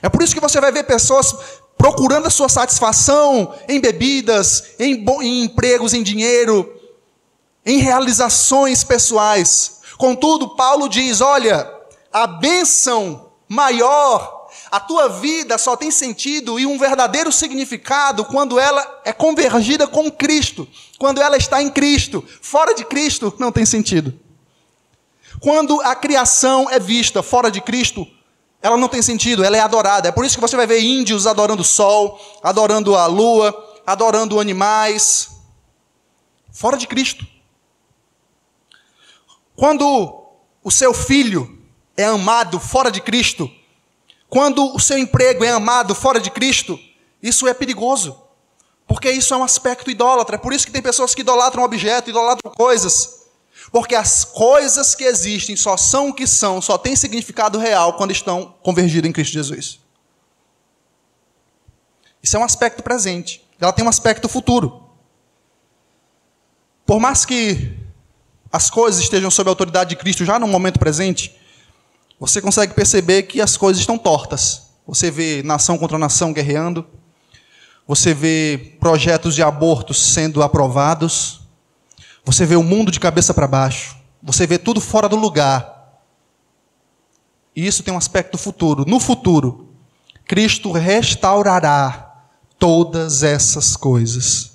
É 0.02 0.10
por 0.10 0.22
isso 0.22 0.34
que 0.34 0.40
você 0.42 0.62
vai 0.62 0.72
ver 0.72 0.84
pessoas 0.84 1.36
procurando 1.82 2.28
a 2.28 2.30
sua 2.30 2.48
satisfação 2.48 3.56
em 3.68 3.80
bebidas, 3.80 4.76
em, 4.78 5.04
em 5.24 5.44
empregos, 5.46 5.96
em 5.96 6.04
dinheiro, 6.04 6.80
em 7.66 7.80
realizações 7.80 8.84
pessoais. 8.84 9.80
Contudo, 9.98 10.50
Paulo 10.50 10.88
diz: 10.88 11.22
olha, 11.22 11.68
a 12.14 12.28
bênção 12.28 13.32
maior, 13.50 14.48
a 14.70 14.80
tua 14.80 15.10
vida 15.10 15.58
só 15.58 15.76
tem 15.76 15.90
sentido 15.90 16.60
e 16.60 16.68
um 16.68 16.78
verdadeiro 16.78 17.32
significado 17.32 18.26
quando 18.26 18.60
ela 18.60 19.02
é 19.04 19.12
convergida 19.12 19.88
com 19.88 20.12
Cristo, 20.12 20.68
quando 21.00 21.20
ela 21.20 21.36
está 21.36 21.64
em 21.64 21.70
Cristo. 21.72 22.24
Fora 22.44 22.76
de 22.76 22.86
Cristo, 22.86 23.34
não 23.40 23.52
tem 23.52 23.66
sentido. 23.66 24.14
Quando 25.40 25.82
a 25.82 25.96
criação 25.96 26.70
é 26.70 26.80
vista 26.80 27.24
fora 27.24 27.50
de 27.50 27.60
Cristo, 27.60 28.06
ela 28.62 28.78
não 28.78 28.88
tem 28.88 29.02
sentido, 29.02 29.44
ela 29.44 29.58
é 29.58 29.60
adorada. 29.60 30.10
É 30.10 30.12
por 30.12 30.24
isso 30.24 30.36
que 30.36 30.42
você 30.42 30.56
vai 30.56 30.68
ver 30.68 30.82
índios 30.82 31.26
adorando 31.26 31.62
o 31.62 31.66
sol, 31.66 32.20
adorando 32.44 32.96
a 32.96 33.08
lua, 33.08 33.54
adorando 33.86 34.40
animais. 34.40 35.30
Fora 36.52 36.78
de 36.78 36.86
Cristo. 36.86 37.26
Quando 39.56 40.26
o 40.64 40.72
seu 40.72 40.94
filho 40.94 41.60
é 41.98 42.06
amado 42.06 42.60
fora 42.60 42.92
de 42.92 43.02
Cristo, 43.02 43.50
quando 44.30 44.76
o 44.76 44.80
seu 44.80 44.98
emprego 44.98 45.44
é 45.44 45.52
amado 45.52 45.96
fora 45.96 46.20
de 46.20 46.30
Cristo, 46.30 46.80
isso 47.22 47.48
é 47.48 47.54
perigoso. 47.54 48.22
Porque 48.88 49.10
isso 49.10 49.34
é 49.34 49.38
um 49.38 49.44
aspecto 49.44 49.90
idólatra. 49.90 50.36
É 50.36 50.40
por 50.40 50.54
isso 50.54 50.66
que 50.66 50.72
tem 50.72 50.82
pessoas 50.82 51.16
que 51.16 51.22
idolatram 51.22 51.64
objetos, 51.64 52.10
idolatram 52.10 52.52
coisas. 52.54 53.21
Porque 53.72 53.96
as 53.96 54.26
coisas 54.26 54.94
que 54.94 55.06
existem 55.06 55.56
só 55.56 55.78
são 55.78 56.10
o 56.10 56.14
que 56.14 56.28
são, 56.28 56.62
só 56.62 56.78
têm 56.78 56.96
significado 56.96 57.58
real 57.58 57.94
quando 57.94 58.12
estão 58.12 58.54
convergidas 58.62 59.10
em 59.10 59.14
Cristo 59.14 59.34
Jesus. 59.34 59.80
Isso 62.22 62.36
é 62.36 62.40
um 62.40 62.44
aspecto 62.44 62.84
presente. 62.84 63.42
Ela 63.60 63.72
tem 63.72 63.86
um 63.86 63.90
aspecto 63.90 64.28
futuro. 64.28 64.84
Por 66.86 67.00
mais 67.00 67.26
que 67.26 67.78
as 68.52 68.70
coisas 68.70 69.02
estejam 69.02 69.32
sob 69.32 69.50
a 69.50 69.52
autoridade 69.52 69.92
de 69.92 69.96
Cristo 69.96 70.26
já 70.26 70.38
no 70.38 70.48
momento 70.48 70.78
presente, 70.78 71.36
você 72.20 72.42
consegue 72.42 72.74
perceber 72.74 73.24
que 73.24 73.40
as 73.40 73.56
coisas 73.56 73.80
estão 73.80 73.98
tortas. 73.98 74.64
Você 74.86 75.10
vê 75.10 75.42
nação 75.44 75.78
contra 75.78 75.98
nação 75.98 76.34
guerreando, 76.34 76.86
você 77.88 78.14
vê 78.14 78.76
projetos 78.80 79.36
de 79.36 79.42
abortos 79.42 80.14
sendo 80.14 80.44
aprovados, 80.44 81.41
você 82.24 82.46
vê 82.46 82.56
o 82.56 82.64
mundo 82.64 82.92
de 82.92 83.00
cabeça 83.00 83.34
para 83.34 83.48
baixo. 83.48 83.96
Você 84.22 84.46
vê 84.46 84.58
tudo 84.58 84.80
fora 84.80 85.10
do 85.10 85.16
lugar. 85.16 86.02
E 87.56 87.66
isso 87.66 87.84
tem 87.84 87.94
um 87.94 87.98
aspecto 87.98 88.38
futuro. 88.38 88.86
No 88.88 89.00
futuro, 89.00 89.70
Cristo 90.26 90.72
restaurará 90.72 92.14
todas 92.58 93.24
essas 93.24 93.76
coisas. 93.76 94.52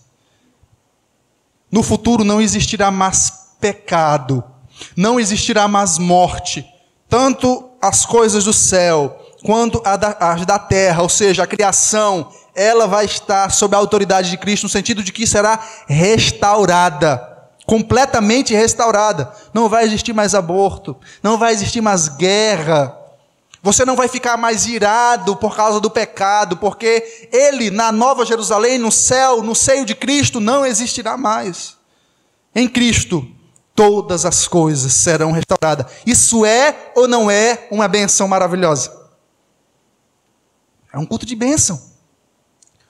No 1.70 1.82
futuro 1.82 2.24
não 2.24 2.40
existirá 2.40 2.90
mais 2.90 3.32
pecado, 3.60 4.42
não 4.96 5.18
existirá 5.18 5.66
mais 5.66 5.98
morte, 5.98 6.64
tanto 7.08 7.68
as 7.82 8.06
coisas 8.06 8.44
do 8.44 8.52
céu 8.52 9.22
quanto 9.44 9.82
as 9.84 10.46
da 10.46 10.58
terra, 10.58 11.02
ou 11.02 11.08
seja, 11.08 11.42
a 11.42 11.46
criação, 11.46 12.32
ela 12.54 12.86
vai 12.86 13.04
estar 13.04 13.50
sob 13.50 13.74
a 13.74 13.78
autoridade 13.78 14.30
de 14.30 14.38
Cristo, 14.38 14.64
no 14.64 14.68
sentido 14.68 15.02
de 15.02 15.12
que 15.12 15.26
será 15.26 15.60
restaurada 15.86 17.35
completamente 17.66 18.54
restaurada. 18.54 19.30
Não 19.52 19.68
vai 19.68 19.84
existir 19.84 20.12
mais 20.12 20.34
aborto, 20.34 20.96
não 21.22 21.36
vai 21.36 21.52
existir 21.52 21.80
mais 21.80 22.08
guerra. 22.08 22.96
Você 23.62 23.84
não 23.84 23.96
vai 23.96 24.06
ficar 24.06 24.36
mais 24.36 24.66
irado 24.66 25.34
por 25.36 25.56
causa 25.56 25.80
do 25.80 25.90
pecado, 25.90 26.56
porque 26.56 27.28
ele, 27.32 27.70
na 27.70 27.90
Nova 27.90 28.24
Jerusalém, 28.24 28.78
no 28.78 28.92
céu, 28.92 29.42
no 29.42 29.56
seio 29.56 29.84
de 29.84 29.94
Cristo, 29.94 30.38
não 30.38 30.64
existirá 30.64 31.16
mais. 31.16 31.76
Em 32.54 32.68
Cristo, 32.68 33.26
todas 33.74 34.24
as 34.24 34.46
coisas 34.46 34.92
serão 34.92 35.32
restauradas. 35.32 35.86
Isso 36.06 36.46
é 36.46 36.92
ou 36.94 37.08
não 37.08 37.28
é 37.28 37.66
uma 37.70 37.88
benção 37.88 38.28
maravilhosa? 38.28 38.96
É 40.92 40.98
um 40.98 41.04
culto 41.04 41.26
de 41.26 41.34
bênção. 41.34 41.95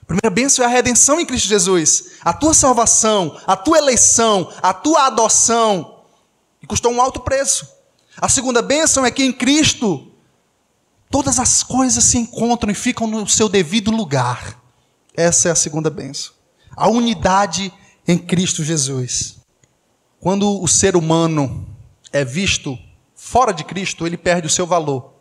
A 0.07 0.15
primeira 0.15 0.29
bênção 0.29 0.63
é 0.63 0.67
a 0.67 0.71
redenção 0.71 1.19
em 1.19 1.25
Cristo 1.25 1.49
Jesus. 1.49 2.11
A 2.21 2.31
tua 2.31 2.53
salvação, 2.53 3.37
a 3.45 3.57
tua 3.57 3.77
eleição, 3.77 4.49
a 4.61 4.73
tua 4.73 5.07
adoção. 5.07 6.05
E 6.63 6.65
custou 6.65 6.93
um 6.93 7.01
alto 7.01 7.19
preço. 7.19 7.67
A 8.15 8.29
segunda 8.29 8.61
bênção 8.61 9.05
é 9.05 9.11
que 9.11 9.21
em 9.21 9.33
Cristo 9.33 10.09
todas 11.11 11.39
as 11.39 11.61
coisas 11.61 12.05
se 12.05 12.17
encontram 12.17 12.71
e 12.71 12.73
ficam 12.73 13.05
no 13.05 13.27
seu 13.27 13.49
devido 13.49 13.91
lugar. 13.91 14.57
Essa 15.13 15.49
é 15.49 15.51
a 15.51 15.55
segunda 15.55 15.89
bênção. 15.89 16.31
A 16.73 16.87
unidade 16.87 17.73
em 18.07 18.17
Cristo 18.17 18.63
Jesus. 18.63 19.35
Quando 20.21 20.61
o 20.61 20.67
ser 20.69 20.95
humano 20.95 21.67
é 22.13 22.23
visto 22.23 22.79
fora 23.13 23.51
de 23.51 23.65
Cristo, 23.65 24.07
ele 24.07 24.15
perde 24.15 24.47
o 24.47 24.49
seu 24.49 24.65
valor. 24.65 25.15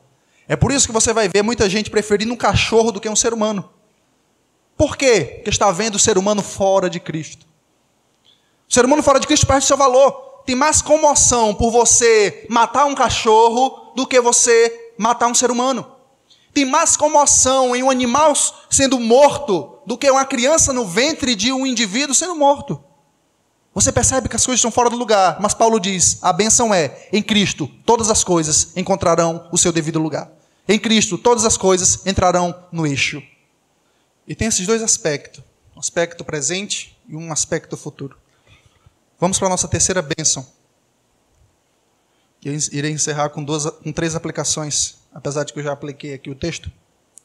É 0.46 0.54
por 0.54 0.70
isso 0.70 0.86
que 0.86 0.92
você 0.92 1.12
vai 1.12 1.28
ver 1.28 1.42
muita 1.42 1.68
gente 1.68 1.90
preferindo 1.90 2.32
um 2.32 2.36
cachorro 2.36 2.92
do 2.92 3.00
que 3.00 3.08
um 3.08 3.16
ser 3.16 3.34
humano. 3.34 3.68
Por 4.76 4.96
quê? 4.96 5.32
Porque 5.36 5.50
está 5.50 5.70
vendo 5.70 5.94
o 5.94 5.98
ser 5.98 6.18
humano 6.18 6.42
fora 6.42 6.90
de 6.90 7.00
Cristo. 7.00 7.46
O 8.68 8.72
ser 8.72 8.84
humano 8.84 9.02
fora 9.02 9.18
de 9.18 9.26
Cristo 9.26 9.46
perde 9.46 9.64
seu 9.64 9.76
valor. 9.76 10.42
Tem 10.44 10.54
mais 10.54 10.82
comoção 10.82 11.54
por 11.54 11.70
você 11.70 12.46
matar 12.48 12.84
um 12.84 12.94
cachorro 12.94 13.92
do 13.94 14.06
que 14.06 14.20
você 14.20 14.92
matar 14.98 15.28
um 15.28 15.34
ser 15.34 15.50
humano. 15.50 15.86
Tem 16.52 16.64
mais 16.64 16.96
comoção 16.96 17.74
em 17.74 17.82
um 17.82 17.90
animal 17.90 18.32
sendo 18.70 18.98
morto 18.98 19.78
do 19.86 19.96
que 19.96 20.10
uma 20.10 20.24
criança 20.24 20.72
no 20.72 20.84
ventre 20.84 21.34
de 21.34 21.52
um 21.52 21.66
indivíduo 21.66 22.14
sendo 22.14 22.34
morto. 22.34 22.82
Você 23.74 23.92
percebe 23.92 24.28
que 24.28 24.36
as 24.36 24.46
coisas 24.46 24.58
estão 24.58 24.70
fora 24.70 24.88
do 24.88 24.96
lugar, 24.96 25.36
mas 25.38 25.52
Paulo 25.52 25.78
diz: 25.78 26.18
a 26.22 26.32
benção 26.32 26.72
é, 26.72 27.08
em 27.12 27.22
Cristo, 27.22 27.68
todas 27.84 28.10
as 28.10 28.24
coisas 28.24 28.72
encontrarão 28.74 29.46
o 29.52 29.58
seu 29.58 29.70
devido 29.70 29.98
lugar. 29.98 30.30
Em 30.66 30.78
Cristo, 30.78 31.18
todas 31.18 31.44
as 31.44 31.58
coisas 31.58 32.06
entrarão 32.06 32.54
no 32.72 32.86
eixo. 32.86 33.22
E 34.26 34.34
tem 34.34 34.48
esses 34.48 34.66
dois 34.66 34.82
aspectos: 34.82 35.42
um 35.74 35.80
aspecto 35.80 36.24
presente 36.24 36.98
e 37.08 37.16
um 37.16 37.32
aspecto 37.32 37.76
futuro. 37.76 38.18
Vamos 39.18 39.38
para 39.38 39.48
a 39.48 39.50
nossa 39.50 39.68
terceira 39.68 40.02
bênção. 40.02 40.46
Eu 42.44 42.54
irei 42.70 42.92
encerrar 42.92 43.30
com, 43.30 43.42
duas, 43.42 43.66
com 43.66 43.92
três 43.92 44.14
aplicações, 44.14 44.98
apesar 45.12 45.42
de 45.44 45.52
que 45.52 45.58
eu 45.58 45.64
já 45.64 45.72
apliquei 45.72 46.14
aqui 46.14 46.30
o 46.30 46.34
texto. 46.34 46.70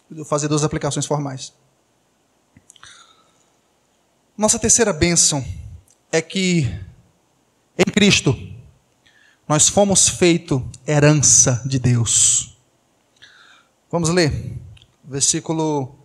Eu 0.10 0.18
vou 0.18 0.26
fazer 0.26 0.48
duas 0.48 0.64
aplicações 0.64 1.06
formais. 1.06 1.54
Nossa 4.38 4.58
terceira 4.58 4.92
bênção 4.92 5.46
é 6.12 6.22
que 6.22 6.68
em 7.78 7.92
Cristo 7.92 8.36
nós 9.48 9.70
fomos 9.70 10.10
feito 10.10 10.68
herança 10.88 11.62
de 11.66 11.78
Deus. 11.78 12.58
Vamos 13.92 14.10
ler. 14.10 14.58
Versículo. 15.04 16.01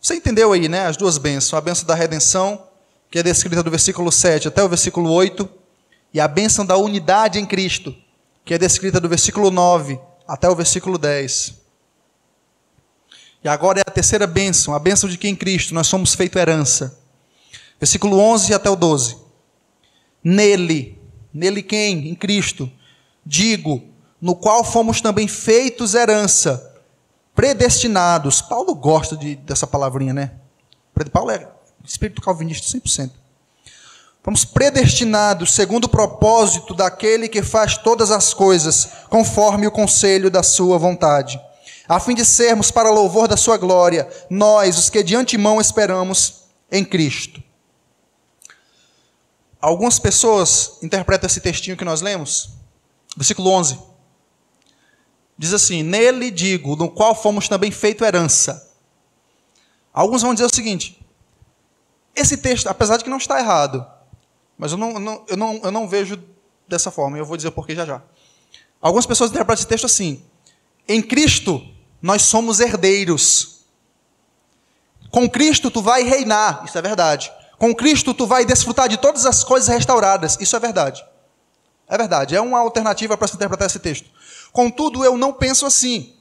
Você 0.00 0.14
entendeu 0.14 0.52
aí, 0.52 0.68
né? 0.68 0.86
As 0.86 0.96
duas 0.96 1.18
bênçãos. 1.18 1.54
A 1.54 1.60
bênção 1.60 1.86
da 1.86 1.94
redenção, 1.94 2.66
que 3.10 3.18
é 3.18 3.22
descrita 3.22 3.62
do 3.62 3.70
versículo 3.70 4.10
7 4.12 4.48
até 4.48 4.62
o 4.62 4.68
versículo 4.68 5.10
8, 5.10 5.48
e 6.12 6.20
a 6.20 6.28
bênção 6.28 6.64
da 6.64 6.76
unidade 6.76 7.38
em 7.38 7.46
Cristo, 7.46 7.94
que 8.44 8.54
é 8.54 8.58
descrita 8.58 9.00
do 9.00 9.08
versículo 9.08 9.50
9 9.50 9.98
até 10.26 10.48
o 10.48 10.54
versículo 10.54 10.96
10. 10.96 11.54
E 13.44 13.48
agora 13.48 13.80
é 13.80 13.84
a 13.86 13.92
terceira 13.92 14.26
bênção, 14.26 14.74
a 14.74 14.78
bênção 14.78 15.08
de 15.08 15.16
que 15.16 15.28
em 15.28 15.36
Cristo 15.36 15.74
nós 15.74 15.86
somos 15.86 16.14
feito 16.14 16.38
herança. 16.38 16.98
Versículo 17.78 18.18
11 18.18 18.54
até 18.54 18.68
o 18.68 18.76
12. 18.76 19.16
Nele, 20.22 20.98
nele 21.32 21.62
quem? 21.62 22.08
Em 22.08 22.14
Cristo. 22.14 22.70
Digo, 23.24 23.84
no 24.20 24.34
qual 24.34 24.64
fomos 24.64 25.00
também 25.00 25.28
feitos 25.28 25.94
herança 25.94 26.67
predestinados. 27.38 28.42
Paulo 28.42 28.74
gosta 28.74 29.16
de, 29.16 29.36
dessa 29.36 29.64
palavrinha, 29.64 30.12
né? 30.12 30.32
Paulo 31.12 31.30
é 31.30 31.48
espírito 31.84 32.20
calvinista 32.20 32.66
100%. 32.66 33.12
Fomos 34.24 34.44
predestinados 34.44 35.54
segundo 35.54 35.84
o 35.84 35.88
propósito 35.88 36.74
daquele 36.74 37.28
que 37.28 37.40
faz 37.40 37.78
todas 37.78 38.10
as 38.10 38.34
coisas 38.34 38.88
conforme 39.08 39.68
o 39.68 39.70
conselho 39.70 40.32
da 40.32 40.42
sua 40.42 40.78
vontade, 40.78 41.40
a 41.88 42.00
fim 42.00 42.12
de 42.12 42.24
sermos 42.24 42.72
para 42.72 42.90
louvor 42.90 43.28
da 43.28 43.36
sua 43.36 43.56
glória, 43.56 44.08
nós, 44.28 44.76
os 44.76 44.90
que 44.90 45.00
de 45.04 45.14
antemão 45.14 45.60
esperamos 45.60 46.42
em 46.72 46.84
Cristo. 46.84 47.40
Algumas 49.60 50.00
pessoas 50.00 50.72
interpretam 50.82 51.28
esse 51.28 51.40
textinho 51.40 51.76
que 51.76 51.84
nós 51.84 52.00
lemos, 52.00 52.50
versículo 53.16 53.50
11. 53.50 53.87
Diz 55.38 55.54
assim: 55.54 55.84
Nele 55.84 56.30
digo, 56.30 56.74
no 56.74 56.90
qual 56.90 57.14
fomos 57.14 57.48
também 57.48 57.70
feito 57.70 58.04
herança. 58.04 58.68
Alguns 59.92 60.22
vão 60.22 60.34
dizer 60.34 60.46
o 60.46 60.54
seguinte: 60.54 61.00
esse 62.14 62.36
texto, 62.36 62.66
apesar 62.66 62.96
de 62.96 63.04
que 63.04 63.10
não 63.10 63.18
está 63.18 63.38
errado, 63.38 63.86
mas 64.58 64.72
eu 64.72 64.78
não, 64.78 64.98
não, 64.98 65.24
eu 65.28 65.36
não, 65.36 65.60
eu 65.62 65.70
não 65.70 65.88
vejo 65.88 66.20
dessa 66.66 66.90
forma, 66.90 67.16
e 67.16 67.20
eu 67.20 67.24
vou 67.24 67.36
dizer 67.36 67.52
por 67.52 67.64
que 67.64 67.74
já 67.74 67.86
já. 67.86 68.02
Algumas 68.80 69.06
pessoas 69.06 69.30
interpretam 69.30 69.60
esse 69.60 69.66
texto 69.66 69.84
assim: 69.84 70.22
em 70.88 71.00
Cristo 71.00 71.64
nós 72.02 72.22
somos 72.22 72.58
herdeiros. 72.58 73.58
Com 75.10 75.28
Cristo 75.28 75.70
tu 75.70 75.80
vai 75.80 76.02
reinar, 76.02 76.64
isso 76.64 76.76
é 76.76 76.82
verdade. 76.82 77.32
Com 77.56 77.74
Cristo 77.74 78.12
tu 78.12 78.26
vai 78.26 78.44
desfrutar 78.44 78.88
de 78.88 78.96
todas 78.96 79.24
as 79.24 79.42
coisas 79.42 79.68
restauradas, 79.68 80.36
isso 80.40 80.54
é 80.54 80.60
verdade. 80.60 81.04
É 81.88 81.96
verdade, 81.96 82.36
é 82.36 82.40
uma 82.40 82.58
alternativa 82.58 83.16
para 83.16 83.26
se 83.26 83.34
interpretar 83.34 83.66
esse 83.66 83.78
texto. 83.78 84.10
Contudo, 84.52 85.04
eu 85.04 85.16
não 85.16 85.32
penso 85.32 85.66
assim. 85.66 86.14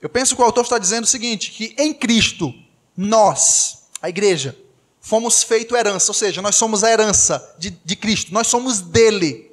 Eu 0.00 0.08
penso 0.08 0.36
que 0.36 0.42
o 0.42 0.44
autor 0.44 0.64
está 0.64 0.78
dizendo 0.78 1.04
o 1.04 1.08
seguinte: 1.08 1.50
que 1.50 1.74
em 1.78 1.92
Cristo, 1.92 2.52
nós, 2.96 3.88
a 4.00 4.08
igreja, 4.08 4.56
fomos 5.00 5.42
feito 5.42 5.76
herança, 5.76 6.10
ou 6.10 6.14
seja, 6.14 6.42
nós 6.42 6.56
somos 6.56 6.84
a 6.84 6.90
herança 6.90 7.54
de, 7.58 7.70
de 7.70 7.96
Cristo, 7.96 8.32
nós 8.32 8.46
somos 8.46 8.80
dele. 8.80 9.50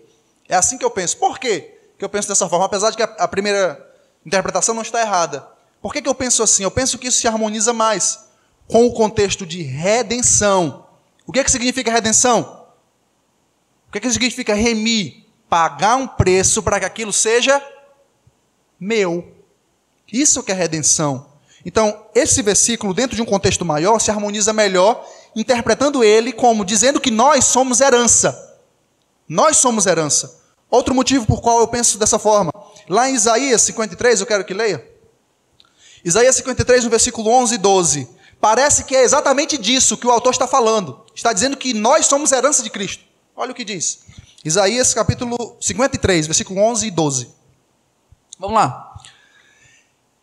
É 0.47 0.55
assim 0.55 0.77
que 0.77 0.85
eu 0.85 0.91
penso. 0.91 1.17
Por 1.17 1.39
quê 1.39 1.77
que 1.97 2.05
eu 2.05 2.09
penso 2.09 2.27
dessa 2.27 2.47
forma? 2.47 2.65
Apesar 2.65 2.91
de 2.91 2.97
que 2.97 3.03
a, 3.03 3.05
a 3.05 3.27
primeira 3.27 3.81
interpretação 4.25 4.75
não 4.75 4.81
está 4.81 5.01
errada. 5.01 5.47
Por 5.81 5.93
que, 5.93 6.01
que 6.01 6.09
eu 6.09 6.15
penso 6.15 6.41
assim? 6.41 6.63
Eu 6.63 6.71
penso 6.71 6.97
que 6.97 7.07
isso 7.07 7.19
se 7.19 7.27
harmoniza 7.27 7.71
mais 7.71 8.25
com 8.67 8.85
o 8.85 8.93
contexto 8.93 9.45
de 9.45 9.61
redenção. 9.61 10.87
O 11.25 11.31
que, 11.31 11.39
é 11.39 11.43
que 11.43 11.51
significa 11.51 11.91
redenção? 11.91 12.65
O 13.87 13.91
que, 13.91 13.99
é 13.99 14.01
que 14.01 14.11
significa 14.11 14.53
remir? 14.53 15.25
Pagar 15.47 15.95
um 15.95 16.07
preço 16.07 16.63
para 16.63 16.79
que 16.79 16.85
aquilo 16.85 17.13
seja 17.13 17.61
meu. 18.85 19.27
Isso 20.11 20.43
que 20.43 20.51
é 20.51 20.55
redenção. 20.55 21.25
Então, 21.65 22.05
esse 22.13 22.43
versículo, 22.43 22.93
dentro 22.93 23.15
de 23.15 23.21
um 23.21 23.25
contexto 23.25 23.65
maior, 23.65 23.99
se 23.99 24.11
harmoniza 24.11 24.53
melhor, 24.53 25.03
interpretando 25.35 26.03
ele 26.03 26.31
como 26.31 26.63
dizendo 26.63 27.01
que 27.01 27.09
nós 27.09 27.45
somos 27.45 27.81
herança. 27.81 28.55
Nós 29.27 29.57
somos 29.57 29.87
herança. 29.87 30.39
Outro 30.69 30.93
motivo 30.93 31.25
por 31.25 31.41
qual 31.41 31.59
eu 31.59 31.67
penso 31.67 31.97
dessa 31.97 32.19
forma. 32.19 32.51
Lá 32.87 33.09
em 33.09 33.15
Isaías 33.15 33.63
53, 33.63 34.21
eu 34.21 34.27
quero 34.27 34.45
que 34.45 34.53
leia. 34.53 34.87
Isaías 36.03 36.35
53, 36.35 36.83
no 36.83 36.89
versículo 36.91 37.31
11 37.31 37.55
e 37.55 37.57
12. 37.57 38.09
Parece 38.39 38.83
que 38.83 38.95
é 38.95 39.01
exatamente 39.01 39.57
disso 39.57 39.97
que 39.97 40.05
o 40.05 40.11
autor 40.11 40.33
está 40.33 40.45
falando. 40.45 41.03
Está 41.15 41.33
dizendo 41.33 41.57
que 41.57 41.73
nós 41.73 42.05
somos 42.05 42.31
herança 42.31 42.61
de 42.61 42.69
Cristo. 42.69 43.03
Olha 43.35 43.51
o 43.51 43.55
que 43.55 43.65
diz. 43.65 44.01
Isaías 44.43 44.93
capítulo 44.93 45.57
53, 45.59 46.27
versículo 46.27 46.61
11 46.61 46.85
e 46.85 46.91
12. 46.91 47.44
Vamos 48.39 48.55
lá. 48.55 48.95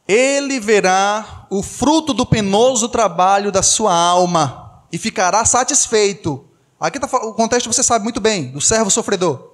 Ele 0.07 0.61
verá 0.61 1.47
o 1.49 1.63
fruto 1.63 2.13
do 2.13 2.27
penoso 2.27 2.89
trabalho 2.89 3.51
da 3.53 3.63
sua 3.63 3.95
alma 3.95 4.85
e 4.93 4.99
ficará 4.99 5.45
satisfeito. 5.45 6.45
Aqui 6.79 6.99
está 6.99 7.17
o 7.19 7.33
contexto 7.33 7.73
você 7.73 7.83
sabe 7.83 8.03
muito 8.03 8.21
bem, 8.21 8.51
do 8.51 8.61
servo 8.61 8.91
sofredor. 8.91 9.53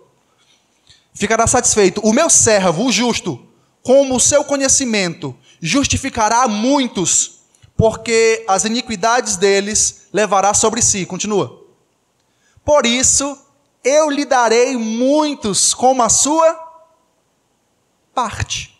Ficará 1.12 1.46
satisfeito. 1.46 2.00
O 2.02 2.12
meu 2.12 2.30
servo, 2.30 2.86
o 2.86 2.92
justo, 2.92 3.46
como 3.82 4.16
o 4.16 4.20
seu 4.20 4.44
conhecimento, 4.44 5.36
justificará 5.60 6.48
muitos, 6.48 7.40
porque 7.76 8.44
as 8.48 8.64
iniquidades 8.64 9.36
deles 9.36 10.08
levará 10.12 10.54
sobre 10.54 10.80
si. 10.80 11.04
Continua. 11.04 11.64
Por 12.64 12.86
isso, 12.86 13.38
eu 13.84 14.10
lhe 14.10 14.24
darei 14.24 14.76
muitos 14.76 15.74
como 15.74 16.02
a 16.02 16.08
sua 16.08 16.67
parte. 18.18 18.76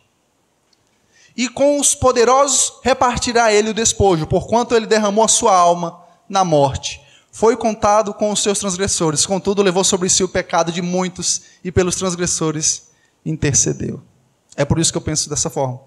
E 1.37 1.49
com 1.49 1.79
os 1.79 1.95
poderosos 1.95 2.81
repartirá 2.83 3.53
ele 3.53 3.71
o 3.71 3.75
despojo, 3.75 4.27
porquanto 4.27 4.75
ele 4.75 4.85
derramou 4.85 5.25
a 5.25 5.29
sua 5.29 5.57
alma 5.57 6.03
na 6.29 6.43
morte. 6.43 7.01
Foi 7.31 7.57
contado 7.57 8.13
com 8.13 8.33
os 8.33 8.43
seus 8.43 8.59
transgressores, 8.59 9.25
contudo 9.25 9.63
levou 9.63 9.85
sobre 9.85 10.09
si 10.09 10.25
o 10.25 10.29
pecado 10.29 10.73
de 10.73 10.83
muitos 10.83 11.43
e 11.63 11.71
pelos 11.71 11.95
transgressores 11.95 12.89
intercedeu. 13.25 14.03
É 14.57 14.65
por 14.65 14.81
isso 14.81 14.91
que 14.91 14.99
eu 14.99 15.03
penso 15.03 15.31
dessa 15.31 15.49
forma. 15.49 15.79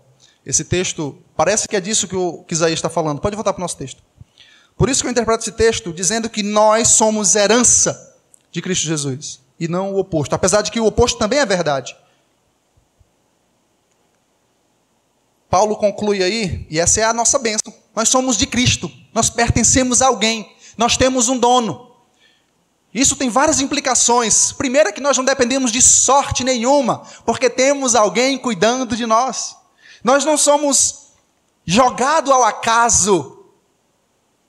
Esse 0.45 0.63
texto, 0.63 1.17
parece 1.35 1.67
que 1.67 1.75
é 1.75 1.81
disso 1.81 2.07
que 2.07 2.15
o 2.15 2.45
que 2.45 2.53
Isaías 2.53 2.77
está 2.77 2.89
falando. 2.89 3.19
Pode 3.19 3.35
voltar 3.35 3.51
para 3.51 3.59
o 3.59 3.65
nosso 3.65 3.75
texto. 3.75 4.01
Por 4.77 4.87
isso 4.87 5.01
que 5.01 5.07
eu 5.07 5.11
interpreto 5.11 5.43
esse 5.43 5.51
texto 5.51 5.91
dizendo 5.91 6.29
que 6.29 6.41
nós 6.41 6.87
somos 6.87 7.35
herança 7.35 8.15
de 8.49 8.61
Cristo 8.61 8.85
Jesus. 8.85 9.41
e 9.59 9.67
não 9.67 9.93
o 9.93 9.99
oposto. 9.99 10.33
Apesar 10.33 10.61
de 10.61 10.71
que 10.71 10.79
o 10.79 10.85
oposto 10.85 11.19
também 11.19 11.39
é 11.39 11.45
verdade. 11.45 11.95
Paulo 15.51 15.75
conclui 15.75 16.23
aí, 16.23 16.65
e 16.69 16.79
essa 16.79 17.01
é 17.01 17.03
a 17.03 17.11
nossa 17.11 17.37
bênção. 17.37 17.73
Nós 17.93 18.07
somos 18.07 18.37
de 18.37 18.47
Cristo, 18.47 18.89
nós 19.13 19.29
pertencemos 19.29 20.01
a 20.01 20.07
alguém, 20.07 20.49
nós 20.77 20.95
temos 20.95 21.27
um 21.27 21.37
dono. 21.37 21.91
Isso 22.93 23.17
tem 23.17 23.29
várias 23.29 23.59
implicações. 23.59 24.53
Primeiro 24.53 24.87
é 24.87 24.91
que 24.93 25.01
nós 25.01 25.17
não 25.17 25.25
dependemos 25.25 25.69
de 25.69 25.81
sorte 25.81 26.45
nenhuma, 26.45 27.03
porque 27.25 27.49
temos 27.49 27.95
alguém 27.95 28.37
cuidando 28.37 28.95
de 28.95 29.05
nós. 29.05 29.57
Nós 30.01 30.23
não 30.23 30.37
somos 30.37 31.07
jogados 31.65 32.31
ao 32.31 32.43
acaso. 32.43 33.45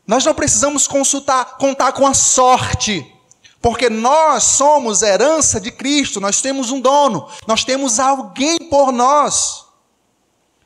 Nós 0.06 0.24
não 0.24 0.34
precisamos 0.34 0.86
consultar, 0.86 1.56
contar 1.58 1.92
com 1.92 2.06
a 2.06 2.14
sorte, 2.14 3.12
porque 3.60 3.90
nós 3.90 4.44
somos 4.44 5.02
herança 5.02 5.60
de 5.60 5.72
Cristo, 5.72 6.20
nós 6.20 6.40
temos 6.40 6.70
um 6.70 6.80
dono, 6.80 7.28
nós 7.46 7.64
temos 7.64 7.98
alguém 7.98 8.58
por 8.70 8.92
nós. 8.92 9.71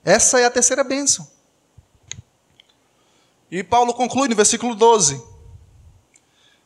Essa 0.07 0.39
é 0.39 0.45
a 0.45 0.51
terceira 0.53 0.85
bênção. 0.85 1.27
E 3.51 3.65
Paulo 3.65 3.93
conclui 3.93 4.29
no 4.29 4.37
versículo 4.37 4.77
12, 4.77 5.21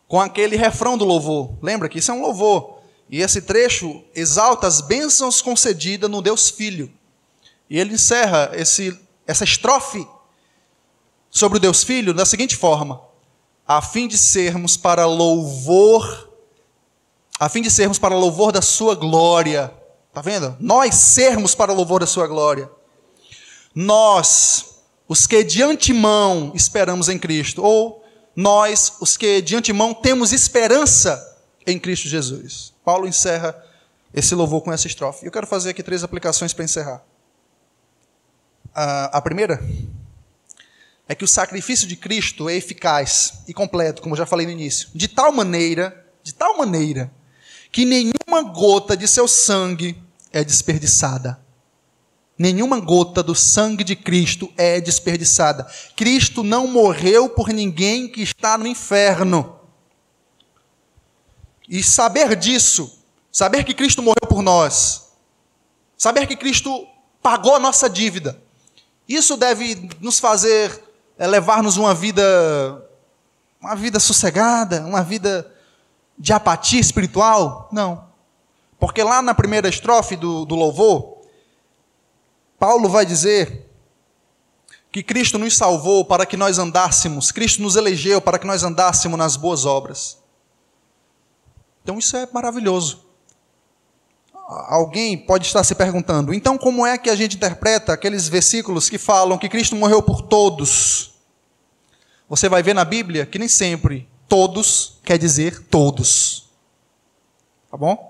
com 0.06 0.20
aquele 0.20 0.56
refrão 0.56 0.98
do 0.98 1.06
louvor. 1.06 1.54
Lembra 1.62 1.88
que 1.88 2.00
isso 2.00 2.10
é 2.10 2.14
um 2.14 2.20
louvor. 2.20 2.80
E 3.08 3.22
esse 3.22 3.40
trecho 3.40 4.04
exalta 4.14 4.66
as 4.66 4.82
bênçãos 4.82 5.40
concedidas 5.40 6.10
no 6.10 6.20
Deus 6.20 6.50
Filho. 6.50 6.92
E 7.70 7.78
ele 7.78 7.94
encerra 7.94 8.50
esse, 8.52 9.00
essa 9.26 9.44
estrofe 9.44 10.06
sobre 11.30 11.56
o 11.56 11.60
Deus 11.60 11.82
Filho 11.82 12.12
da 12.12 12.26
seguinte 12.26 12.58
forma: 12.58 13.00
a 13.66 13.80
fim 13.80 14.06
de 14.06 14.18
sermos 14.18 14.76
para 14.76 15.06
louvor, 15.06 16.30
a 17.38 17.48
fim 17.48 17.62
de 17.62 17.70
sermos 17.70 17.98
para 17.98 18.14
louvor 18.14 18.52
da 18.52 18.60
sua 18.60 18.94
glória. 18.94 19.72
Tá 20.12 20.20
vendo? 20.20 20.54
Nós 20.60 20.94
sermos 20.96 21.54
para 21.54 21.72
louvor 21.72 22.00
da 22.00 22.06
sua 22.06 22.26
glória 22.26 22.70
nós, 23.74 24.82
os 25.08 25.26
que 25.26 25.42
de 25.44 25.62
antemão 25.62 26.52
esperamos 26.54 27.08
em 27.08 27.18
Cristo, 27.18 27.62
ou 27.62 28.04
nós, 28.34 28.92
os 29.00 29.16
que 29.16 29.40
de 29.40 29.56
antemão 29.56 29.94
temos 29.94 30.32
esperança 30.32 31.38
em 31.66 31.78
Cristo 31.78 32.08
Jesus. 32.08 32.72
Paulo 32.84 33.06
encerra 33.06 33.54
esse 34.12 34.34
louvor 34.34 34.62
com 34.62 34.72
essa 34.72 34.86
estrofe. 34.86 35.24
Eu 35.24 35.32
quero 35.32 35.46
fazer 35.46 35.70
aqui 35.70 35.82
três 35.82 36.02
aplicações 36.02 36.52
para 36.52 36.64
encerrar. 36.64 37.04
A, 38.72 39.20
primeira 39.20 39.60
é 41.08 41.14
que 41.14 41.24
o 41.24 41.28
sacrifício 41.28 41.88
de 41.88 41.96
Cristo 41.96 42.48
é 42.48 42.54
eficaz 42.54 43.42
e 43.48 43.52
completo, 43.52 44.00
como 44.00 44.14
eu 44.14 44.18
já 44.18 44.26
falei 44.26 44.46
no 44.46 44.52
início, 44.52 44.88
de 44.94 45.08
tal 45.08 45.32
maneira, 45.32 46.06
de 46.22 46.32
tal 46.32 46.56
maneira, 46.56 47.10
que 47.72 47.84
nenhuma 47.84 48.42
gota 48.54 48.96
de 48.96 49.08
seu 49.08 49.26
sangue 49.26 50.00
é 50.32 50.44
desperdiçada 50.44 51.38
nenhuma 52.40 52.80
gota 52.80 53.22
do 53.22 53.34
sangue 53.34 53.84
de 53.84 53.94
Cristo 53.94 54.50
é 54.56 54.80
desperdiçada. 54.80 55.70
Cristo 55.94 56.42
não 56.42 56.66
morreu 56.66 57.28
por 57.28 57.50
ninguém 57.50 58.08
que 58.08 58.22
está 58.22 58.56
no 58.56 58.66
inferno. 58.66 59.60
E 61.68 61.84
saber 61.84 62.34
disso, 62.34 62.98
saber 63.30 63.62
que 63.62 63.74
Cristo 63.74 64.00
morreu 64.00 64.26
por 64.26 64.40
nós, 64.40 65.10
saber 65.98 66.26
que 66.26 66.34
Cristo 66.34 66.86
pagou 67.22 67.54
a 67.54 67.58
nossa 67.58 67.90
dívida, 67.90 68.42
isso 69.06 69.36
deve 69.36 69.90
nos 70.00 70.18
fazer 70.18 70.82
é, 71.18 71.26
levar-nos 71.26 71.76
uma 71.76 71.92
vida, 71.92 72.22
uma 73.60 73.76
vida 73.76 74.00
sossegada, 74.00 74.80
uma 74.86 75.02
vida 75.02 75.46
de 76.18 76.32
apatia 76.32 76.80
espiritual? 76.80 77.68
Não. 77.70 78.02
Porque 78.78 79.02
lá 79.02 79.20
na 79.20 79.34
primeira 79.34 79.68
estrofe 79.68 80.16
do, 80.16 80.46
do 80.46 80.54
louvor, 80.54 81.19
Paulo 82.60 82.90
vai 82.90 83.06
dizer 83.06 83.66
que 84.92 85.02
Cristo 85.02 85.38
nos 85.38 85.56
salvou 85.56 86.04
para 86.04 86.26
que 86.26 86.36
nós 86.36 86.58
andássemos, 86.58 87.32
Cristo 87.32 87.62
nos 87.62 87.74
elegeu 87.74 88.20
para 88.20 88.38
que 88.38 88.46
nós 88.46 88.62
andássemos 88.62 89.18
nas 89.18 89.34
boas 89.34 89.64
obras. 89.64 90.18
Então 91.82 91.98
isso 91.98 92.18
é 92.18 92.28
maravilhoso. 92.30 93.06
Alguém 94.46 95.16
pode 95.16 95.46
estar 95.46 95.64
se 95.64 95.74
perguntando, 95.74 96.34
então 96.34 96.58
como 96.58 96.84
é 96.84 96.98
que 96.98 97.08
a 97.08 97.16
gente 97.16 97.36
interpreta 97.36 97.94
aqueles 97.94 98.28
versículos 98.28 98.90
que 98.90 98.98
falam 98.98 99.38
que 99.38 99.48
Cristo 99.48 99.74
morreu 99.74 100.02
por 100.02 100.20
todos? 100.20 101.14
Você 102.28 102.46
vai 102.46 102.62
ver 102.62 102.74
na 102.74 102.84
Bíblia 102.84 103.24
que 103.24 103.38
nem 103.38 103.48
sempre 103.48 104.06
todos 104.28 104.98
quer 105.02 105.16
dizer 105.16 105.62
todos. 105.68 106.50
Tá 107.70 107.76
bom? 107.78 108.09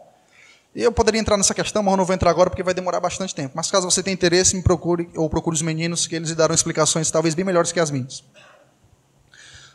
Eu 0.75 0.93
poderia 0.93 1.21
entrar 1.21 1.37
nessa 1.37 1.53
questão, 1.53 1.83
mas 1.83 1.93
eu 1.93 1.97
não 1.97 2.05
vou 2.05 2.14
entrar 2.14 2.31
agora 2.31 2.49
porque 2.49 2.62
vai 2.62 2.73
demorar 2.73 3.01
bastante 3.01 3.35
tempo. 3.35 3.53
Mas 3.57 3.71
caso 3.71 3.91
você 3.91 4.03
tenha 4.03 4.14
interesse, 4.14 4.55
me 4.55 4.62
procure 4.62 5.11
ou 5.16 5.29
procure 5.29 5.55
os 5.55 5.62
meninos, 5.62 6.07
que 6.07 6.14
eles 6.14 6.29
lhe 6.29 6.35
darão 6.37 6.55
explicações 6.55 7.11
talvez 7.11 7.35
bem 7.35 7.45
melhores 7.45 7.73
que 7.73 7.81
as 7.81 7.91
minhas. 7.91 8.23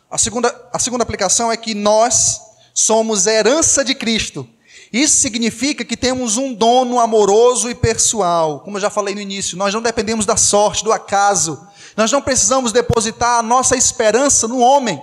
A 0.10 0.18
segunda, 0.18 0.70
a 0.72 0.80
segunda 0.80 1.04
aplicação 1.04 1.52
é 1.52 1.58
que 1.58 1.76
nós 1.76 2.39
somos 2.74 3.28
herança 3.28 3.84
de 3.84 3.93
Cristo. 3.93 4.48
Isso 4.93 5.18
significa 5.18 5.84
que 5.84 5.98
temos 5.98 6.38
um 6.38 6.54
dono 6.54 7.00
amoroso 7.00 7.70
e 7.70 7.76
pessoal. 7.76 8.62
Como 8.62 8.78
eu 8.78 8.82
já 8.82 8.89
falei 8.89 9.14
no 9.14 9.20
início, 9.20 9.58
nós 9.58 9.74
não 9.74 9.82
dependemos 9.82 10.26
da 10.26 10.38
sorte, 10.38 10.86
do 10.86 10.93
acaso. 10.93 11.68
Nós 11.98 12.10
não 12.10 12.22
precisamos 12.22 12.72
depositar 12.72 13.39
a 13.39 13.43
nossa 13.43 13.76
esperança 13.76 14.48
no 14.48 14.60
homem. 14.60 15.02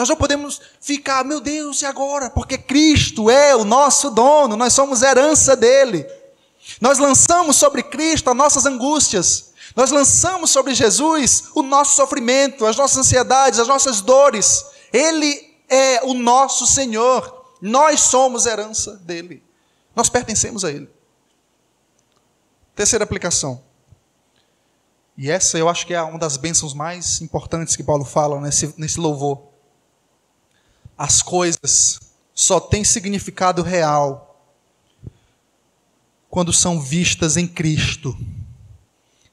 Nós 0.00 0.08
não 0.08 0.16
podemos 0.16 0.62
ficar, 0.80 1.22
meu 1.26 1.42
Deus, 1.42 1.82
e 1.82 1.84
agora? 1.84 2.30
Porque 2.30 2.56
Cristo 2.56 3.28
é 3.28 3.54
o 3.54 3.66
nosso 3.66 4.08
dono, 4.08 4.56
nós 4.56 4.72
somos 4.72 5.02
herança 5.02 5.54
dele. 5.54 6.06
Nós 6.80 6.98
lançamos 6.98 7.56
sobre 7.56 7.82
Cristo 7.82 8.30
as 8.30 8.36
nossas 8.36 8.64
angústias, 8.64 9.52
nós 9.76 9.90
lançamos 9.90 10.50
sobre 10.50 10.72
Jesus 10.72 11.50
o 11.54 11.60
nosso 11.60 11.96
sofrimento, 11.96 12.64
as 12.64 12.78
nossas 12.78 12.96
ansiedades, 12.96 13.58
as 13.58 13.68
nossas 13.68 14.00
dores. 14.00 14.64
Ele 14.90 15.54
é 15.68 16.02
o 16.04 16.14
nosso 16.14 16.66
Senhor, 16.66 17.44
nós 17.60 18.00
somos 18.00 18.46
herança 18.46 18.96
dele, 19.04 19.44
nós 19.94 20.08
pertencemos 20.08 20.64
a 20.64 20.70
Ele. 20.70 20.88
Terceira 22.74 23.04
aplicação. 23.04 23.62
E 25.14 25.30
essa 25.30 25.58
eu 25.58 25.68
acho 25.68 25.86
que 25.86 25.92
é 25.92 26.00
uma 26.00 26.18
das 26.18 26.38
bênçãos 26.38 26.72
mais 26.72 27.20
importantes 27.20 27.76
que 27.76 27.82
Paulo 27.82 28.06
fala 28.06 28.40
nesse, 28.40 28.72
nesse 28.78 28.98
louvor 28.98 29.49
as 31.00 31.22
coisas 31.22 31.98
só 32.34 32.60
têm 32.60 32.84
significado 32.84 33.62
real 33.62 34.38
quando 36.28 36.52
são 36.52 36.78
vistas 36.78 37.38
em 37.38 37.48
Cristo. 37.48 38.14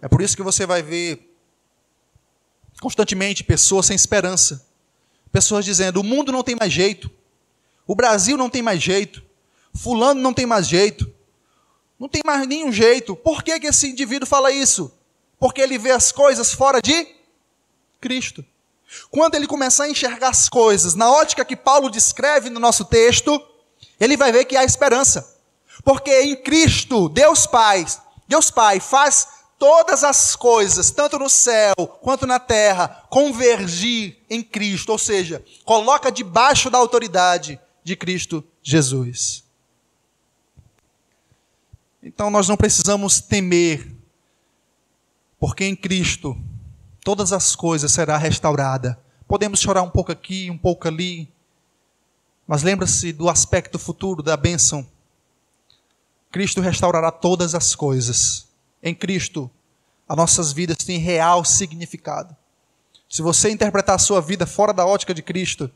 É 0.02 0.08
por 0.08 0.22
isso 0.22 0.38
que 0.38 0.42
você 0.42 0.66
vai 0.66 0.82
ver 0.82 1.38
constantemente 2.80 3.44
pessoas 3.44 3.88
sem 3.88 3.98
esperança, 3.98 4.66
pessoas 5.30 5.66
dizendo: 5.66 6.00
o 6.00 6.06
mundo 6.06 6.32
não 6.32 6.42
tem 6.42 6.56
mais 6.58 6.72
jeito, 6.72 7.12
o 7.86 7.94
Brasil 7.94 8.38
não 8.38 8.50
tem 8.50 8.62
mais 8.62 8.82
jeito, 8.82 9.22
Fulano 9.76 10.22
não 10.22 10.34
tem 10.34 10.46
mais 10.46 10.70
jeito, 10.70 11.14
não 12.00 12.08
tem 12.08 12.22
mais 12.26 12.48
nenhum 12.48 12.72
jeito. 12.72 13.14
Por 13.14 13.44
que, 13.44 13.60
que 13.60 13.68
esse 13.68 13.90
indivíduo 13.90 14.26
fala 14.26 14.54
isso? 14.54 14.98
Porque 15.38 15.60
ele 15.60 15.78
vê 15.78 15.92
as 15.92 16.14
coisas 16.14 16.54
fora 16.54 16.82
de 16.82 17.14
Cristo. 18.00 18.46
Quando 19.10 19.36
ele 19.36 19.48
começar 19.48 19.86
a 19.86 19.90
enxergar 19.90 20.30
as 20.30 20.48
coisas 20.48 20.96
na 20.96 21.10
ótica 21.12 21.46
que 21.46 21.56
Paulo 21.56 21.90
descreve 21.90 22.50
no 22.50 22.60
nosso 22.60 22.86
texto, 22.86 23.42
ele 24.00 24.16
vai 24.18 24.32
ver 24.32 24.46
que 24.46 24.56
há 24.56 24.64
esperança. 24.64 25.36
Porque 25.84 26.22
em 26.22 26.36
Cristo, 26.36 27.10
Deus 27.10 27.46
Pai, 27.46 27.86
Deus 28.28 28.50
Pai 28.50 28.80
faz 28.80 29.28
todas 29.58 30.04
as 30.04 30.36
coisas, 30.36 30.92
tanto 30.92 31.18
no 31.18 31.30
céu 31.30 31.74
quanto 32.02 32.28
na 32.28 32.40
terra, 32.40 33.06
convergir 33.10 34.18
em 34.30 34.44
Cristo, 34.44 34.92
ou 34.92 34.98
seja, 34.98 35.44
coloca 35.66 36.12
debaixo 36.12 36.70
da 36.70 36.78
autoridade 36.78 37.60
de 37.84 37.96
Cristo 37.96 38.44
Jesus. 38.62 39.44
Então 42.02 42.30
nós 42.30 42.48
não 42.48 42.56
precisamos 42.56 43.20
temer, 43.20 43.92
porque 45.40 45.66
em 45.66 45.76
Cristo 45.76 46.38
todas 47.08 47.32
as 47.32 47.56
coisas 47.56 47.94
será 47.94 48.18
restaurada. 48.18 49.00
Podemos 49.30 49.62
chorar 49.62 49.82
um 49.82 49.90
pouco 49.90 50.12
aqui, 50.12 50.52
um 50.52 50.58
pouco 50.58 50.90
ali, 50.90 51.32
mas 52.46 52.64
lembra-se 52.64 53.14
do 53.14 53.30
aspecto 53.30 53.80
futuro 53.80 54.22
da 54.22 54.36
bênção. 54.36 54.86
Cristo 56.30 56.60
restaurará 56.60 57.10
todas 57.10 57.56
as 57.56 57.74
coisas. 57.74 58.50
Em 58.84 58.94
Cristo, 58.94 59.50
as 60.06 60.18
nossas 60.18 60.52
vidas 60.52 60.76
têm 60.80 60.98
real 60.98 61.46
significado. 61.46 62.36
Se 63.10 63.22
você 63.22 63.52
interpretar 63.52 63.96
a 63.96 64.00
sua 64.00 64.20
vida 64.20 64.46
fora 64.46 64.74
da 64.74 64.86
ótica 64.86 65.14
de 65.14 65.22
Cristo, 65.22 65.72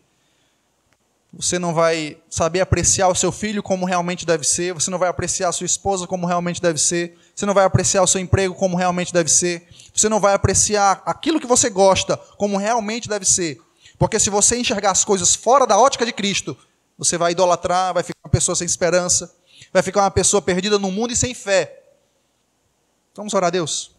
você 1.32 1.58
não 1.58 1.74
vai 1.74 2.18
saber 2.30 2.60
apreciar 2.60 3.08
o 3.08 3.16
seu 3.16 3.32
filho 3.32 3.64
como 3.64 3.86
realmente 3.86 4.26
deve 4.26 4.44
ser, 4.44 4.74
você 4.74 4.92
não 4.92 5.00
vai 5.00 5.08
apreciar 5.08 5.48
a 5.48 5.54
sua 5.54 5.66
esposa 5.66 6.06
como 6.06 6.28
realmente 6.28 6.62
deve 6.62 6.78
ser, 6.78 7.18
você 7.34 7.46
não 7.46 7.54
vai 7.54 7.64
apreciar 7.64 8.04
o 8.04 8.08
seu 8.08 8.20
emprego 8.20 8.54
como 8.54 8.76
realmente 8.76 9.14
deve 9.14 9.32
ser, 9.32 9.66
você 10.02 10.10
não 10.10 10.20
vai 10.20 10.34
apreciar 10.34 11.02
aquilo 11.06 11.40
que 11.40 11.48
você 11.48 11.70
gosta 11.70 12.18
como 12.38 12.58
realmente 12.58 13.08
deve 13.08 13.26
ser. 13.26 13.62
Porque 13.98 14.20
se 14.20 14.30
você 14.30 14.58
enxergar 14.58 14.92
as 14.92 15.06
coisas 15.06 15.36
fora 15.36 15.68
da 15.68 15.78
ótica 15.78 16.06
de 16.06 16.12
Cristo, 16.12 16.58
você 16.98 17.18
vai 17.18 17.34
idolatrar, 17.34 17.94
vai 17.94 18.02
ficar 18.02 18.28
pessoa 18.30 18.56
sem 18.56 18.66
esperança, 18.66 19.34
vai 19.72 19.84
ficar 19.84 20.02
uma 20.02 20.12
pessoa 20.12 20.42
perdida 20.42 20.80
no 20.80 20.92
mundo 20.92 21.14
e 21.14 21.16
sem 21.16 21.34
fé. 21.34 21.84
Vamos 23.16 23.34
orar 23.34 23.50
a 23.50 23.52
Deus? 23.52 23.91